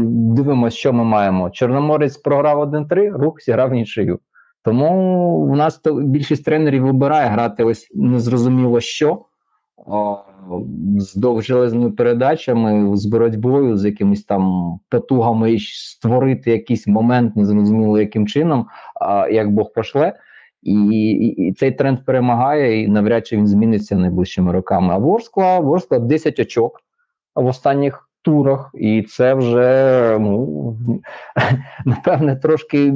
дивимося, 0.06 0.78
що 0.78 0.94
ми 0.94 1.04
маємо. 1.04 1.50
Чорноморець 1.50 2.18
програв 2.18 2.60
1-3, 2.60 3.12
рух 3.12 3.42
зіграв 3.42 3.74
нічию. 3.74 4.20
Тому 4.64 4.90
у 5.52 5.56
нас 5.56 5.80
то 5.80 5.94
більшість 5.94 6.46
тренерів 6.46 6.84
вибирає 6.84 7.30
грати 7.30 7.64
ось 7.64 7.92
незрозуміло 7.94 8.80
що 8.80 9.26
о, 9.78 10.18
з 10.98 11.16
довжелезними 11.16 11.92
передачами, 11.92 12.98
з 12.98 13.06
боротьбою, 13.06 13.78
з 13.78 13.86
якимись 13.86 14.24
там 14.24 14.74
потугами 14.90 15.58
створити 15.60 16.52
якийсь 16.52 16.88
момент, 16.88 17.36
незрозуміло 17.36 18.00
яким 18.00 18.28
чином, 18.28 18.66
а, 19.02 19.28
як 19.30 19.52
Бог 19.52 19.74
пошле. 19.74 20.14
І, 20.64 20.74
і 20.74 21.48
і, 21.48 21.54
цей 21.54 21.72
тренд 21.72 22.06
перемагає, 22.06 22.84
і 22.84 22.88
навряд 22.88 23.28
чи 23.28 23.38
він 23.38 23.48
зміниться 23.48 23.96
найближчими 23.96 24.52
роками. 24.52 24.94
А 24.94 24.98
Ворскла, 24.98 25.60
Ворскла 25.60 26.00
10 26.00 26.40
очок 26.40 26.80
в 27.36 27.46
останніх 27.46 28.10
турах, 28.24 28.72
і 28.74 29.02
це 29.02 29.34
вже 29.34 30.18
ну 30.20 30.78
напевне 31.86 32.36
трошки 32.36 32.94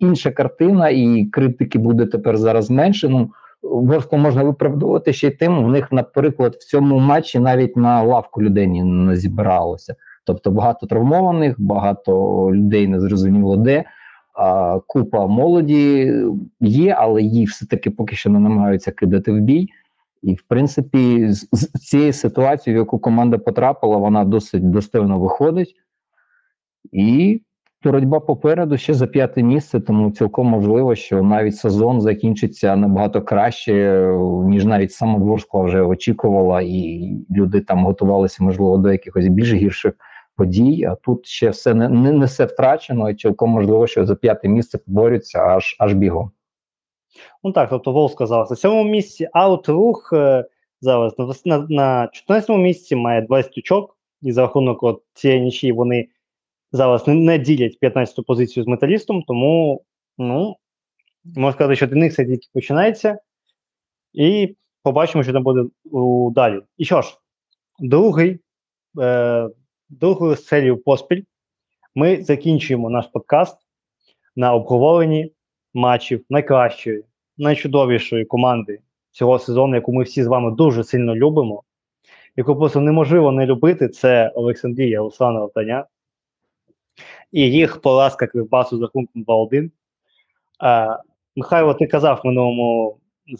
інша 0.00 0.30
картина, 0.30 0.88
і 0.88 1.28
критики 1.32 1.78
буде 1.78 2.06
тепер 2.06 2.36
зараз 2.36 2.70
менше. 2.70 3.08
Ну 3.08 3.30
Ворскло 3.62 4.18
можна 4.18 4.42
виправдовувати 4.42 5.12
ще 5.12 5.28
й 5.28 5.30
тим. 5.30 5.64
В 5.64 5.68
них, 5.68 5.92
наприклад, 5.92 6.54
в 6.54 6.64
цьому 6.64 6.98
матчі 6.98 7.38
навіть 7.38 7.76
на 7.76 8.02
лавку 8.02 8.42
людей 8.42 8.66
не 8.82 9.16
зібралося. 9.16 9.94
Тобто 10.24 10.50
багато 10.50 10.86
травмованих, 10.86 11.54
багато 11.58 12.12
людей 12.54 12.88
не 12.88 13.00
зрозуміло 13.00 13.56
де. 13.56 13.84
А, 14.34 14.78
Купа 14.86 15.26
молоді 15.26 16.12
є, 16.60 16.96
але 16.98 17.22
її 17.22 17.44
все 17.44 17.66
таки 17.66 17.90
поки 17.90 18.16
що 18.16 18.30
не 18.30 18.40
намагаються 18.40 18.90
кидати 18.90 19.32
в 19.32 19.40
бій. 19.40 19.68
І, 20.26 20.34
в 20.34 20.42
принципі, 20.42 21.32
з, 21.32 21.48
з 21.52 21.66
цієї 21.66 22.12
ситуації, 22.12 22.76
в 22.76 22.78
яку 22.78 22.98
команда 22.98 23.38
потрапила, 23.38 23.96
вона 23.96 24.24
досить 24.24 24.70
достойно 24.70 25.18
виходить. 25.18 25.74
І 26.92 27.40
боротьба 27.84 28.20
попереду 28.20 28.76
ще 28.76 28.94
за 28.94 29.06
п'яте 29.06 29.42
місце, 29.42 29.80
тому 29.80 30.10
цілком 30.10 30.46
можливо, 30.46 30.94
що 30.94 31.22
навіть 31.22 31.56
сезон 31.56 32.00
закінчиться 32.00 32.76
набагато 32.76 33.22
краще, 33.22 34.06
ніж 34.44 34.64
навіть 34.64 34.92
сама 34.92 35.18
Ворскла 35.18 35.62
вже 35.62 35.82
очікувала, 35.82 36.60
і 36.62 37.12
люди 37.30 37.60
там 37.60 37.84
готувалися, 37.84 38.44
можливо, 38.44 38.76
до 38.78 38.92
якихось 38.92 39.28
більш 39.28 39.52
гірших 39.52 39.92
подій. 40.36 40.84
А 40.84 40.94
тут 40.94 41.26
ще 41.26 41.50
все 41.50 41.74
не, 41.74 41.88
не, 41.88 42.12
не 42.12 42.26
все 42.26 42.44
втрачено, 42.44 43.10
і 43.10 43.14
цілком 43.14 43.50
можливо, 43.50 43.86
що 43.86 44.06
за 44.06 44.14
п'яте 44.14 44.48
місце 44.48 44.78
поборються 44.78 45.38
аж 45.38 45.76
аж 45.78 45.94
бігом. 45.94 46.30
Ну 47.44 47.52
так, 47.52 47.70
тобто 47.70 47.92
Вол 47.92 48.10
сказав, 48.10 48.46
на 48.50 48.56
сьомому 48.56 48.90
місці, 48.90 49.28
Аутрух 49.32 50.10
е, 50.12 50.44
зараз 50.80 51.18
на, 51.18 51.34
на, 51.44 51.66
на 51.68 52.08
14 52.12 52.50
місці 52.50 52.96
має 52.96 53.22
20 53.22 53.58
очок, 53.58 53.98
і 54.22 54.32
за 54.32 54.40
рахунок 54.40 54.82
от 54.82 55.02
цієї 55.14 55.40
нічі 55.40 55.72
вони 55.72 56.08
зараз 56.72 57.06
не, 57.06 57.14
не 57.14 57.38
ділять 57.38 57.78
15-ту 57.82 58.22
позицію 58.22 58.64
з 58.64 58.66
металістом, 58.66 59.22
тому, 59.22 59.84
ну, 60.18 60.56
можна 61.24 61.52
сказати, 61.52 61.76
що 61.76 61.86
для 61.86 61.96
них 61.96 62.14
це 62.14 62.24
тільки 62.24 62.48
починається. 62.52 63.18
І 64.12 64.56
побачимо, 64.82 65.24
що 65.24 65.32
там 65.32 65.42
буде 65.42 65.64
далі. 66.34 66.60
І 66.78 66.84
що 66.84 67.02
ж, 67.02 67.18
другий, 67.78 68.38
е, 69.00 69.48
другою 69.88 70.36
серію 70.36 70.82
поспіль 70.82 71.22
ми 71.94 72.22
закінчуємо 72.22 72.90
наш 72.90 73.06
подкаст 73.06 73.56
на 74.36 74.54
обговоренні 74.54 75.32
матчів 75.76 76.24
найкращої, 76.30 77.04
найчудовішої 77.38 78.24
команди 78.24 78.78
цього 79.10 79.38
сезону, 79.38 79.74
яку 79.74 79.92
ми 79.92 80.02
всі 80.02 80.22
з 80.22 80.26
вами 80.26 80.50
дуже 80.50 80.84
сильно 80.84 81.16
любимо. 81.16 81.62
яку 82.36 82.56
просто 82.56 82.80
неможливо 82.80 83.32
не 83.32 83.46
любити, 83.46 83.88
це 83.88 84.32
Олександрія 84.34 84.98
Руслана 84.98 85.40
Ротаня. 85.40 85.86
І 87.32 87.40
їх 87.40 87.80
поразка 87.80 88.26
Кривбасу 88.26 88.78
з 88.78 88.82
рахунком 88.82 89.24
2-1. 89.24 89.70
А, 90.58 90.98
Михайло, 91.36 91.74
ти 91.74 91.86
казав 91.86 92.20
в 92.24 92.26
минулому, 92.26 92.98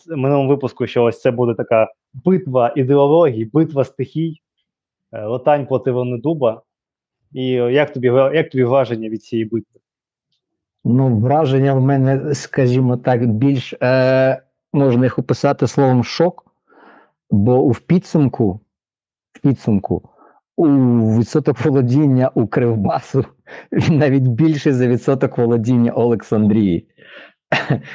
минулому 0.08 0.48
випуску, 0.48 0.86
що 0.86 1.04
ось 1.04 1.20
це 1.20 1.30
буде 1.30 1.54
така 1.54 1.92
битва 2.14 2.72
ідеологій, 2.76 3.44
битва 3.44 3.84
стихій, 3.84 4.40
е, 5.12 5.26
Лотань 5.26 5.66
проти 5.66 5.90
Вонедуба. 5.90 6.62
І 7.32 7.46
як 7.50 7.92
тобі, 7.92 8.06
як 8.34 8.50
тобі 8.50 8.64
враження 8.64 9.08
від 9.08 9.22
цієї 9.22 9.44
битви? 9.48 9.80
Ну, 10.88 11.18
враження 11.18 11.74
в 11.74 11.80
мене, 11.80 12.34
скажімо 12.34 12.96
так, 12.96 13.26
більш 13.26 13.74
е, 13.82 14.42
можна 14.72 15.04
їх 15.04 15.18
описати 15.18 15.66
словом 15.66 16.04
шок, 16.04 16.44
бо 17.30 17.62
у 17.62 17.72
підсумку, 17.72 18.60
в 19.32 19.40
підсумку 19.40 20.02
у 20.56 20.66
відсоток 21.18 21.64
володіння 21.64 22.30
у 22.34 22.46
Кривбасу 22.46 23.24
він 23.72 23.98
навіть 23.98 24.22
більший 24.22 24.72
за 24.72 24.86
відсоток 24.86 25.38
володіння 25.38 25.92
Олександрії. 25.92 26.88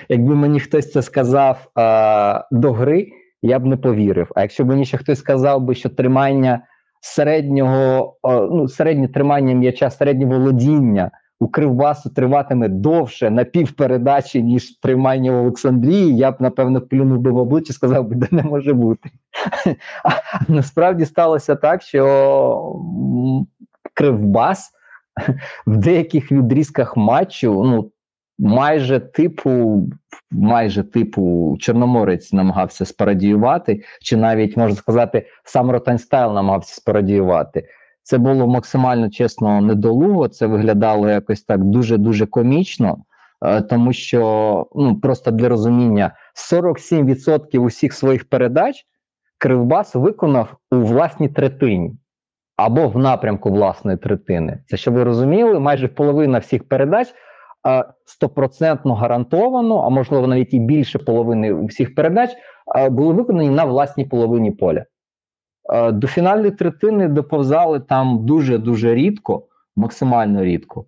Якби 0.10 0.36
мені 0.36 0.60
хтось 0.60 0.92
це 0.92 1.02
сказав 1.02 1.72
е, 1.78 2.44
до 2.52 2.72
гри, 2.72 3.08
я 3.42 3.60
б 3.60 3.66
не 3.66 3.78
повірив. 3.78 4.32
А 4.36 4.42
якщо 4.42 4.64
б 4.64 4.68
мені 4.68 4.86
ще 4.86 4.98
хтось 4.98 5.20
сказав 5.20 5.62
би, 5.62 5.76
що 5.76 5.90
тримання 5.90 6.62
середнього, 7.02 8.18
е, 8.24 8.42
ну, 8.52 8.68
середнє 8.68 9.08
тримання 9.08 9.54
м'яча, 9.54 9.90
середнє 9.90 10.26
володіння 10.26 11.12
у 11.42 11.48
Кривбасу 11.48 12.10
триватиме 12.10 12.68
довше 12.68 13.30
на 13.30 13.44
півпередачі, 13.44 14.44
ніж 14.44 14.78
тримання 14.80 15.32
в 15.32 15.36
Олександрії, 15.36 16.18
я 16.18 16.32
б, 16.32 16.36
напевно, 16.40 16.82
плюнув 16.82 17.20
би 17.20 17.32
в 17.32 17.38
обличчя 17.38 17.70
і 17.70 17.74
сказав 17.74 18.08
би, 18.08 18.16
де 18.16 18.28
не 18.32 18.44
може 18.44 18.74
бути. 18.74 19.10
А 20.04 20.10
насправді 20.48 21.06
сталося 21.06 21.56
так, 21.56 21.82
що 21.82 22.76
Кривбас 23.94 24.72
в 25.68 25.78
деяких 25.78 26.32
відрізках 26.32 26.98
матчу, 26.98 27.64
ну, 27.64 27.92
майже 28.40 29.00
типу, 29.00 29.84
майже 30.32 30.84
типу 30.84 31.58
Чорноморець 31.60 32.34
намагався 32.34 32.86
спарадіювати, 32.86 33.84
чи 34.02 34.18
навіть 34.18 34.58
можна 34.58 34.76
сказати, 34.76 35.28
сам 35.44 35.72
Ротанстайл 35.72 36.34
намагався 36.34 36.76
спарадіювати. 36.76 37.68
Це 38.04 38.18
було 38.18 38.48
максимально 38.48 39.10
чесно 39.10 39.62
недолуго. 39.62 40.28
Це 40.28 40.48
виглядало 40.48 41.10
якось 41.10 41.42
так 41.42 41.64
дуже 41.64 41.98
дуже 41.98 42.26
комічно, 42.26 42.98
е, 43.46 43.62
тому 43.62 43.94
що 43.94 44.68
ну 44.76 45.00
просто 45.00 45.32
для 45.32 45.50
розуміння 45.50 46.12
47% 46.36 47.60
усіх 47.60 47.94
своїх 47.94 48.30
передач 48.30 48.86
Кривбас 49.38 49.96
виконав 49.96 50.56
у 50.72 50.76
власній 50.76 51.30
третині 51.30 51.94
або 52.58 52.88
в 52.88 52.98
напрямку 52.98 53.52
власної 53.52 53.98
третини. 53.98 54.60
Це 54.68 54.78
щоб 54.78 54.94
ви 54.94 55.04
розуміли, 55.04 55.60
майже 55.60 55.88
половина 55.88 56.38
всіх 56.40 56.68
передач 56.68 57.08
е, 57.68 57.86
стопроцентно 58.06 58.94
гарантовано, 58.94 59.82
а 59.82 59.90
можливо 59.90 60.28
навіть 60.28 60.54
і 60.54 60.60
більше 60.60 61.00
половини 61.00 61.66
всіх 61.66 61.96
передач 61.96 62.30
е, 62.76 62.90
були 62.90 63.14
виконані 63.14 63.50
на 63.50 63.66
власній 63.66 64.06
половині 64.06 64.52
поля. 64.52 64.86
Е, 65.74 65.92
До 65.92 66.08
фінальної 66.08 66.52
третини 66.52 67.08
доповзали 67.08 67.80
там 67.80 68.26
дуже 68.26 68.58
дуже 68.58 68.96
рідко, 68.96 69.48
максимально 69.76 70.44
рідко. 70.44 70.86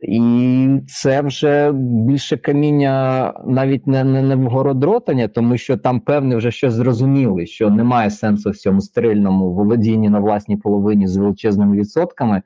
І 0.00 0.68
це 0.88 1.20
вже 1.20 1.72
більше 1.72 2.36
каміння 2.36 3.34
навіть 3.46 3.86
не, 3.86 4.04
не, 4.04 4.22
не 4.22 4.36
в 4.36 4.44
город 4.44 4.86
тому 5.34 5.56
що 5.56 5.76
там 5.76 6.00
певне 6.00 6.36
вже 6.36 6.50
щось 6.50 6.72
зрозуміли, 6.72 7.46
що 7.46 7.70
немає 7.70 8.10
сенсу 8.10 8.50
в 8.50 8.56
цьому 8.56 8.80
стерильному 8.80 9.52
володінні 9.52 10.08
на 10.08 10.20
власній 10.20 10.56
половині 10.56 11.06
з 11.06 11.16
величезними 11.16 11.76
відсотками, 11.76 12.42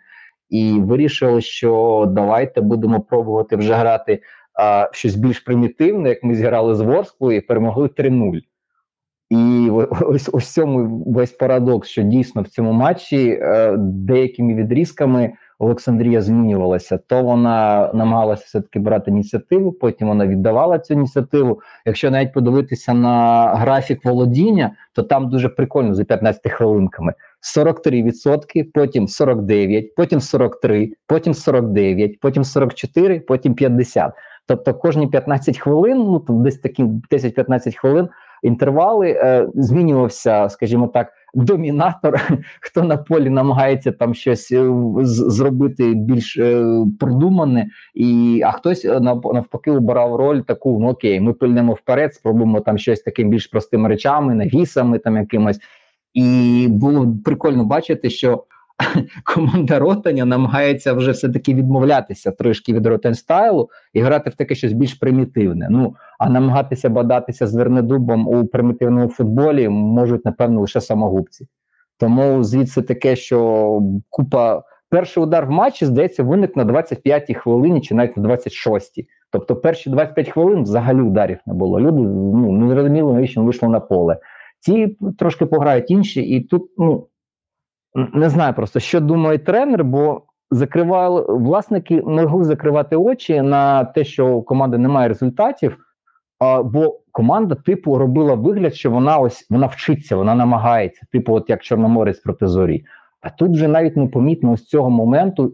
і 0.50 0.72
вирішили, 0.72 1.40
що 1.40 2.04
давайте 2.08 2.60
будемо 2.60 3.00
пробувати 3.00 3.56
вже 3.56 3.74
грати 3.74 4.22
а, 4.60 4.88
щось 4.92 5.14
більш 5.14 5.40
примітивне, 5.40 6.08
як 6.08 6.24
ми 6.24 6.34
зіграли 6.34 6.74
з 6.74 6.80
Ворсклою 6.80 7.36
і 7.36 7.40
перемогли 7.40 7.86
3-0. 7.86 8.40
І 9.32 9.70
ось 10.00 10.30
ось 10.32 10.52
цьому 10.52 11.04
весь 11.06 11.32
парадокс, 11.32 11.88
що 11.88 12.02
дійсно 12.02 12.42
в 12.42 12.48
цьому 12.48 12.72
матчі 12.72 13.38
е, 13.42 13.76
деякими 13.78 14.54
відрізками 14.54 15.32
Олександрія 15.58 16.20
змінювалася. 16.20 16.98
То 16.98 17.22
вона 17.22 17.90
намагалася 17.94 18.44
все-таки 18.46 18.78
брати 18.78 19.10
ініціативу, 19.10 19.72
потім 19.72 20.08
вона 20.08 20.26
віддавала 20.26 20.78
цю 20.78 20.94
ініціативу. 20.94 21.60
Якщо 21.86 22.10
навіть 22.10 22.32
подивитися 22.32 22.94
на 22.94 23.46
графік 23.54 24.04
володіння, 24.04 24.70
то 24.92 25.02
там 25.02 25.30
дуже 25.30 25.48
прикольно 25.48 25.94
за 25.94 26.04
15 26.04 26.52
хвилинками. 26.52 27.14
43%, 27.56 28.64
потім 28.74 29.08
49, 29.08 29.94
потім 29.94 30.20
43, 30.20 30.92
потім 31.06 31.34
49, 31.34 32.20
потім 32.20 32.44
44, 32.44 33.20
потім 33.20 33.54
50. 33.54 34.12
Тобто 34.46 34.74
кожні 34.74 35.06
15 35.06 35.58
хвилин, 35.58 35.98
ну 35.98 36.24
десь 36.28 36.58
такі 36.58 36.84
10-15 36.84 37.76
хвилин 37.76 38.08
інтервали 38.42 39.10
е, 39.10 39.48
змінювався, 39.54 40.48
скажімо 40.48 40.86
так, 40.86 41.12
домінатор, 41.34 42.20
хто 42.60 42.82
на 42.82 42.96
полі 42.96 43.30
намагається 43.30 43.92
там 43.92 44.14
щось 44.14 44.52
е, 44.52 44.70
зробити 45.04 45.94
більш 45.94 46.38
е, 46.38 46.64
продумане, 47.00 47.66
і 47.94 48.40
а 48.44 48.52
хтось 48.52 48.84
навпаки 48.84 49.70
обирав 49.70 50.16
роль 50.16 50.40
таку: 50.40 50.78
ну 50.80 50.88
окей, 50.88 51.20
ми 51.20 51.32
пильнемо 51.32 51.72
вперед, 51.72 52.14
спробуємо 52.14 52.60
там 52.60 52.78
щось 52.78 53.00
таким 53.00 53.30
більш 53.30 53.46
простими 53.46 53.88
речами, 53.88 54.34
навісами 54.34 54.98
там 54.98 55.16
якимось. 55.16 55.58
І 56.14 56.66
було 56.70 57.14
прикольно 57.24 57.64
бачити, 57.64 58.10
що 58.10 58.44
команда 59.34 59.78
Ротаня 59.78 60.24
намагається 60.24 60.92
вже 60.92 61.10
все-таки 61.10 61.54
відмовлятися 61.54 62.30
трошки 62.30 62.72
від 62.72 62.86
Ротенстайлу 62.86 63.70
і 63.92 64.00
грати 64.00 64.30
в 64.30 64.34
таке 64.34 64.54
щось 64.54 64.72
більш 64.72 64.94
примітивне. 64.94 65.68
Ну 65.70 65.94
а 66.18 66.30
намагатися 66.30 66.88
бадатися 66.88 67.46
з 67.46 67.54
Вернедубом 67.54 68.28
у 68.28 68.46
примітивному 68.46 69.08
футболі 69.08 69.68
можуть, 69.68 70.24
напевно, 70.24 70.60
лише 70.60 70.80
самогубці. 70.80 71.46
Тому 71.98 72.44
звідси 72.44 72.82
таке, 72.82 73.16
що 73.16 73.80
купа. 74.10 74.62
Перший 74.90 75.22
удар 75.22 75.46
в 75.46 75.50
матчі, 75.50 75.86
здається, 75.86 76.22
виник 76.22 76.56
на 76.56 76.64
25-й 76.64 77.34
хвилині 77.34 77.80
чи 77.80 77.94
навіть 77.94 78.16
на 78.16 78.28
26-й. 78.28 79.06
Тобто 79.30 79.56
перші 79.56 79.90
25 79.90 80.28
хвилин 80.28 80.62
взагалі 80.62 81.00
ударів 81.00 81.38
не 81.46 81.54
було. 81.54 81.80
Люди 81.80 82.02
ну, 82.02 82.52
не 82.52 82.70
зрозуміли, 82.70 83.12
навіщо 83.12 83.42
вийшли 83.42 83.68
на 83.68 83.80
поле. 83.80 84.18
Ті 84.60 84.96
трошки 85.18 85.46
пограють 85.46 85.90
інші, 85.90 86.22
і 86.22 86.40
тут 86.40 86.70
ну, 86.78 87.06
не 87.94 88.28
знаю 88.28 88.54
просто, 88.54 88.80
що 88.80 89.00
думає 89.00 89.38
тренер, 89.38 89.84
бо 89.84 90.22
закривали 90.50 91.24
власники 91.28 92.02
не 92.06 92.22
могли 92.22 92.44
закривати 92.44 92.96
очі 92.96 93.42
на 93.42 93.84
те, 93.84 94.04
що 94.04 94.28
у 94.28 94.42
команди 94.42 94.78
немає 94.78 95.08
результатів. 95.08 95.76
Бо 96.64 97.00
команда, 97.12 97.54
типу, 97.54 97.98
робила 97.98 98.34
вигляд, 98.34 98.74
що 98.74 98.90
вона 98.90 99.18
ось 99.18 99.46
вона 99.50 99.66
вчиться, 99.66 100.16
вона 100.16 100.34
намагається, 100.34 101.06
типу, 101.12 101.34
от 101.34 101.50
як 101.50 101.62
Чорноморець 101.62 102.18
проти 102.18 102.46
зорі. 102.46 102.84
А 103.20 103.30
тут 103.30 103.52
вже 103.52 103.68
навіть 103.68 103.96
непомітно 103.96 104.56
з 104.56 104.64
цього 104.64 104.90
моменту 104.90 105.52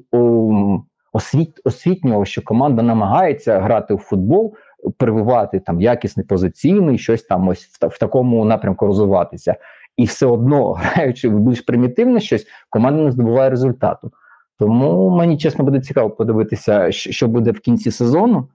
освіт, 1.13 1.61
освітнього, 1.65 2.25
що 2.25 2.43
команда 2.43 2.83
намагається 2.83 3.61
грати 3.61 3.95
у 3.95 3.99
футбол, 3.99 4.55
прививати 4.97 5.61
там 5.61 5.81
якісний 5.81 6.27
позиційний, 6.27 6.99
щось 6.99 7.23
там 7.23 7.49
ось 7.49 7.65
в, 7.65 7.87
в 7.87 7.99
такому 7.99 8.45
напрямку 8.45 8.87
розвиватися 8.87 9.57
і 9.99 10.05
все 10.05 10.27
одно, 10.27 10.73
граючи 10.79 11.29
в 11.29 11.41
більш 11.41 11.61
примітивне 11.61 12.21
щось, 12.21 12.47
команда 12.71 13.03
не 13.03 13.11
здобуває 13.11 13.51
результату. 13.51 14.13
Тому 14.59 15.11
мені 15.11 15.39
чесно 15.39 15.65
буде 15.65 15.81
цікаво 15.81 16.11
подивитися, 16.11 16.93
що 16.93 17.29
буде 17.29 17.51
в 17.51 17.61
кінці 17.61 17.91
сезону, 17.91 18.49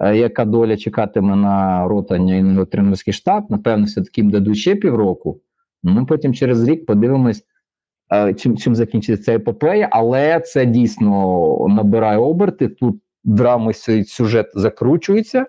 е, 0.00 0.16
яка 0.16 0.44
доля 0.44 0.76
чекатиме 0.76 1.36
на 1.36 1.88
ротання 1.88 2.34
і 2.34 2.42
на 2.42 2.64
тренерський 2.64 3.14
штаб. 3.14 3.44
Напевно, 3.50 3.84
все-таки 3.84 4.20
їм 4.20 4.30
дадуть 4.30 4.56
ще 4.56 4.74
півроку. 4.74 5.40
Ми 5.82 6.04
потім 6.04 6.34
через 6.34 6.68
рік 6.68 6.86
подивимось, 6.86 7.44
е, 8.12 8.34
чим 8.34 8.56
чим 8.56 8.74
закінчиться 8.74 9.24
ця 9.24 9.34
епопея, 9.34 9.88
але 9.92 10.40
це 10.40 10.66
дійсно 10.66 11.66
набирає 11.68 12.18
оберти. 12.18 12.68
Тут 12.68 13.00
драми 13.24 13.72
сюжет 14.06 14.50
закручується. 14.54 15.46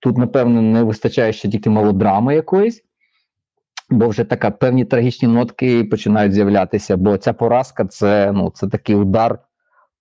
Тут, 0.00 0.18
напевно, 0.18 0.62
не 0.62 0.82
вистачає 0.82 1.32
ще 1.32 1.48
тільки 1.48 1.70
мелодрами 1.70 2.34
якоїсь 2.34 2.84
бо 3.92 4.08
вже 4.08 4.24
така 4.24 4.50
певні 4.50 4.84
трагічні 4.84 5.28
нотки 5.28 5.84
починають 5.84 6.32
з'являтися. 6.32 6.96
Бо 6.96 7.16
ця 7.16 7.32
поразка 7.32 7.84
це 7.84 8.32
ну 8.32 8.50
це 8.54 8.68
такий 8.68 8.96
удар 8.96 9.38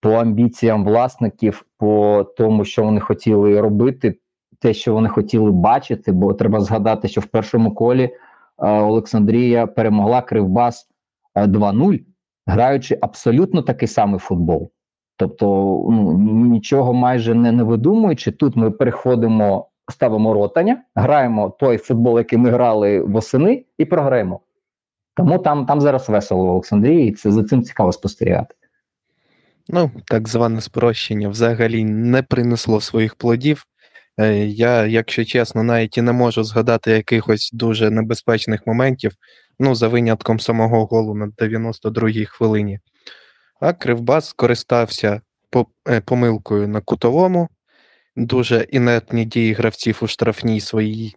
по 0.02 0.12
амбіціям 0.12 0.86
власників, 0.86 1.66
по 1.78 2.24
тому, 2.38 2.66
що 2.66 2.84
вони 2.84 3.00
хотіли 3.00 3.62
робити, 3.62 4.20
те, 4.60 4.74
що 4.74 4.94
вони 4.94 5.10
хотіли 5.10 5.52
бачити. 5.52 6.12
Бо 6.12 6.34
треба 6.34 6.62
згадати, 6.62 7.08
що 7.08 7.22
в 7.22 7.26
першому 7.26 7.76
колі 7.76 8.04
е, 8.04 8.12
Олександрія 8.58 9.68
перемогла 9.68 10.22
Кривбас 10.22 10.90
2-0, 11.36 11.94
е, 11.94 12.00
граючи 12.46 12.98
абсолютно 13.02 13.62
такий 13.62 13.88
самий 13.88 14.20
футбол. 14.20 14.72
Тобто, 15.18 15.46
ну 15.90 16.18
нічого 16.48 16.94
майже 16.94 17.36
не, 17.36 17.52
не 17.52 17.64
видумуючи, 17.64 18.32
тут 18.32 18.56
ми 18.56 18.72
переходимо 18.72 19.71
ставимо 19.92 20.34
ротання, 20.34 20.84
граємо 20.96 21.50
той 21.60 21.78
футбол, 21.78 22.18
який 22.18 22.40
ми 22.40 22.50
грали 22.50 23.00
восени, 23.00 23.66
і 23.78 23.86
програємо. 23.86 24.40
Тому 25.16 25.40
там, 25.40 25.66
там 25.66 25.82
зараз 25.82 26.10
весело 26.10 26.46
в 26.46 26.50
Олександрії, 26.50 27.10
і 27.10 27.12
це 27.12 27.32
за 27.32 27.44
цим 27.44 27.64
цікаво 27.64 27.92
спостерігати. 27.92 28.56
Ну, 29.68 29.92
так 30.06 30.28
зване 30.28 30.62
спрощення 30.62 31.30
взагалі 31.30 31.86
не 31.86 32.24
принесло 32.24 32.82
своїх 32.82 33.16
плодів. 33.16 33.66
Е, 34.20 34.38
Я, 34.46 34.86
якщо 34.86 35.26
чесно, 35.26 35.64
навіть 35.64 35.98
і 35.98 36.02
не 36.02 36.12
можу 36.12 36.44
згадати 36.44 36.92
якихось 36.92 37.50
дуже 37.54 37.90
небезпечних 37.90 38.68
моментів, 38.68 39.12
ну, 39.60 39.76
за 39.76 39.88
винятком 39.88 40.40
самого 40.40 40.86
голу 40.86 41.16
на 41.16 41.28
92-й 41.28 42.26
хвилині. 42.26 42.80
А 43.60 43.74
Кривбас 43.74 44.30
скористався 44.30 45.22
е, 45.90 46.02
помилкою 46.02 46.68
на 46.68 46.82
кутовому. 46.82 47.50
Дуже 48.16 48.62
інертні 48.70 49.26
дії 49.26 49.54
гравців 49.54 50.00
у 50.02 50.08
штрафній 50.08 50.62
своїй. 50.62 51.16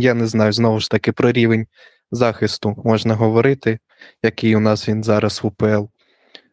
Я 0.00 0.14
не 0.14 0.26
знаю, 0.26 0.52
знову 0.52 0.80
ж 0.80 0.90
таки, 0.90 1.12
про 1.12 1.32
рівень 1.32 1.66
захисту 2.10 2.82
можна 2.84 3.14
говорити, 3.14 3.78
який 4.22 4.56
у 4.56 4.60
нас 4.60 4.88
він 4.88 5.04
зараз 5.04 5.40
в 5.42 5.46
УПЛ. 5.46 5.84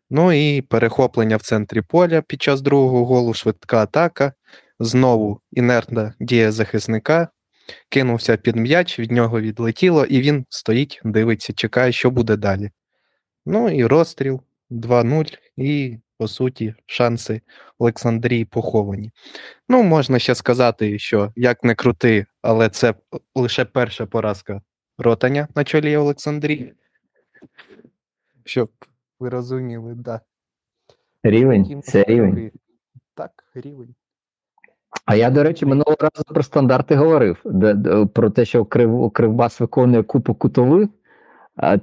Ну 0.09 0.31
і 0.31 0.61
перехоплення 0.61 1.37
в 1.37 1.41
центрі 1.41 1.81
поля 1.81 2.21
під 2.21 2.41
час 2.41 2.61
другого 2.61 3.05
голу, 3.05 3.33
швидка 3.33 3.77
атака. 3.77 4.33
Знову 4.79 5.41
інертна 5.51 6.13
дія 6.19 6.51
захисника. 6.51 7.27
Кинувся 7.89 8.37
під 8.37 8.55
м'яч, 8.55 8.99
від 8.99 9.11
нього 9.11 9.41
відлетіло, 9.41 10.05
і 10.05 10.21
він 10.21 10.45
стоїть, 10.49 11.01
дивиться, 11.03 11.53
чекає, 11.53 11.91
що 11.91 12.11
буде 12.11 12.35
далі. 12.35 12.71
Ну 13.45 13.69
і 13.69 13.85
розстріл 13.85 14.41
2-0, 14.71 15.37
і, 15.57 15.97
по 16.19 16.27
суті, 16.27 16.75
шанси 16.85 17.41
Олександрії 17.77 18.45
поховані. 18.45 19.11
Ну, 19.69 19.83
можна 19.83 20.19
ще 20.19 20.35
сказати, 20.35 20.99
що 20.99 21.33
як 21.35 21.63
не 21.63 21.75
крути, 21.75 22.25
але 22.41 22.69
це 22.69 22.93
лише 23.35 23.65
перша 23.65 24.05
поразка 24.05 24.61
ротання 24.97 25.47
на 25.55 25.63
чолі 25.63 25.97
Олександрії. 25.97 26.73
Щоб 28.45 28.71
ви 29.19 29.29
розуміли, 29.29 29.93
да. 29.95 30.21
Рівень 31.23 31.63
Втім, 31.63 31.81
це 31.81 32.03
рівень. 32.03 32.51
Так, 33.15 33.31
рівень. 33.55 33.95
А 35.05 35.15
я, 35.15 35.29
до 35.29 35.43
речі, 35.43 35.65
минулого 35.65 35.97
разу 35.99 36.23
про 36.27 36.43
стандарти 36.43 36.95
говорив. 36.95 37.41
Де, 37.45 37.73
де- 37.73 38.05
про 38.05 38.29
те, 38.29 38.45
що 38.45 38.65
Крив, 38.65 39.11
Кривбас 39.11 39.59
виконує 39.59 40.03
купу 40.03 40.35
кутових, 40.35 40.89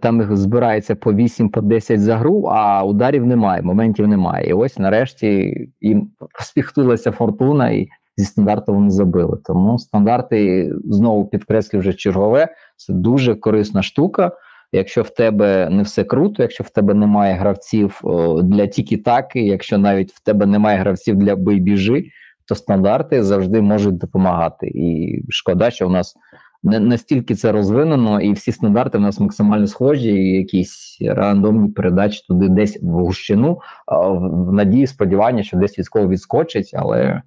там 0.01 0.21
їх 0.21 0.37
збирається 0.37 0.95
по 0.95 1.13
8 1.15 1.49
по 1.49 1.61
10 1.61 2.01
за 2.01 2.17
гру, 2.17 2.43
а 2.43 2.85
ударів 2.85 3.27
немає, 3.27 3.63
моментів 3.63 4.09
немає. 4.09 4.49
І 4.49 4.53
ось 4.53 4.79
нарешті 4.79 5.55
їм 5.81 6.11
розпіхтилася 6.39 7.13
фортуна 7.13 7.71
і 7.71 7.89
зі 8.17 8.25
стандарту 8.25 8.75
вони 8.75 8.91
забили. 8.91 9.39
Тому 9.45 9.79
стандарти 9.79 10.73
знову 10.85 11.27
підкреслю 11.27 11.79
вже 11.79 11.93
чергове. 11.93 12.49
Це 12.77 12.93
дуже 12.93 13.35
корисна 13.35 13.83
штука. 13.83 14.33
Якщо 14.73 15.03
в 15.03 15.11
тебе 15.11 15.69
не 15.71 15.83
все 15.83 16.05
круто, 16.05 16.43
якщо 16.43 16.65
в 16.65 16.71
тебе 16.71 16.95
немає 16.95 17.35
гравців 17.35 18.01
для 18.43 18.67
тікі-таки, 18.67 19.41
якщо 19.41 19.79
навіть 19.79 20.13
в 20.13 20.21
тебе 20.23 20.47
немає 20.47 20.79
гравців 20.79 21.17
для 21.17 21.37
бий-біжи, 21.37 22.05
то 22.49 22.55
стандарти 22.55 23.23
завжди 23.23 23.61
можуть 23.61 23.99
допомагати. 23.99 24.67
І 24.67 25.21
шкода, 25.29 25.71
що 25.71 25.89
в 25.89 25.91
нас 25.91 26.15
настільки 26.67 27.35
це 27.35 27.53
розвинено, 27.53 28.21
і 28.21 28.33
всі 28.33 28.53
стандарти 28.53 28.99
в 28.99 29.01
нас 29.01 29.21
максимально 29.21 29.67
схожі, 29.67 30.11
і 30.11 30.37
якісь 30.37 30.99
рандомні 31.01 31.71
передачі 31.71 32.25
туди 32.29 32.49
десь 32.49 32.83
в 32.83 32.87
гущину, 32.87 33.61
в 33.87 34.53
надії, 34.53 34.87
сподівання, 34.87 35.43
що 35.43 35.57
десь 35.57 35.79
військово 35.79 36.09
відскочить, 36.09 36.71
але 36.75 37.23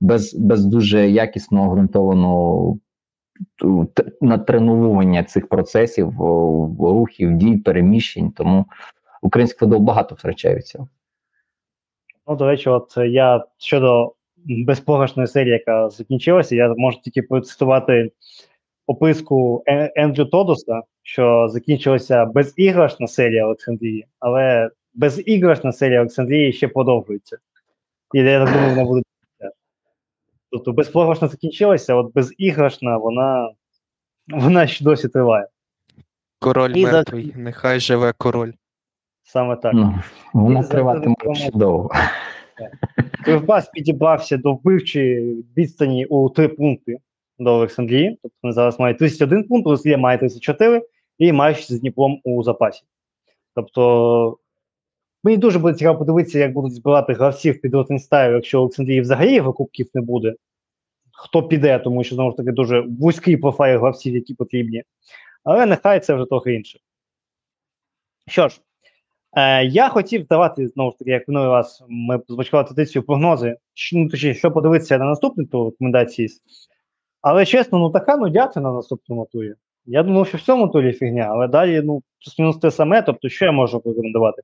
без, 0.00 0.34
без 0.34 0.64
дуже 0.64 1.10
якісного 1.10 1.74
ґрунтованого 1.74 2.78
ту- 3.56 3.88
натренування 4.20 5.24
цих 5.24 5.48
процесів, 5.48 6.20
рухів, 6.80 7.32
дій, 7.32 7.56
переміщень. 7.56 8.30
Тому 8.30 8.66
український 9.22 9.58
футбол 9.58 9.80
багато 9.80 10.14
втрачає 10.14 10.56
від 10.56 10.66
цього. 10.66 10.88
Ну, 12.26 12.36
до 12.36 12.46
речі, 12.46 12.68
от 12.68 12.94
я 12.96 13.44
щодо 13.58 14.12
безпогашної 14.44 15.26
серії, 15.26 15.52
яка 15.52 15.90
закінчилася, 15.90 16.56
я 16.56 16.74
можу 16.76 17.00
тільки 17.00 17.22
процитувати 17.22 18.10
описку 18.86 19.62
Е- 19.68 19.92
Ендрю 19.96 20.24
Тодоса, 20.24 20.82
що 21.02 21.48
закінчилася 21.48 22.24
безіграшна 22.24 23.06
серія 23.06 23.44
Олександрії, 23.46 24.06
але 24.20 24.70
безіграшна 24.94 25.72
серія 25.72 26.00
Олександрії 26.00 26.52
ще 26.52 26.68
продовжується. 26.68 27.38
І 28.14 28.18
я 28.18 28.44
так 28.44 28.54
думаю, 28.54 28.70
вона 28.70 28.84
буде. 28.84 29.02
Тобто 30.50 30.72
безпогашна 30.72 31.28
закінчилася, 31.28 31.94
от 31.94 32.12
безіграшна, 32.14 32.96
вона, 32.96 33.50
вона 34.28 34.66
ще 34.66 34.84
досі 34.84 35.08
триває. 35.08 35.46
Король 36.38 36.72
І 36.76 36.86
за- 36.86 37.04
нехай 37.36 37.80
живе 37.80 38.12
король. 38.18 38.52
Саме 39.22 39.56
так. 39.56 39.74
Ну, 39.74 39.98
вона 40.32 40.62
триватиме 40.62 41.14
за- 41.24 41.34
ще 41.34 41.50
довго. 41.50 41.90
Кривбас 43.24 43.68
підібрався 43.68 44.36
до 44.36 44.52
вбивчої 44.54 45.44
відстані 45.56 46.06
у 46.06 46.28
три 46.28 46.48
пункти 46.48 46.96
до 47.44 47.54
Олександрії. 47.54 48.18
Тобто 48.22 48.38
вони 48.42 48.52
зараз 48.52 48.80
мають 48.80 48.98
31 48.98 49.44
пункт, 49.44 49.66
Олександрія 49.66 49.98
має 49.98 50.18
34 50.18 50.82
і 51.18 51.32
має 51.32 51.54
з 51.54 51.68
Дніпром 51.68 52.20
у 52.24 52.42
запасі. 52.42 52.82
Тобто 53.54 54.38
мені 55.24 55.36
дуже 55.36 55.58
буде 55.58 55.74
цікаво 55.74 55.98
подивитися, 55.98 56.38
як 56.38 56.52
будуть 56.52 56.74
збирати 56.74 57.12
гравців 57.12 57.60
під 57.60 57.74
Ротенстайл, 57.74 58.34
якщо 58.34 58.60
Олександрії 58.60 59.00
взагалі 59.00 59.34
його 59.34 59.68
не 59.94 60.00
буде. 60.00 60.34
Хто 61.12 61.42
піде, 61.42 61.78
тому 61.78 62.04
що 62.04 62.14
знову 62.14 62.30
ж 62.30 62.36
таки 62.36 62.52
дуже 62.52 62.80
вузький 62.80 63.36
профайл 63.36 63.80
гравців, 63.80 64.14
які 64.14 64.34
потрібні. 64.34 64.82
Але 65.44 65.66
нехай 65.66 66.00
це 66.00 66.14
вже 66.14 66.24
трохи 66.26 66.54
інше. 66.54 66.78
Що 68.26 68.48
ж, 68.48 68.60
Е, 69.36 69.64
я 69.64 69.88
хотів 69.88 70.26
давати 70.26 70.68
знову 70.68 70.90
ж 70.90 70.98
таки, 70.98 71.10
як 71.10 71.28
минулий 71.28 71.48
раз 71.48 71.84
ми 71.88 72.20
збачкали 72.28 72.64
традицію 72.64 73.02
прогнози, 73.02 73.56
що, 73.74 73.98
ну, 73.98 74.08
точніше, 74.08 74.38
що 74.38 74.50
подивитися 74.50 74.98
на 74.98 75.04
наступний 75.04 75.46
тур 75.46 75.64
рекомендації. 75.64 76.28
Але 77.22 77.46
чесно, 77.46 77.78
ну 77.78 77.90
така 77.90 78.16
нудяти 78.16 78.60
на 78.60 78.72
наступному 78.72 79.28
турі. 79.32 79.54
Я 79.86 80.02
думав, 80.02 80.26
що 80.26 80.38
в 80.38 80.40
цьому 80.40 80.68
турі 80.68 80.92
фігня, 80.92 81.28
але 81.30 81.48
далі 81.48 81.82
ну, 81.84 82.02
плюс-мінус 82.24 82.56
те 82.56 82.70
саме. 82.70 83.02
Тобто, 83.02 83.28
що 83.28 83.44
я 83.44 83.52
можу 83.52 83.80
порекомендувати? 83.80 84.42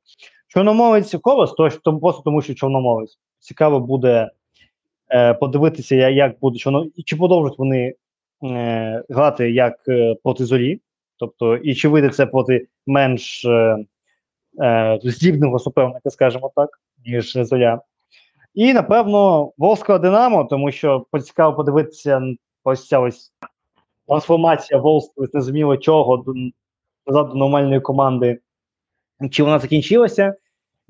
Чорномовець 0.48 1.14
колос, 1.22 1.52
то, 1.52 1.70
то 1.70 1.98
просто 1.98 2.22
тому, 2.22 2.42
що 2.42 2.54
чорномовець. 2.54 3.18
Цікаво 3.38 3.80
буде 3.80 4.30
е, 5.10 5.34
подивитися, 5.34 5.94
як 5.94 6.40
буде 6.40 6.58
чорно... 6.58 6.86
чи 7.06 7.16
продовжать 7.16 7.58
вони 7.58 7.94
е, 8.44 9.04
грати 9.08 9.50
як 9.50 9.74
е, 9.88 10.16
проти 10.22 10.44
зорі. 10.44 10.80
Тобто, 11.16 11.56
і 11.56 11.74
чи 11.74 11.88
вийде 11.88 12.08
це 12.08 12.26
проти 12.26 12.66
менш. 12.86 13.44
Е, 13.44 13.84
е, 14.62 14.98
здібного 15.02 15.58
суперника, 15.58 16.10
скажімо 16.10 16.52
так, 16.56 16.70
ніж 17.06 17.32
Зоря. 17.32 17.80
І, 18.54 18.72
напевно, 18.72 19.52
Волського 19.58 19.98
Динамо, 19.98 20.44
тому 20.44 20.72
що 20.72 21.06
цікаво 21.24 21.56
подивитися 21.56 22.22
ось 22.68 22.88
ця 22.88 22.98
ось 22.98 23.32
трансформація 24.06 24.80
з 24.80 25.10
незрозуміло 25.16 25.76
чого 25.76 26.24
назад 27.06 27.28
до 27.28 27.34
нормальної 27.34 27.80
команди. 27.80 28.38
Чи 29.30 29.42
вона 29.42 29.58
закінчилася? 29.58 30.34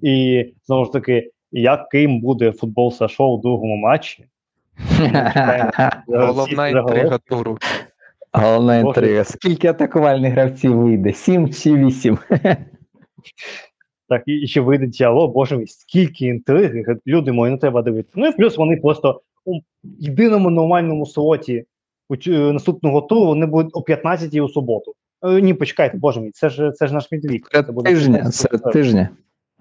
І 0.03 0.45
знову 0.67 0.85
ж 0.85 0.93
таки, 0.93 1.31
яким 1.53 2.21
буде 2.21 2.53
футбол 2.53 2.93
Сашо 2.93 3.29
у 3.29 3.43
другому 3.43 3.77
матчі? 3.77 4.27
Головна 6.07 6.69
інтрига 6.69 7.19
туру. 7.19 7.59
Головна 8.33 8.79
інтрига. 8.79 9.25
Скільки 9.25 9.69
атакувальних 9.69 10.33
гравців 10.33 10.77
вийде? 10.77 11.13
Сім 11.13 11.53
чи 11.53 11.75
вісім? 11.75 12.19
Так, 14.09 14.23
і, 14.27 14.33
і 14.33 14.47
ще 14.47 14.61
вийде 14.61 14.87
діалог, 14.87 15.33
боже 15.33 15.57
мій, 15.57 15.67
скільки 15.67 16.27
інтриги, 16.27 16.85
люди 17.07 17.33
мої, 17.33 17.53
не 17.53 17.59
треба 17.59 17.83
дивитися. 17.83 18.15
Ну 18.17 18.27
і 18.27 18.33
плюс 18.33 18.57
вони 18.57 18.77
просто 18.77 19.21
у 19.45 19.61
єдиному 19.83 20.51
нормальному 20.51 21.07
слоті 21.07 21.65
у 22.09 22.31
наступного 22.31 23.01
туру 23.01 23.27
вони 23.27 23.47
будуть 23.47 23.71
о 23.75 23.83
15 23.83 24.35
у 24.35 24.49
суботу. 24.49 24.95
Е, 25.23 25.41
ні, 25.41 25.55
почекайте, 25.55 25.99
боже 25.99 26.21
мій, 26.21 26.31
це 26.31 26.49
ж 26.49 26.73
це 26.73 26.87
ж 26.87 26.95
наш 26.95 27.13
midweek. 27.13 27.41
Це 27.53 27.73
буде 27.73 27.91
тижня, 27.91 28.13
15 28.13 28.35
серед 28.35 28.53
четвер. 28.53 28.73
тижня. 28.73 29.09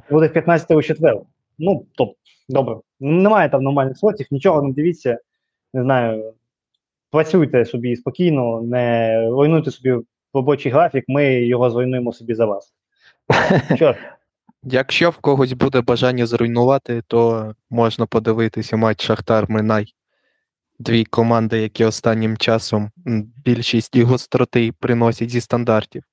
Буде 0.09 0.29
15 0.29 0.71
у 0.71 0.81
четвер. 0.81 1.17
Ну, 1.59 1.85
тобто, 1.95 2.15
добре. 2.49 2.75
Немає 2.99 3.49
там 3.49 3.63
нормальних 3.63 3.97
слотів, 3.97 4.27
нічого 4.31 4.61
не 4.61 4.73
дивіться. 4.73 5.19
Не 5.73 5.83
знаю. 5.83 6.33
Працюйте 7.11 7.65
собі 7.65 7.95
спокійно, 7.95 8.61
не 8.61 9.21
руйнуйте 9.29 9.71
собі 9.71 9.95
робочий 10.33 10.71
графік, 10.71 11.05
ми 11.07 11.45
його 11.45 11.69
зруйнуємо 11.69 12.13
собі 12.13 12.33
за 12.33 12.45
вас. 12.45 12.73
Ж, 13.77 13.95
Якщо 14.63 15.09
в 15.09 15.17
когось 15.17 15.53
буде 15.53 15.81
бажання 15.81 16.25
зруйнувати, 16.25 17.03
то 17.07 17.53
можна 17.69 18.05
подивитися 18.05 18.77
матч 18.77 19.03
Шахтар 19.03 19.49
Минай. 19.49 19.93
Дві 20.79 21.05
команди, 21.05 21.61
які 21.61 21.85
останнім 21.85 22.37
часом 22.37 22.91
більшість 23.45 23.95
і 23.95 24.03
гостроти 24.03 24.71
приносять 24.79 25.29
зі 25.29 25.41
стандартів. 25.41 26.03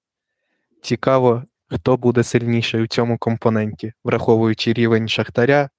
Цікаво, 0.82 1.42
хто 1.68 1.96
буде 1.96 2.22
сильніший 2.22 2.82
у 2.82 2.86
цьому 2.86 3.18
компоненті, 3.18 3.92
враховуючи 4.04 4.72
рівень 4.72 5.08
Шахтаря 5.08 5.70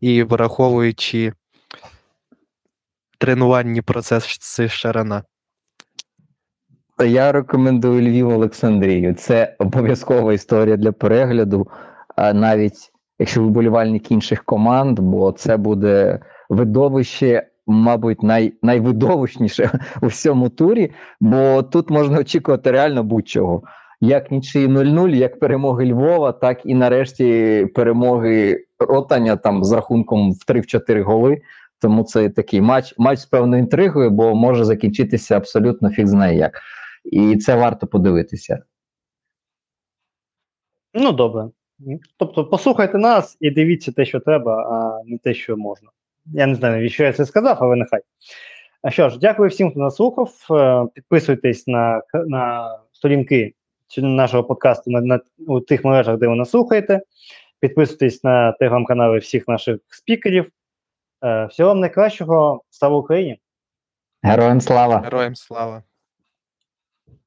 і 0.00 0.22
враховуючи 0.22 1.32
тренувальні 3.18 3.82
процеси 3.82 4.68
Шарана. 4.68 5.22
Я 6.98 7.32
рекомендую 7.32 8.02
Львів 8.02 8.28
Олександрію. 8.28 9.14
Це 9.14 9.56
обов'язкова 9.58 10.32
історія 10.32 10.76
для 10.76 10.92
перегляду, 10.92 11.68
навіть 12.16 12.92
якщо 13.18 13.42
вболівальник 13.42 14.10
інших 14.10 14.44
команд, 14.44 15.00
бо 15.00 15.32
це 15.32 15.56
буде 15.56 16.20
видовище, 16.48 17.46
мабуть, 17.66 18.22
най, 18.22 18.52
найвидовищніше 18.62 19.70
у 20.02 20.06
всьому 20.06 20.48
турі, 20.48 20.92
бо 21.20 21.62
тут 21.62 21.90
можна 21.90 22.18
очікувати 22.18 22.70
реально 22.70 23.04
будь-чого. 23.04 23.62
Як 24.00 24.30
нічиї 24.30 24.68
0-0, 24.68 25.14
як 25.14 25.38
перемоги 25.38 25.86
Львова, 25.86 26.32
так 26.32 26.60
і 26.64 26.74
нарешті 26.74 27.66
перемоги 27.74 28.64
Ротаня 28.78 29.36
там 29.36 29.64
з 29.64 29.72
рахунком 29.72 30.32
в 30.32 30.52
3-4 30.52 31.02
голи. 31.02 31.40
Тому 31.80 32.04
це 32.04 32.28
такий 32.28 32.60
матч, 32.60 32.94
матч 32.98 33.18
з 33.18 33.26
певною 33.26 33.62
інтригою, 33.62 34.10
бо 34.10 34.34
може 34.34 34.64
закінчитися 34.64 35.36
абсолютно 35.36 35.90
фіг 35.90 36.06
знає 36.06 36.38
як. 36.38 36.60
І 37.04 37.36
це 37.36 37.54
варто 37.54 37.86
подивитися. 37.86 38.62
Ну, 40.94 41.12
добре. 41.12 41.48
Тобто, 42.16 42.44
послухайте 42.44 42.98
нас 42.98 43.36
і 43.40 43.50
дивіться 43.50 43.92
те, 43.92 44.04
що 44.04 44.20
треба, 44.20 44.62
а 44.62 45.02
не 45.04 45.18
те, 45.18 45.34
що 45.34 45.56
можна. 45.56 45.90
Я 46.26 46.46
не 46.46 46.54
знаю, 46.54 46.76
навіщо 46.76 47.04
я 47.04 47.12
це 47.12 47.26
сказав, 47.26 47.58
але 47.60 47.76
нехай. 47.76 48.00
А 48.82 48.90
що 48.90 49.10
ж, 49.10 49.18
дякую 49.18 49.48
всім, 49.48 49.70
хто 49.70 49.80
нас 49.80 49.96
слухав. 49.96 50.32
Е, 50.50 50.86
Підписуйтесь 50.94 51.66
на, 51.66 52.02
на 52.14 52.70
сторінки 52.92 53.54
нашого 53.98 54.44
подкасту 54.44 54.90
на, 54.90 55.00
на 55.00 55.20
у 55.46 55.60
тих 55.60 55.84
мережах, 55.84 56.18
де 56.18 56.28
ви 56.28 56.34
нас 56.34 56.50
слухаєте. 56.50 57.00
Підписуйтесь 57.60 58.24
на 58.24 58.52
телеграм-канали 58.52 59.18
всіх 59.18 59.48
наших 59.48 59.80
спікерів. 59.88 60.50
Е, 61.24 61.46
Всього 61.46 61.68
вам 61.68 61.80
найкращого. 61.80 62.62
Слава 62.70 62.96
Україні! 62.96 63.40
Героям 64.22 64.60
слава! 64.60 64.98
Героям 64.98 65.34
слава! 65.34 65.82